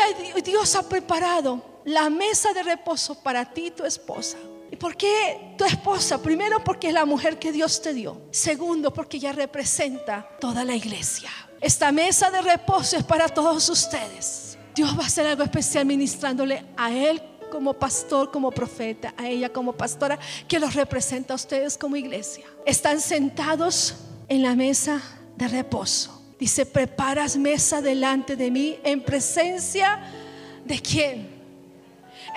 Dios 0.45 0.76
ha 0.76 0.88
preparado 0.88 1.82
la 1.86 2.12
mesa 2.12 2.53
de 2.53 2.62
reposo 2.62 3.24
para 3.24 3.51
ti 3.51 3.66
y 3.66 3.72
tu 3.72 3.86
esposa. 3.86 4.38
¿Y 4.80 4.82
por 4.82 4.96
qué 4.96 5.56
tu 5.58 5.66
esposa? 5.66 6.22
Primero 6.22 6.64
porque 6.64 6.88
es 6.88 6.94
la 6.94 7.04
mujer 7.04 7.38
que 7.38 7.52
Dios 7.52 7.82
te 7.82 7.94
dio. 7.94 8.22
Segundo 8.32 8.94
porque 8.94 9.18
ella 9.18 9.34
representa 9.34 10.26
toda 10.40 10.64
la 10.64 10.74
iglesia. 10.74 11.30
Esta 11.60 11.92
mesa 11.92 12.32
de 12.32 12.42
reposo 12.42 12.96
es 12.96 13.04
para 13.04 13.28
todos 13.28 13.68
ustedes. 13.68 14.58
Dios 14.74 14.98
va 14.98 15.04
a 15.04 15.08
hacer 15.08 15.28
algo 15.28 15.44
especial 15.44 15.86
ministrándole 15.86 16.64
a 16.78 16.94
él 16.94 17.22
como 17.52 17.74
pastor, 17.74 18.32
como 18.32 18.52
profeta, 18.52 19.14
a 19.18 19.28
ella 19.28 19.52
como 19.52 19.74
pastora, 19.74 20.18
que 20.48 20.60
los 20.60 20.74
representa 20.76 21.34
a 21.34 21.36
ustedes 21.36 21.78
como 21.78 21.98
iglesia. 21.98 22.46
Están 22.66 23.02
sentados 23.02 23.96
en 24.30 24.44
la 24.44 24.56
mesa 24.56 25.02
de 25.36 25.50
reposo. 25.50 26.24
Dice, 26.40 26.66
preparas 26.66 27.36
mesa 27.36 27.82
delante 27.82 28.38
de 28.38 28.50
mí 28.50 28.80
en 28.86 29.04
presencia 29.04 30.00
de 30.64 30.80
quién? 30.80 31.38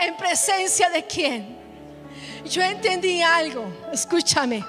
¿En 0.01 0.17
presencia 0.17 0.91
de 0.91 1.07
quién? 1.07 1.62
Yo 2.45 2.63
entendí 2.63 3.23
algo, 3.23 3.67
escúchame. 3.93 4.65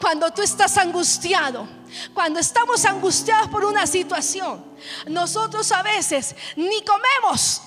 Cuando 0.00 0.30
tú 0.32 0.42
estás 0.42 0.76
angustiado, 0.78 1.68
cuando 2.12 2.40
estamos 2.40 2.84
angustiados 2.84 3.48
por 3.48 3.64
una 3.64 3.86
situación, 3.86 4.64
nosotros 5.06 5.70
a 5.72 5.82
veces 5.82 6.34
ni 6.56 6.82
comemos, 6.82 7.62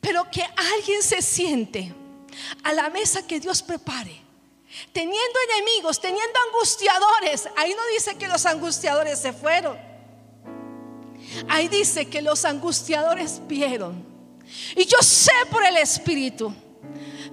pero 0.00 0.30
que 0.30 0.42
alguien 0.76 1.02
se 1.02 1.22
siente 1.22 1.92
a 2.62 2.72
la 2.72 2.90
mesa 2.90 3.26
que 3.26 3.40
Dios 3.40 3.62
prepare, 3.62 4.22
teniendo 4.92 5.38
enemigos, 5.50 6.00
teniendo 6.00 6.38
angustiadores. 6.48 7.48
Ahí 7.56 7.74
no 7.74 7.82
dice 7.94 8.16
que 8.16 8.28
los 8.28 8.46
angustiadores 8.46 9.18
se 9.18 9.32
fueron. 9.32 9.78
Ahí 11.48 11.68
dice 11.68 12.08
que 12.08 12.22
los 12.22 12.44
angustiadores 12.44 13.40
vieron 13.46 14.14
y 14.76 14.84
yo 14.84 14.98
sé 15.00 15.32
por 15.50 15.64
el 15.64 15.76
Espíritu 15.76 16.54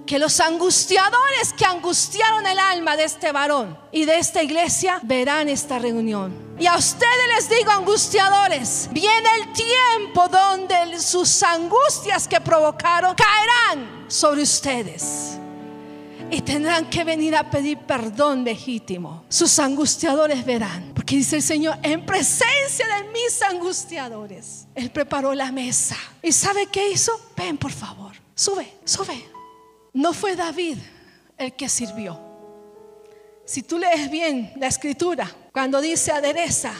que 0.06 0.18
los 0.18 0.40
angustiadores 0.40 1.52
que 1.56 1.64
angustiaron 1.64 2.46
el 2.46 2.58
alma 2.58 2.96
de 2.96 3.04
este 3.04 3.32
varón 3.32 3.78
y 3.92 4.04
de 4.04 4.18
esta 4.18 4.42
iglesia 4.42 5.00
verán 5.02 5.48
esta 5.48 5.78
reunión. 5.78 6.54
Y 6.58 6.66
a 6.66 6.76
ustedes 6.76 7.28
les 7.36 7.48
digo, 7.48 7.70
angustiadores, 7.70 8.88
viene 8.92 9.28
el 9.40 9.52
tiempo 9.52 10.28
donde 10.28 10.98
sus 11.00 11.42
angustias 11.42 12.28
que 12.28 12.40
provocaron 12.40 13.14
caerán 13.14 14.04
sobre 14.08 14.42
ustedes. 14.42 15.38
Y 16.30 16.40
tendrán 16.40 16.88
que 16.88 17.04
venir 17.04 17.36
a 17.36 17.50
pedir 17.50 17.78
perdón 17.78 18.42
legítimo. 18.42 19.24
Sus 19.28 19.58
angustiadores 19.58 20.46
verán. 20.46 20.92
Porque 20.94 21.16
dice 21.16 21.36
el 21.36 21.42
Señor, 21.42 21.76
en 21.82 22.06
presencia 22.06 22.86
de 22.86 23.10
mis 23.10 23.42
angustiadores, 23.42 24.66
Él 24.74 24.90
preparó 24.90 25.34
la 25.34 25.52
mesa. 25.52 25.96
¿Y 26.22 26.32
sabe 26.32 26.68
qué 26.68 26.90
hizo? 26.90 27.12
Ven, 27.36 27.58
por 27.58 27.70
favor. 27.70 28.12
Sube, 28.34 28.78
sube. 28.84 29.31
No 29.92 30.12
fue 30.12 30.36
David 30.36 30.78
el 31.36 31.54
que 31.54 31.68
sirvió. 31.68 32.20
Si 33.44 33.62
tú 33.62 33.78
lees 33.78 34.10
bien 34.10 34.52
la 34.56 34.68
escritura, 34.68 35.30
cuando 35.52 35.80
dice 35.80 36.12
adereza, 36.12 36.72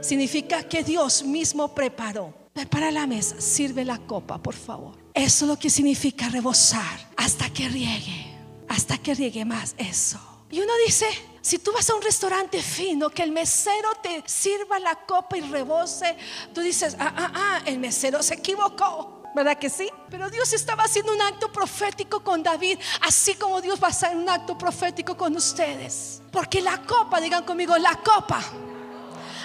significa 0.00 0.62
que 0.64 0.82
Dios 0.82 1.22
mismo 1.22 1.74
preparó. 1.74 2.34
Prepara 2.52 2.90
la 2.90 3.06
mesa, 3.06 3.40
sirve 3.40 3.84
la 3.84 3.98
copa, 3.98 4.42
por 4.42 4.54
favor. 4.54 4.96
Eso 5.14 5.44
es 5.44 5.48
lo 5.48 5.58
que 5.58 5.70
significa 5.70 6.28
rebosar 6.28 6.98
hasta 7.16 7.48
que 7.50 7.68
riegue 7.68 8.28
hasta 8.68 8.98
que 8.98 9.14
riegue 9.14 9.44
más 9.44 9.74
eso. 9.78 10.20
Y 10.50 10.60
uno 10.60 10.72
dice, 10.86 11.06
si 11.40 11.58
tú 11.58 11.72
vas 11.72 11.88
a 11.90 11.94
un 11.94 12.02
restaurante 12.02 12.62
fino, 12.62 13.10
que 13.10 13.22
el 13.22 13.32
mesero 13.32 13.90
te 14.02 14.22
sirva 14.26 14.78
la 14.78 14.94
copa 14.94 15.36
y 15.36 15.40
rebose, 15.40 16.16
tú 16.54 16.60
dices, 16.60 16.96
ah, 16.98 17.12
ah, 17.16 17.32
ah, 17.34 17.62
el 17.66 17.78
mesero 17.78 18.22
se 18.22 18.34
equivocó. 18.34 19.17
¿Verdad 19.34 19.58
que 19.58 19.68
sí? 19.70 19.90
Pero 20.10 20.30
Dios 20.30 20.52
estaba 20.52 20.84
haciendo 20.84 21.12
un 21.12 21.20
acto 21.20 21.52
profético 21.52 22.20
con 22.20 22.42
David, 22.42 22.78
así 23.02 23.34
como 23.34 23.60
Dios 23.60 23.80
va 23.82 23.88
a 23.88 23.90
hacer 23.90 24.16
un 24.16 24.28
acto 24.28 24.56
profético 24.56 25.16
con 25.16 25.36
ustedes. 25.36 26.22
Porque 26.32 26.60
la 26.60 26.82
copa, 26.82 27.20
digan 27.20 27.44
conmigo, 27.44 27.76
la 27.76 27.96
copa 27.96 28.40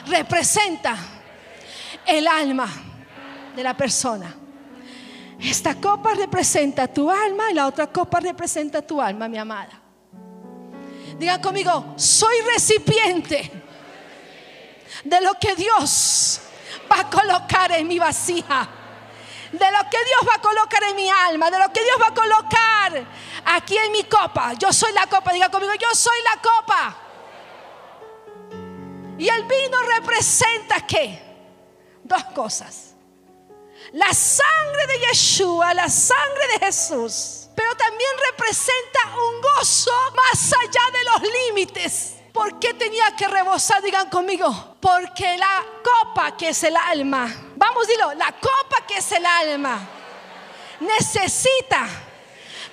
representa 0.08 0.96
el 2.06 2.28
alma 2.28 2.68
de 3.56 3.64
la 3.64 3.76
persona. 3.76 4.36
Esta 5.40 5.76
copa 5.76 6.14
representa 6.14 6.88
tu 6.88 7.12
alma 7.12 7.52
y 7.52 7.54
la 7.54 7.68
otra 7.68 7.88
copa 7.88 8.20
representa 8.20 8.82
tu 8.82 9.02
alma, 9.02 9.28
mi 9.28 9.38
amada. 9.38 9.82
Digan 11.20 11.42
conmigo, 11.42 11.94
soy 11.98 12.36
recipiente 12.54 13.52
de 15.04 15.22
lo 15.22 15.34
que 15.40 15.56
Dios 15.56 16.40
va 16.92 17.02
a 17.02 17.10
colocar 17.10 17.72
en 17.74 17.88
mi 17.88 18.00
vasija. 18.00 18.70
De 19.54 19.72
lo 19.72 19.90
que 19.90 20.04
Dios 20.04 20.22
va 20.28 20.36
a 20.36 20.42
colocar 20.42 20.84
en 20.84 20.96
mi 20.96 21.10
alma, 21.10 21.50
de 21.50 21.60
lo 21.60 21.72
que 21.72 21.84
Dios 21.84 21.98
va 22.02 22.08
a 22.08 22.14
colocar 22.14 23.06
aquí 23.46 23.78
en 23.78 23.92
mi 23.92 24.04
copa. 24.04 24.54
Yo 24.54 24.74
soy 24.74 24.92
la 24.94 25.08
copa, 25.08 25.32
diga 25.32 25.50
conmigo, 25.50 25.74
yo 25.76 25.96
soy 25.96 26.18
la 26.24 26.42
copa. 26.42 26.98
Y 29.18 29.30
el 29.30 29.44
vino 29.44 29.82
representa 29.84 30.86
qué? 30.86 31.22
Dos 32.04 32.24
cosas 32.36 32.94
la 33.94 34.12
sangre 34.14 34.88
de 34.88 35.00
Yeshua, 35.08 35.74
la 35.74 35.88
sangre 35.88 36.48
de 36.54 36.66
Jesús, 36.66 37.48
pero 37.56 37.76
también 37.76 38.10
representa 38.32 39.00
un 39.16 39.42
gozo 39.42 39.92
más 40.16 40.54
allá 40.54 40.82
de 40.92 41.04
los 41.04 41.34
límites. 41.34 42.16
¿Por 42.34 42.60
qué 42.60 42.74
tenía 42.74 43.16
que 43.16 43.28
rebosar? 43.28 43.82
Digan 43.84 44.10
conmigo. 44.10 44.76
Porque 44.82 45.38
la 45.38 45.64
copa 45.84 46.36
que 46.36 46.50
es 46.50 46.64
el 46.64 46.76
alma, 46.76 47.32
vamos, 47.56 47.88
dilo, 47.88 48.14
la 48.16 48.32
copa 48.34 48.86
que 48.88 48.98
es 48.98 49.12
el 49.12 49.26
alma, 49.26 49.88
necesita 50.80 51.88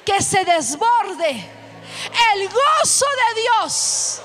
que 0.04 0.22
se 0.22 0.44
desborde 0.44 1.30
el 2.32 2.48
gozo 2.48 3.06
de 3.06 3.40
Dios 3.42 4.22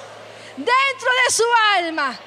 dentro 0.55 1.09
de 1.25 1.33
su 1.33 1.43
alma. 1.75 2.17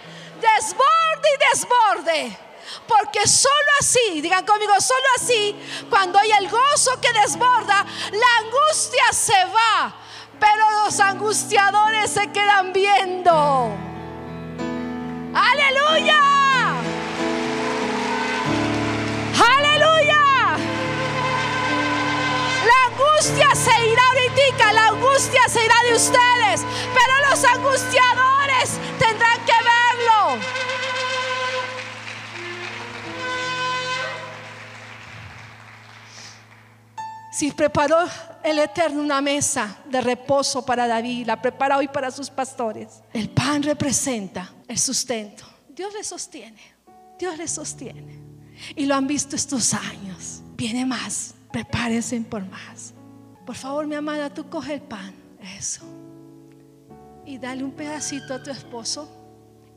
Desborde 0.40 1.28
y 1.34 1.50
desborde. 1.50 2.38
Porque 2.86 3.26
solo 3.26 3.70
así, 3.80 4.20
digan 4.20 4.44
conmigo, 4.44 4.78
solo 4.80 5.06
así, 5.16 5.56
cuando 5.88 6.18
hay 6.18 6.30
el 6.32 6.48
gozo 6.48 7.00
que 7.00 7.12
desborda, 7.14 7.86
la 8.12 8.46
angustia 8.46 9.12
se 9.12 9.44
va. 9.46 9.94
Pero 10.40 10.84
los 10.84 11.00
angustiadores 11.00 12.10
se 12.10 12.28
quedan 12.28 12.72
viendo. 12.72 13.70
Aleluya. 15.34 16.20
Aleluya. 19.56 20.56
La 22.66 22.78
angustia 22.86 23.54
se 23.54 23.88
irá 23.88 24.02
ahorita, 24.08 24.72
la 24.72 24.86
angustia 24.88 25.48
se 25.48 25.64
irá 25.64 25.74
de 25.88 25.94
ustedes, 25.94 26.64
pero 26.94 27.30
los 27.30 27.44
angustiadores 27.44 28.78
tendrán 28.98 29.38
que 29.44 29.52
verlo. 29.52 30.38
Si 37.32 37.52
preparó 37.52 38.08
el 38.42 38.58
Eterno 38.58 39.02
una 39.02 39.20
mesa 39.20 39.78
de 39.90 40.00
reposo 40.00 40.64
para 40.64 40.86
David, 40.86 41.26
la 41.26 41.40
prepara 41.40 41.76
hoy 41.76 41.88
para 41.88 42.10
sus 42.10 42.30
pastores. 42.30 43.02
El 43.12 43.30
pan 43.30 43.62
representa 43.62 44.52
el 44.66 44.78
sustento. 44.78 45.44
Dios 45.68 45.92
le 45.94 46.04
sostiene, 46.04 46.60
Dios 47.18 47.36
le 47.38 47.48
sostiene. 47.48 48.18
Y 48.74 48.86
lo 48.86 48.94
han 48.94 49.06
visto 49.06 49.36
estos 49.36 49.74
años. 49.74 50.42
Viene 50.56 50.84
más, 50.84 51.34
prepárense 51.52 52.20
por 52.22 52.44
más. 52.44 52.94
Por 53.46 53.54
favor, 53.54 53.86
mi 53.86 53.94
amada, 53.94 54.32
tú 54.32 54.48
coge 54.48 54.74
el 54.74 54.82
pan, 54.82 55.14
eso. 55.56 55.82
Y 57.24 57.38
dale 57.38 57.62
un 57.62 57.72
pedacito 57.72 58.34
a 58.34 58.42
tu 58.42 58.50
esposo, 58.50 59.08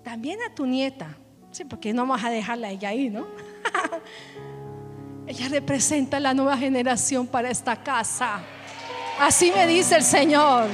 también 0.04 0.40
a 0.42 0.54
tu 0.54 0.66
nieta. 0.66 1.16
Sí, 1.52 1.66
porque 1.66 1.94
no 1.94 2.04
vamos 2.04 2.24
a 2.24 2.30
dejarla 2.30 2.72
ella 2.72 2.90
ahí, 2.90 3.10
¿no? 3.10 3.28
Ella 5.28 5.48
representa 5.50 6.20
la 6.20 6.34
nueva 6.34 6.58
generación 6.58 7.28
para 7.28 7.50
esta 7.50 7.76
casa. 7.76 8.42
Así 9.20 9.52
me 9.52 9.68
dice 9.68 9.96
el 9.96 10.04
Señor. 10.04 10.68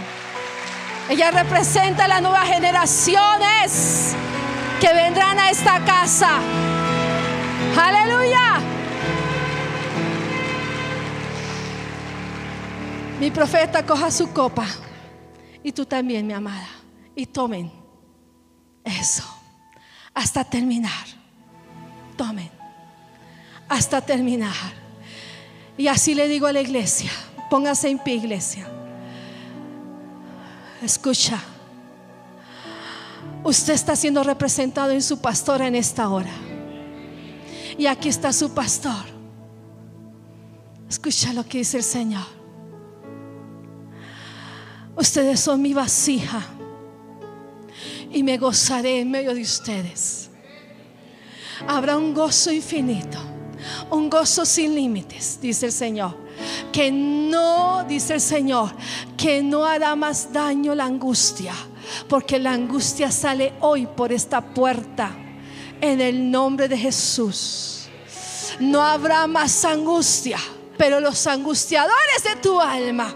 Ella 1.10 1.32
representa 1.32 2.08
las 2.08 2.22
nuevas 2.22 2.48
generaciones 2.48 4.16
que 4.80 4.93
vendrán 4.93 5.39
a 5.39 5.50
esta 5.50 5.84
casa. 5.84 6.39
Aleluya. 7.78 8.60
Mi 13.20 13.32
profeta 13.32 13.86
coja 13.86 14.12
su 14.12 14.32
copa 14.32 14.66
y 15.64 15.72
tú 15.72 15.86
también, 15.86 16.28
mi 16.28 16.34
amada, 16.34 16.68
y 17.16 17.26
tomen 17.26 17.72
eso 18.84 19.24
hasta 20.14 20.43
terminar. 20.43 21.06
Tomen 22.16 22.57
hasta 23.70 24.01
terminar. 24.01 24.53
Y 25.78 25.88
así 25.88 26.15
le 26.15 26.28
digo 26.28 26.47
a 26.47 26.53
la 26.53 26.61
iglesia, 26.61 27.11
póngase 27.49 27.89
en 27.89 27.99
pie 27.99 28.15
iglesia. 28.15 28.68
Escucha, 30.82 31.39
usted 33.43 33.74
está 33.74 33.95
siendo 33.95 34.24
representado 34.24 34.91
en 34.91 35.01
su 35.01 35.20
pastor 35.20 35.61
en 35.61 35.76
esta 35.76 36.09
hora. 36.09 36.32
Y 37.78 37.86
aquí 37.86 38.09
está 38.09 38.34
su 38.34 38.53
pastor. 38.53 39.05
Escucha 40.89 41.34
lo 41.34 41.45
que 41.45 41.59
dice 41.59 41.78
el 41.78 41.84
Señor. 41.84 42.26
Ustedes 44.95 45.39
son 45.39 45.61
mi 45.61 45.76
vasija 45.76 46.43
y 48.11 48.24
me 48.24 48.38
gozaré 48.38 49.01
en 49.01 49.11
medio 49.11 49.36
de 49.36 49.41
ustedes. 49.41 50.32
Habrá 51.68 51.97
un 51.97 52.15
gozo 52.15 52.51
infinito 52.51 53.36
un 53.91 54.09
gozo 54.09 54.45
sin 54.45 54.76
límites, 54.76 55.39
dice 55.41 55.68
el 55.68 55.72
Señor. 55.72 56.15
Que 56.72 56.91
no, 56.91 57.84
dice 57.88 58.15
el 58.15 58.22
Señor, 58.22 58.72
que 59.15 59.41
no 59.41 59.65
hará 59.65 59.95
más 59.95 60.32
daño 60.32 60.76
la 60.76 60.86
angustia, 60.86 61.53
porque 62.07 62.38
la 62.39 62.51
angustia 62.51 63.11
sale 63.11 63.53
hoy 63.61 63.88
por 63.88 64.11
esta 64.11 64.41
puerta, 64.41 65.15
en 65.82 66.01
el 66.01 66.30
nombre 66.30 66.68
de 66.68 66.78
Jesús. 66.78 67.88
No 68.59 68.82
habrá 68.82 69.28
más 69.28 69.65
angustia, 69.65 70.39
pero 70.78 70.99
los 70.99 71.26
angustiadores 71.28 72.24
de 72.24 72.36
tu 72.41 72.59
alma 72.59 73.15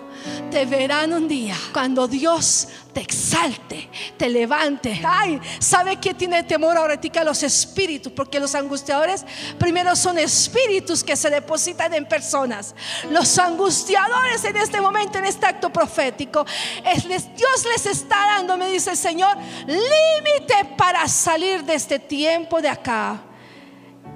te 0.49 0.65
verán 0.65 1.13
un 1.13 1.27
día 1.27 1.55
cuando 1.71 2.07
Dios 2.07 2.67
te 2.93 3.01
exalte, 3.01 3.89
te 4.17 4.29
levante. 4.29 5.01
Ay, 5.03 5.39
¿sabe 5.59 5.97
que 5.97 6.13
tiene 6.13 6.43
temor 6.43 6.77
ahora 6.77 6.99
a 7.15 7.23
los 7.23 7.43
espíritus? 7.43 8.11
Porque 8.11 8.39
los 8.39 8.53
angustiadores 8.53 9.25
primero 9.57 9.95
son 9.95 10.17
espíritus 10.17 11.03
que 11.03 11.15
se 11.15 11.29
depositan 11.29 11.93
en 11.93 12.05
personas. 12.05 12.75
Los 13.09 13.37
angustiadores 13.39 14.43
en 14.43 14.57
este 14.57 14.81
momento, 14.81 15.17
en 15.17 15.25
este 15.25 15.45
acto 15.45 15.71
profético, 15.71 16.45
es, 16.85 17.03
Dios 17.07 17.65
les 17.71 17.85
está 17.85 18.17
dando, 18.35 18.57
me 18.57 18.69
dice 18.69 18.91
el 18.91 18.97
Señor, 18.97 19.37
límite 19.67 20.75
para 20.77 21.07
salir 21.07 21.63
de 21.63 21.75
este 21.75 21.99
tiempo 21.99 22.61
de 22.61 22.69
acá, 22.69 23.21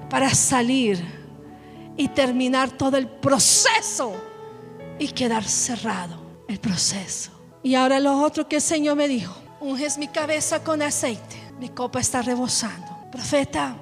para 0.09 0.29
salir 0.33 1.03
y 1.97 2.09
terminar 2.09 2.71
todo 2.71 2.97
el 2.97 3.07
proceso 3.07 4.24
y 4.99 5.09
quedar 5.09 5.43
cerrado 5.43 6.19
el 6.47 6.59
proceso. 6.59 7.31
Y 7.63 7.75
ahora 7.75 7.99
lo 7.99 8.21
otro 8.21 8.47
que 8.47 8.57
el 8.57 8.61
Señor 8.61 8.95
me 8.95 9.07
dijo, 9.07 9.35
unges 9.59 9.97
mi 9.97 10.07
cabeza 10.07 10.63
con 10.63 10.81
aceite, 10.81 11.37
mi 11.59 11.69
copa 11.69 11.99
está 11.99 12.21
rebosando. 12.21 12.87
Profeta, 13.11 13.75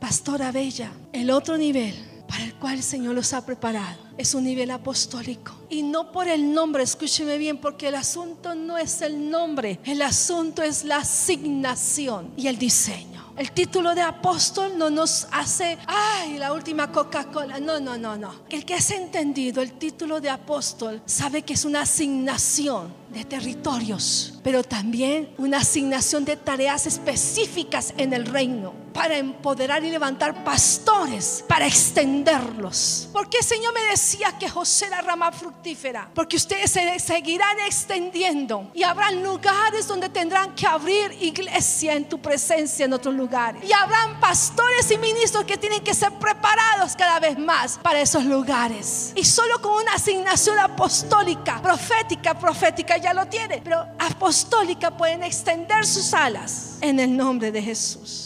pastora 0.00 0.52
bella, 0.52 0.90
el 1.12 1.30
otro 1.30 1.58
nivel 1.58 1.94
para 2.28 2.44
el 2.44 2.54
cual 2.54 2.74
el 2.74 2.82
Señor 2.82 3.14
los 3.14 3.32
ha 3.32 3.44
preparado 3.44 4.06
es 4.18 4.34
un 4.34 4.44
nivel 4.44 4.70
apostólico. 4.70 5.52
Y 5.68 5.82
no 5.82 6.12
por 6.12 6.28
el 6.28 6.52
nombre, 6.52 6.82
escúcheme 6.82 7.38
bien, 7.38 7.58
porque 7.58 7.88
el 7.88 7.94
asunto 7.94 8.54
no 8.54 8.78
es 8.78 9.02
el 9.02 9.30
nombre, 9.30 9.78
el 9.84 10.02
asunto 10.02 10.62
es 10.62 10.84
la 10.84 10.98
asignación 10.98 12.32
y 12.36 12.48
el 12.48 12.58
diseño. 12.58 13.15
El 13.36 13.52
título 13.52 13.94
de 13.94 14.00
apóstol 14.00 14.78
no 14.78 14.88
nos 14.88 15.28
hace, 15.30 15.76
ay, 15.86 16.38
la 16.38 16.54
última 16.54 16.90
Coca-Cola. 16.90 17.60
No, 17.60 17.78
no, 17.78 17.98
no, 17.98 18.16
no. 18.16 18.34
El 18.48 18.64
que 18.64 18.72
has 18.72 18.90
entendido 18.90 19.60
el 19.60 19.72
título 19.72 20.22
de 20.22 20.30
apóstol 20.30 21.02
sabe 21.04 21.42
que 21.42 21.52
es 21.52 21.66
una 21.66 21.82
asignación 21.82 22.94
de 23.12 23.26
territorios, 23.26 24.38
pero 24.42 24.64
también 24.64 25.28
una 25.36 25.58
asignación 25.58 26.24
de 26.24 26.36
tareas 26.36 26.86
específicas 26.86 27.92
en 27.98 28.14
el 28.14 28.24
reino 28.24 28.85
para 28.96 29.18
empoderar 29.18 29.84
y 29.84 29.90
levantar 29.90 30.42
pastores, 30.42 31.44
para 31.46 31.66
extenderlos. 31.66 33.10
Porque 33.12 33.38
el 33.38 33.44
Señor 33.44 33.74
me 33.74 33.82
decía 33.82 34.36
que 34.38 34.48
José 34.48 34.86
era 34.86 35.02
rama 35.02 35.30
fructífera, 35.30 36.08
porque 36.14 36.36
ustedes 36.36 36.70
se 36.70 36.98
seguirán 36.98 37.60
extendiendo 37.66 38.70
y 38.72 38.82
habrán 38.82 39.22
lugares 39.22 39.86
donde 39.86 40.08
tendrán 40.08 40.54
que 40.54 40.66
abrir 40.66 41.12
iglesia 41.20 41.92
en 41.92 42.08
tu 42.08 42.18
presencia 42.20 42.86
en 42.86 42.94
otros 42.94 43.14
lugares. 43.14 43.62
Y 43.68 43.72
habrán 43.72 44.18
pastores 44.18 44.90
y 44.90 44.96
ministros 44.96 45.44
que 45.44 45.58
tienen 45.58 45.84
que 45.84 45.92
ser 45.92 46.12
preparados 46.12 46.96
cada 46.96 47.20
vez 47.20 47.38
más 47.38 47.78
para 47.78 48.00
esos 48.00 48.24
lugares. 48.24 49.12
Y 49.14 49.24
solo 49.24 49.60
con 49.60 49.72
una 49.74 49.92
asignación 49.92 50.58
apostólica, 50.58 51.60
profética, 51.60 52.38
profética, 52.38 52.96
ya 52.96 53.12
lo 53.12 53.26
tiene, 53.26 53.60
pero 53.62 53.86
apostólica 53.98 54.96
pueden 54.96 55.22
extender 55.22 55.84
sus 55.84 56.14
alas 56.14 56.78
en 56.80 56.98
el 56.98 57.14
nombre 57.14 57.52
de 57.52 57.60
Jesús. 57.60 58.25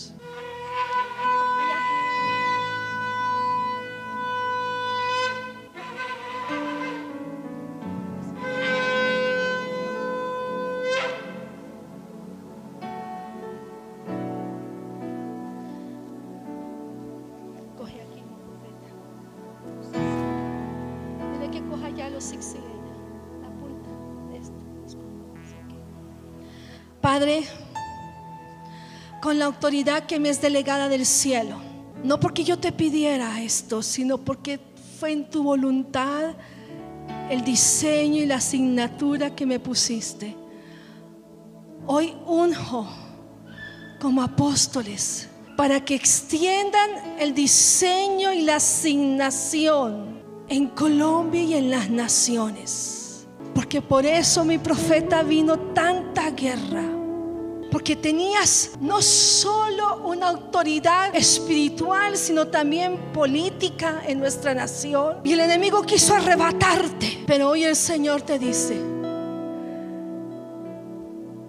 Con 29.30 29.38
la 29.38 29.44
autoridad 29.44 30.06
que 30.06 30.18
me 30.18 30.28
es 30.28 30.40
delegada 30.40 30.88
del 30.88 31.06
cielo, 31.06 31.54
no 32.02 32.18
porque 32.18 32.42
yo 32.42 32.58
te 32.58 32.72
pidiera 32.72 33.40
esto, 33.40 33.80
sino 33.80 34.18
porque 34.18 34.58
fue 34.98 35.12
en 35.12 35.30
tu 35.30 35.44
voluntad 35.44 36.34
el 37.30 37.44
diseño 37.44 38.16
y 38.16 38.26
la 38.26 38.38
asignatura 38.38 39.36
que 39.36 39.46
me 39.46 39.60
pusiste. 39.60 40.34
Hoy 41.86 42.12
unjo 42.26 42.88
como 44.00 44.20
apóstoles 44.20 45.28
para 45.56 45.84
que 45.84 45.94
extiendan 45.94 47.20
el 47.20 47.32
diseño 47.32 48.32
y 48.32 48.42
la 48.42 48.56
asignación 48.56 50.24
en 50.48 50.66
Colombia 50.70 51.40
y 51.40 51.54
en 51.54 51.70
las 51.70 51.88
naciones. 51.88 53.28
Porque 53.54 53.80
por 53.80 54.04
eso 54.04 54.44
mi 54.44 54.58
profeta 54.58 55.22
vino 55.22 55.56
tanta 55.56 56.32
guerra 56.32 56.99
Porque 57.70 57.94
tenías 57.94 58.70
no 58.80 59.00
solo 59.00 60.02
una 60.04 60.28
autoridad 60.28 61.14
espiritual, 61.14 62.16
sino 62.16 62.48
también 62.48 62.96
política 63.12 64.02
en 64.06 64.18
nuestra 64.18 64.54
nación. 64.54 65.18
Y 65.24 65.32
el 65.32 65.40
enemigo 65.40 65.82
quiso 65.82 66.14
arrebatarte. 66.14 67.22
Pero 67.26 67.50
hoy 67.50 67.64
el 67.64 67.76
Señor 67.76 68.22
te 68.22 68.38
dice, 68.38 68.80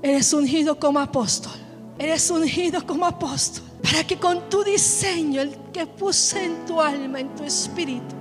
eres 0.04 0.32
ungido 0.34 0.80
como 0.80 1.00
apóstol. 1.00 1.54
Eres 1.98 2.30
ungido 2.30 2.86
como 2.86 3.06
apóstol. 3.06 3.64
Para 3.82 4.04
que 4.04 4.18
con 4.18 4.50
tu 4.50 4.64
diseño, 4.64 5.42
el 5.42 5.56
que 5.74 5.88
puse 5.88 6.46
en 6.46 6.66
tu 6.66 6.80
alma, 6.80 7.20
en 7.20 7.36
tu 7.36 7.44
espíritu, 7.44 8.16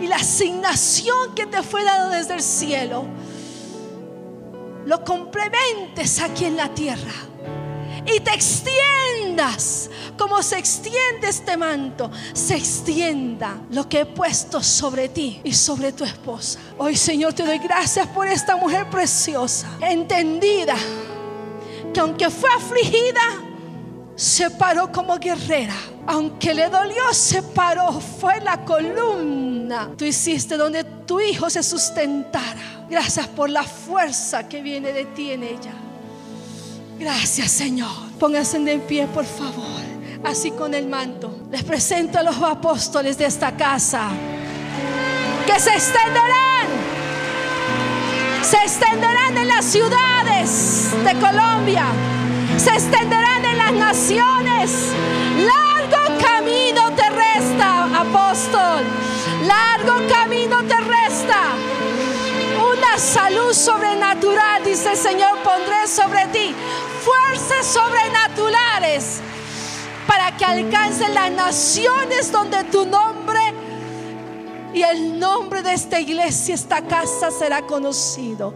y 0.00 0.06
la 0.06 0.16
asignación 0.16 1.34
que 1.34 1.46
te 1.46 1.62
fue 1.62 1.84
dada 1.84 2.16
desde 2.16 2.34
el 2.34 2.42
cielo, 2.42 3.04
lo 4.86 5.04
complementes 5.04 6.20
aquí 6.20 6.46
en 6.46 6.56
la 6.56 6.72
tierra 6.72 7.12
y 8.06 8.20
te 8.20 8.32
extiendas 8.32 9.90
como 10.16 10.42
se 10.42 10.58
extiende 10.58 11.28
este 11.28 11.56
manto, 11.56 12.10
se 12.32 12.56
extienda 12.56 13.60
lo 13.70 13.88
que 13.88 14.00
he 14.00 14.06
puesto 14.06 14.62
sobre 14.62 15.08
ti 15.08 15.40
y 15.44 15.52
sobre 15.52 15.92
tu 15.92 16.04
esposa. 16.04 16.58
Hoy 16.76 16.96
Señor 16.96 17.34
te 17.34 17.44
doy 17.44 17.58
gracias 17.58 18.06
por 18.08 18.26
esta 18.26 18.56
mujer 18.56 18.90
preciosa, 18.90 19.68
entendida, 19.80 20.74
que 21.94 22.00
aunque 22.00 22.28
fue 22.30 22.50
afligida, 22.50 23.47
se 24.18 24.50
paró 24.50 24.90
como 24.90 25.16
guerrera. 25.16 25.76
Aunque 26.08 26.52
le 26.52 26.68
dolió, 26.68 27.12
se 27.12 27.40
paró, 27.40 27.92
fue 27.92 28.40
la 28.40 28.64
columna. 28.64 29.90
Tú 29.96 30.04
hiciste 30.04 30.56
donde 30.56 30.82
tu 30.82 31.20
hijo 31.20 31.48
se 31.48 31.62
sustentara. 31.62 32.84
Gracias 32.90 33.28
por 33.28 33.48
la 33.48 33.62
fuerza 33.62 34.48
que 34.48 34.60
viene 34.60 34.92
de 34.92 35.04
ti 35.04 35.30
en 35.30 35.44
ella. 35.44 35.72
Gracias, 36.98 37.52
Señor. 37.52 37.92
Pónganse 38.18 38.58
de 38.58 38.78
pie, 38.80 39.06
por 39.06 39.24
favor. 39.24 39.82
Así 40.24 40.50
con 40.50 40.74
el 40.74 40.88
manto. 40.88 41.32
Les 41.52 41.62
presento 41.62 42.18
a 42.18 42.24
los 42.24 42.42
apóstoles 42.42 43.16
de 43.18 43.26
esta 43.26 43.56
casa. 43.56 44.08
Que 45.46 45.60
se 45.60 45.70
extenderán. 45.70 46.66
Se 48.42 48.56
extenderán 48.56 49.38
en 49.38 49.46
las 49.46 49.64
ciudades 49.64 50.88
de 51.04 51.12
Colombia. 51.20 51.84
Se 52.58 52.70
extenderán 52.70 53.44
en 53.44 53.56
las 53.56 53.72
naciones. 53.72 54.92
Largo 55.36 56.18
camino 56.20 56.90
te 56.96 57.08
resta, 57.08 58.00
apóstol. 58.00 58.84
Largo 59.46 60.08
camino 60.12 60.64
te 60.64 60.76
resta. 60.76 61.52
Una 62.72 62.98
salud 62.98 63.52
sobrenatural, 63.52 64.64
dice 64.64 64.90
el 64.90 64.96
Señor, 64.96 65.38
pondré 65.44 65.86
sobre 65.86 66.26
ti. 66.32 66.52
Fuerzas 67.04 67.64
sobrenaturales 67.64 69.20
para 70.08 70.36
que 70.36 70.44
alcancen 70.44 71.14
las 71.14 71.30
naciones 71.30 72.32
donde 72.32 72.64
tu 72.64 72.84
nombre 72.84 73.38
y 74.74 74.82
el 74.82 75.16
nombre 75.16 75.62
de 75.62 75.74
esta 75.74 76.00
iglesia, 76.00 76.56
esta 76.56 76.82
casa 76.82 77.30
será 77.30 77.62
conocido. 77.62 78.52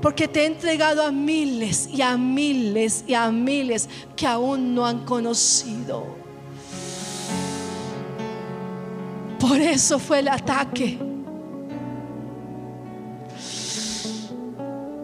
Porque 0.00 0.28
te 0.28 0.42
he 0.42 0.46
entregado 0.46 1.02
a 1.02 1.10
miles 1.10 1.88
y 1.92 2.00
a 2.00 2.16
miles 2.16 3.04
y 3.06 3.14
a 3.14 3.30
miles 3.30 3.88
que 4.16 4.26
aún 4.26 4.74
no 4.74 4.86
han 4.86 5.04
conocido. 5.04 6.06
Por 9.38 9.60
eso 9.60 9.98
fue 9.98 10.20
el 10.20 10.28
ataque. 10.28 10.98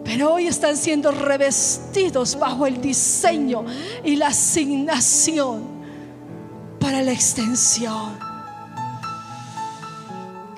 Pero 0.03 0.33
hoy 0.33 0.47
están 0.47 0.77
siendo 0.77 1.11
revestidos 1.11 2.39
bajo 2.39 2.65
el 2.65 2.81
diseño 2.81 3.65
y 4.03 4.15
la 4.15 4.27
asignación 4.27 5.63
para 6.79 7.03
la 7.03 7.11
extensión. 7.11 8.17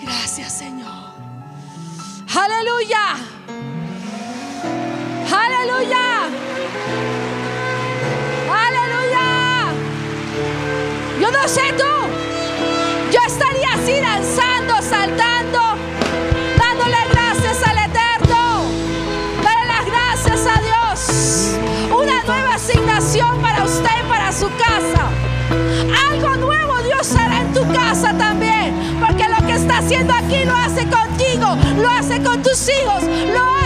Gracias 0.01 0.53
Señor. 0.53 1.09
Aleluya. 2.35 3.38
No 11.41 11.47
sé 11.47 11.73
tú. 11.77 13.11
Yo 13.11 13.19
estaría 13.25 13.73
así 13.73 13.99
danzando, 13.99 14.81
saltando, 14.81 15.59
dándole 16.57 16.97
gracias 17.11 17.63
al 17.63 17.77
Eterno. 17.77 18.65
Dale 19.43 19.65
las 19.67 19.85
gracias 19.85 20.45
a 20.45 20.61
Dios. 20.61 21.57
Una 21.91 22.23
nueva 22.23 22.55
asignación 22.55 23.41
para 23.41 23.63
usted 23.63 23.89
y 24.05 24.09
para 24.09 24.31
su 24.31 24.47
casa. 24.57 25.09
Algo 26.09 26.35
nuevo 26.35 26.77
Dios 26.83 27.15
hará 27.15 27.41
en 27.41 27.53
tu 27.53 27.65
casa 27.71 28.13
también. 28.17 28.97
Porque 28.99 29.25
lo 29.29 29.45
que 29.47 29.53
está 29.53 29.77
haciendo 29.77 30.13
aquí 30.13 30.43
lo 30.45 30.55
hace 30.55 30.85
contigo, 30.87 31.55
lo 31.77 31.89
hace 31.89 32.21
con 32.21 32.43
tus 32.43 32.67
hijos, 32.69 33.03
lo 33.03 33.43
hace 33.53 33.58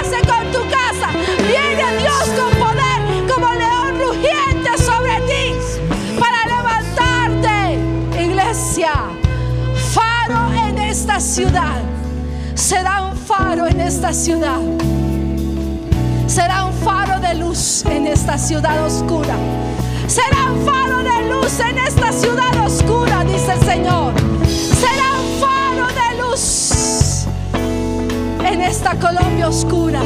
ciudad. 11.33 11.81
Será 12.53 13.01
un 13.01 13.17
faro 13.17 13.65
en 13.65 13.79
esta 13.81 14.13
ciudad. 14.13 14.59
Será 16.27 16.65
un 16.65 16.73
faro 16.73 17.19
de 17.19 17.33
luz 17.33 17.83
en 17.87 18.05
esta 18.05 18.37
ciudad 18.37 18.85
oscura. 18.85 19.35
Será 20.05 20.51
un 20.51 20.63
faro 20.63 20.99
de 20.99 21.33
luz 21.33 21.59
en 21.59 21.79
esta 21.79 22.11
ciudad 22.11 22.55
oscura, 22.63 23.23
dice 23.23 23.51
el 23.51 23.65
Señor. 23.65 24.13
Será 24.79 25.07
un 25.19 25.41
faro 25.41 25.87
de 25.87 26.21
luz 26.21 27.25
en 28.45 28.61
esta 28.61 28.93
Colombia 28.99 29.47
oscura, 29.47 30.01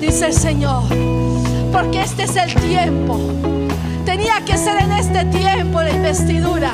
dice 0.00 0.26
el 0.26 0.32
Señor. 0.32 0.84
Porque 1.72 2.02
este 2.02 2.22
es 2.22 2.36
el 2.36 2.54
tiempo. 2.54 3.18
Tenía 4.04 4.44
que 4.46 4.56
ser 4.56 4.80
en 4.80 4.92
este 4.92 5.24
tiempo 5.24 5.82
la 5.82 5.90
investidura. 5.90 6.70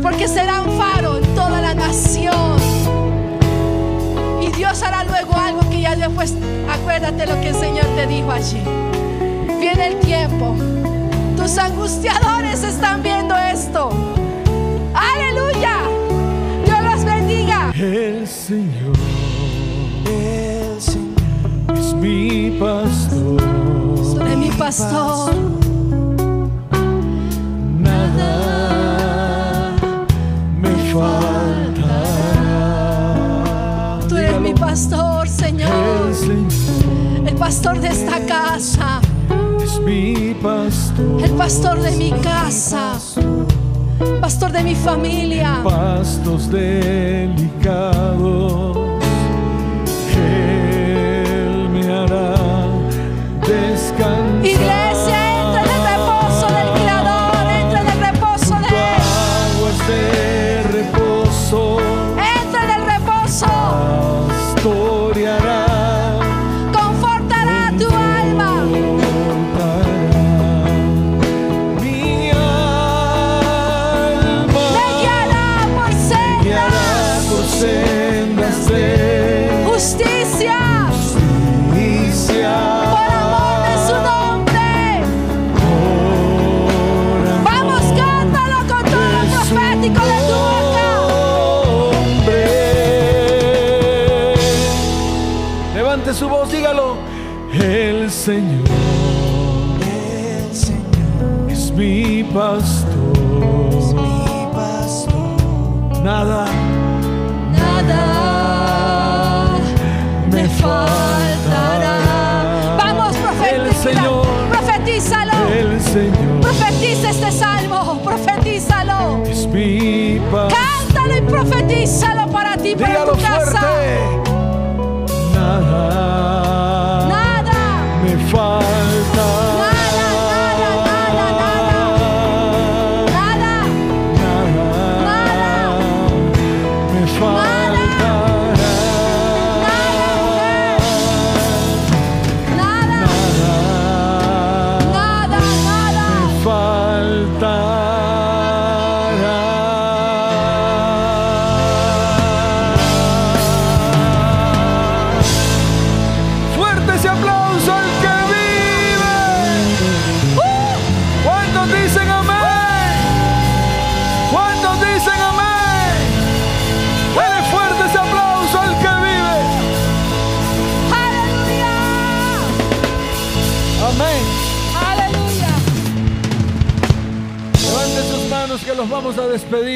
Porque 0.00 0.26
será 0.26 0.62
un 0.62 0.78
faro 0.78 1.18
en 1.18 1.34
toda 1.34 1.50
la 1.50 1.51
nación. 1.74 2.56
Y 4.40 4.50
Dios 4.56 4.82
hará 4.82 5.04
luego 5.04 5.34
algo 5.34 5.60
que 5.70 5.80
ya 5.80 5.94
después, 5.96 6.34
acuérdate 6.70 7.26
lo 7.26 7.40
que 7.40 7.48
el 7.48 7.54
Señor 7.54 7.86
te 7.96 8.06
dijo 8.06 8.30
allí. 8.30 8.62
Viene 9.60 9.86
el 9.88 10.00
tiempo. 10.00 10.54
Tus 11.36 11.56
angustiadores 11.58 12.62
están 12.62 13.02
viendo 13.02 13.36
esto. 13.36 13.90
Aleluya. 14.94 15.78
Dios 16.64 16.82
los 16.82 17.04
bendiga. 17.04 17.72
El 17.74 18.26
Señor, 18.26 18.96
es 20.06 20.96
mi 21.94 22.56
pastor. 22.58 23.42
Eres 24.20 24.36
mi 24.36 24.50
pastor. 24.50 25.34
Nada 27.78 28.32
me 30.60 30.70
faltará. 30.92 31.31
Pastor 37.42 37.80
de 37.80 37.88
esta 37.88 38.20
casa. 38.24 39.00
es 39.60 39.80
mi 39.80 40.32
pastor. 40.34 41.24
El 41.24 41.32
pastor 41.32 41.80
de 41.80 41.90
mi 41.96 42.12
casa. 42.12 43.00
Pastor 44.20 44.52
de 44.52 44.62
mi 44.62 44.76
familia. 44.76 45.60
Pastos 45.64 46.48
delicados. 46.52 47.22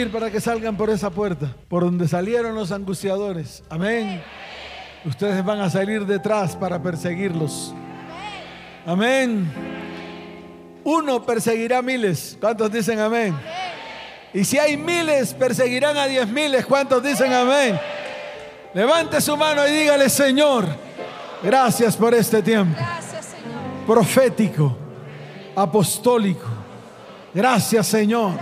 Para 0.05 0.31
que 0.31 0.41
salgan 0.41 0.77
por 0.77 0.91
esa 0.91 1.11
puerta, 1.11 1.55
por 1.69 1.83
donde 1.83 2.07
salieron 2.07 2.55
los 2.55 2.71
angustiadores. 2.71 3.63
Amén. 3.71 4.23
Ustedes 5.05 5.45
van 5.45 5.61
a 5.61 5.71
salir 5.71 6.05
detrás 6.05 6.55
para 6.55 6.83
perseguirlos. 6.83 7.75
Amén. 8.85 9.51
Uno 10.85 11.25
perseguirá 11.25 11.81
miles. 11.83 12.37
¿Cuántos 12.41 12.71
dicen 12.71 13.01
amén? 13.01 13.35
Y 14.35 14.45
si 14.45 14.59
hay 14.59 14.77
miles, 14.77 15.33
perseguirán 15.35 15.97
a 15.97 16.07
diez 16.07 16.29
miles. 16.29 16.67
¿Cuántos 16.67 17.03
dicen 17.03 17.33
amén? 17.33 17.79
Levante 18.75 19.21
su 19.21 19.37
mano 19.37 19.67
y 19.67 19.73
dígale, 19.73 20.11
Señor, 20.11 20.67
gracias 21.43 21.97
por 21.97 22.15
este 22.15 22.43
tiempo 22.43 22.79
profético, 23.87 24.77
apostólico. 25.55 26.47
Gracias, 27.33 27.87
Señor. 27.87 28.33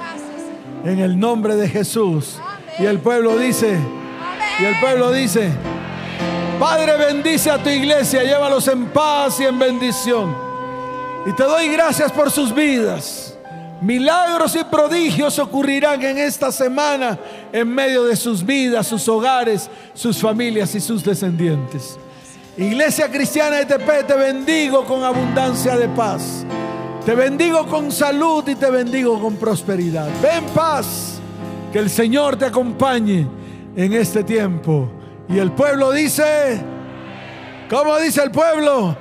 En 0.84 0.98
el 0.98 1.18
nombre 1.18 1.56
de 1.56 1.68
Jesús. 1.68 2.38
Y 2.78 2.84
el 2.84 2.98
pueblo 2.98 3.38
dice, 3.38 3.78
y 4.60 4.64
el 4.64 4.78
pueblo 4.80 5.12
dice, 5.12 5.50
Padre 6.58 6.96
bendice 6.96 7.50
a 7.50 7.62
tu 7.62 7.70
iglesia, 7.70 8.22
llévalos 8.22 8.68
en 8.68 8.86
paz 8.86 9.40
y 9.40 9.44
en 9.44 9.58
bendición. 9.58 10.34
Y 11.26 11.32
te 11.32 11.42
doy 11.42 11.68
gracias 11.68 12.12
por 12.12 12.30
sus 12.30 12.54
vidas. 12.54 13.34
Milagros 13.80 14.54
y 14.56 14.64
prodigios 14.64 15.38
ocurrirán 15.38 16.02
en 16.02 16.18
esta 16.18 16.52
semana 16.52 17.18
en 17.52 17.68
medio 17.68 18.04
de 18.04 18.16
sus 18.16 18.44
vidas, 18.44 18.86
sus 18.86 19.08
hogares, 19.08 19.68
sus 19.94 20.20
familias 20.20 20.74
y 20.74 20.80
sus 20.80 21.02
descendientes. 21.04 21.98
Iglesia 22.56 23.10
Cristiana 23.10 23.56
de 23.56 23.66
Tepe, 23.66 24.04
te 24.04 24.14
bendigo 24.14 24.84
con 24.84 25.02
abundancia 25.02 25.76
de 25.76 25.88
paz. 25.88 26.44
Te 27.04 27.14
bendigo 27.14 27.66
con 27.66 27.92
salud 27.92 28.48
y 28.48 28.54
te 28.54 28.70
bendigo 28.70 29.20
con 29.20 29.36
prosperidad. 29.36 30.08
Ven 30.22 30.46
paz, 30.54 31.20
que 31.70 31.78
el 31.78 31.90
Señor 31.90 32.36
te 32.36 32.46
acompañe 32.46 33.26
en 33.76 33.92
este 33.92 34.24
tiempo. 34.24 34.88
Y 35.28 35.38
el 35.38 35.52
pueblo 35.52 35.92
dice, 35.92 36.62
¿cómo 37.68 37.98
dice 37.98 38.22
el 38.22 38.30
pueblo? 38.30 38.96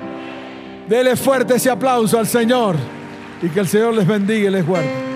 Dele 0.89 1.15
fuerte 1.15 1.55
ese 1.55 1.69
aplauso 1.69 2.19
al 2.19 2.27
Señor 2.27 2.75
y 3.41 3.47
que 3.47 3.61
el 3.61 3.67
Señor 3.69 3.93
les 3.93 4.05
bendiga 4.05 4.49
y 4.49 4.51
les 4.51 4.67
guarde. 4.67 5.12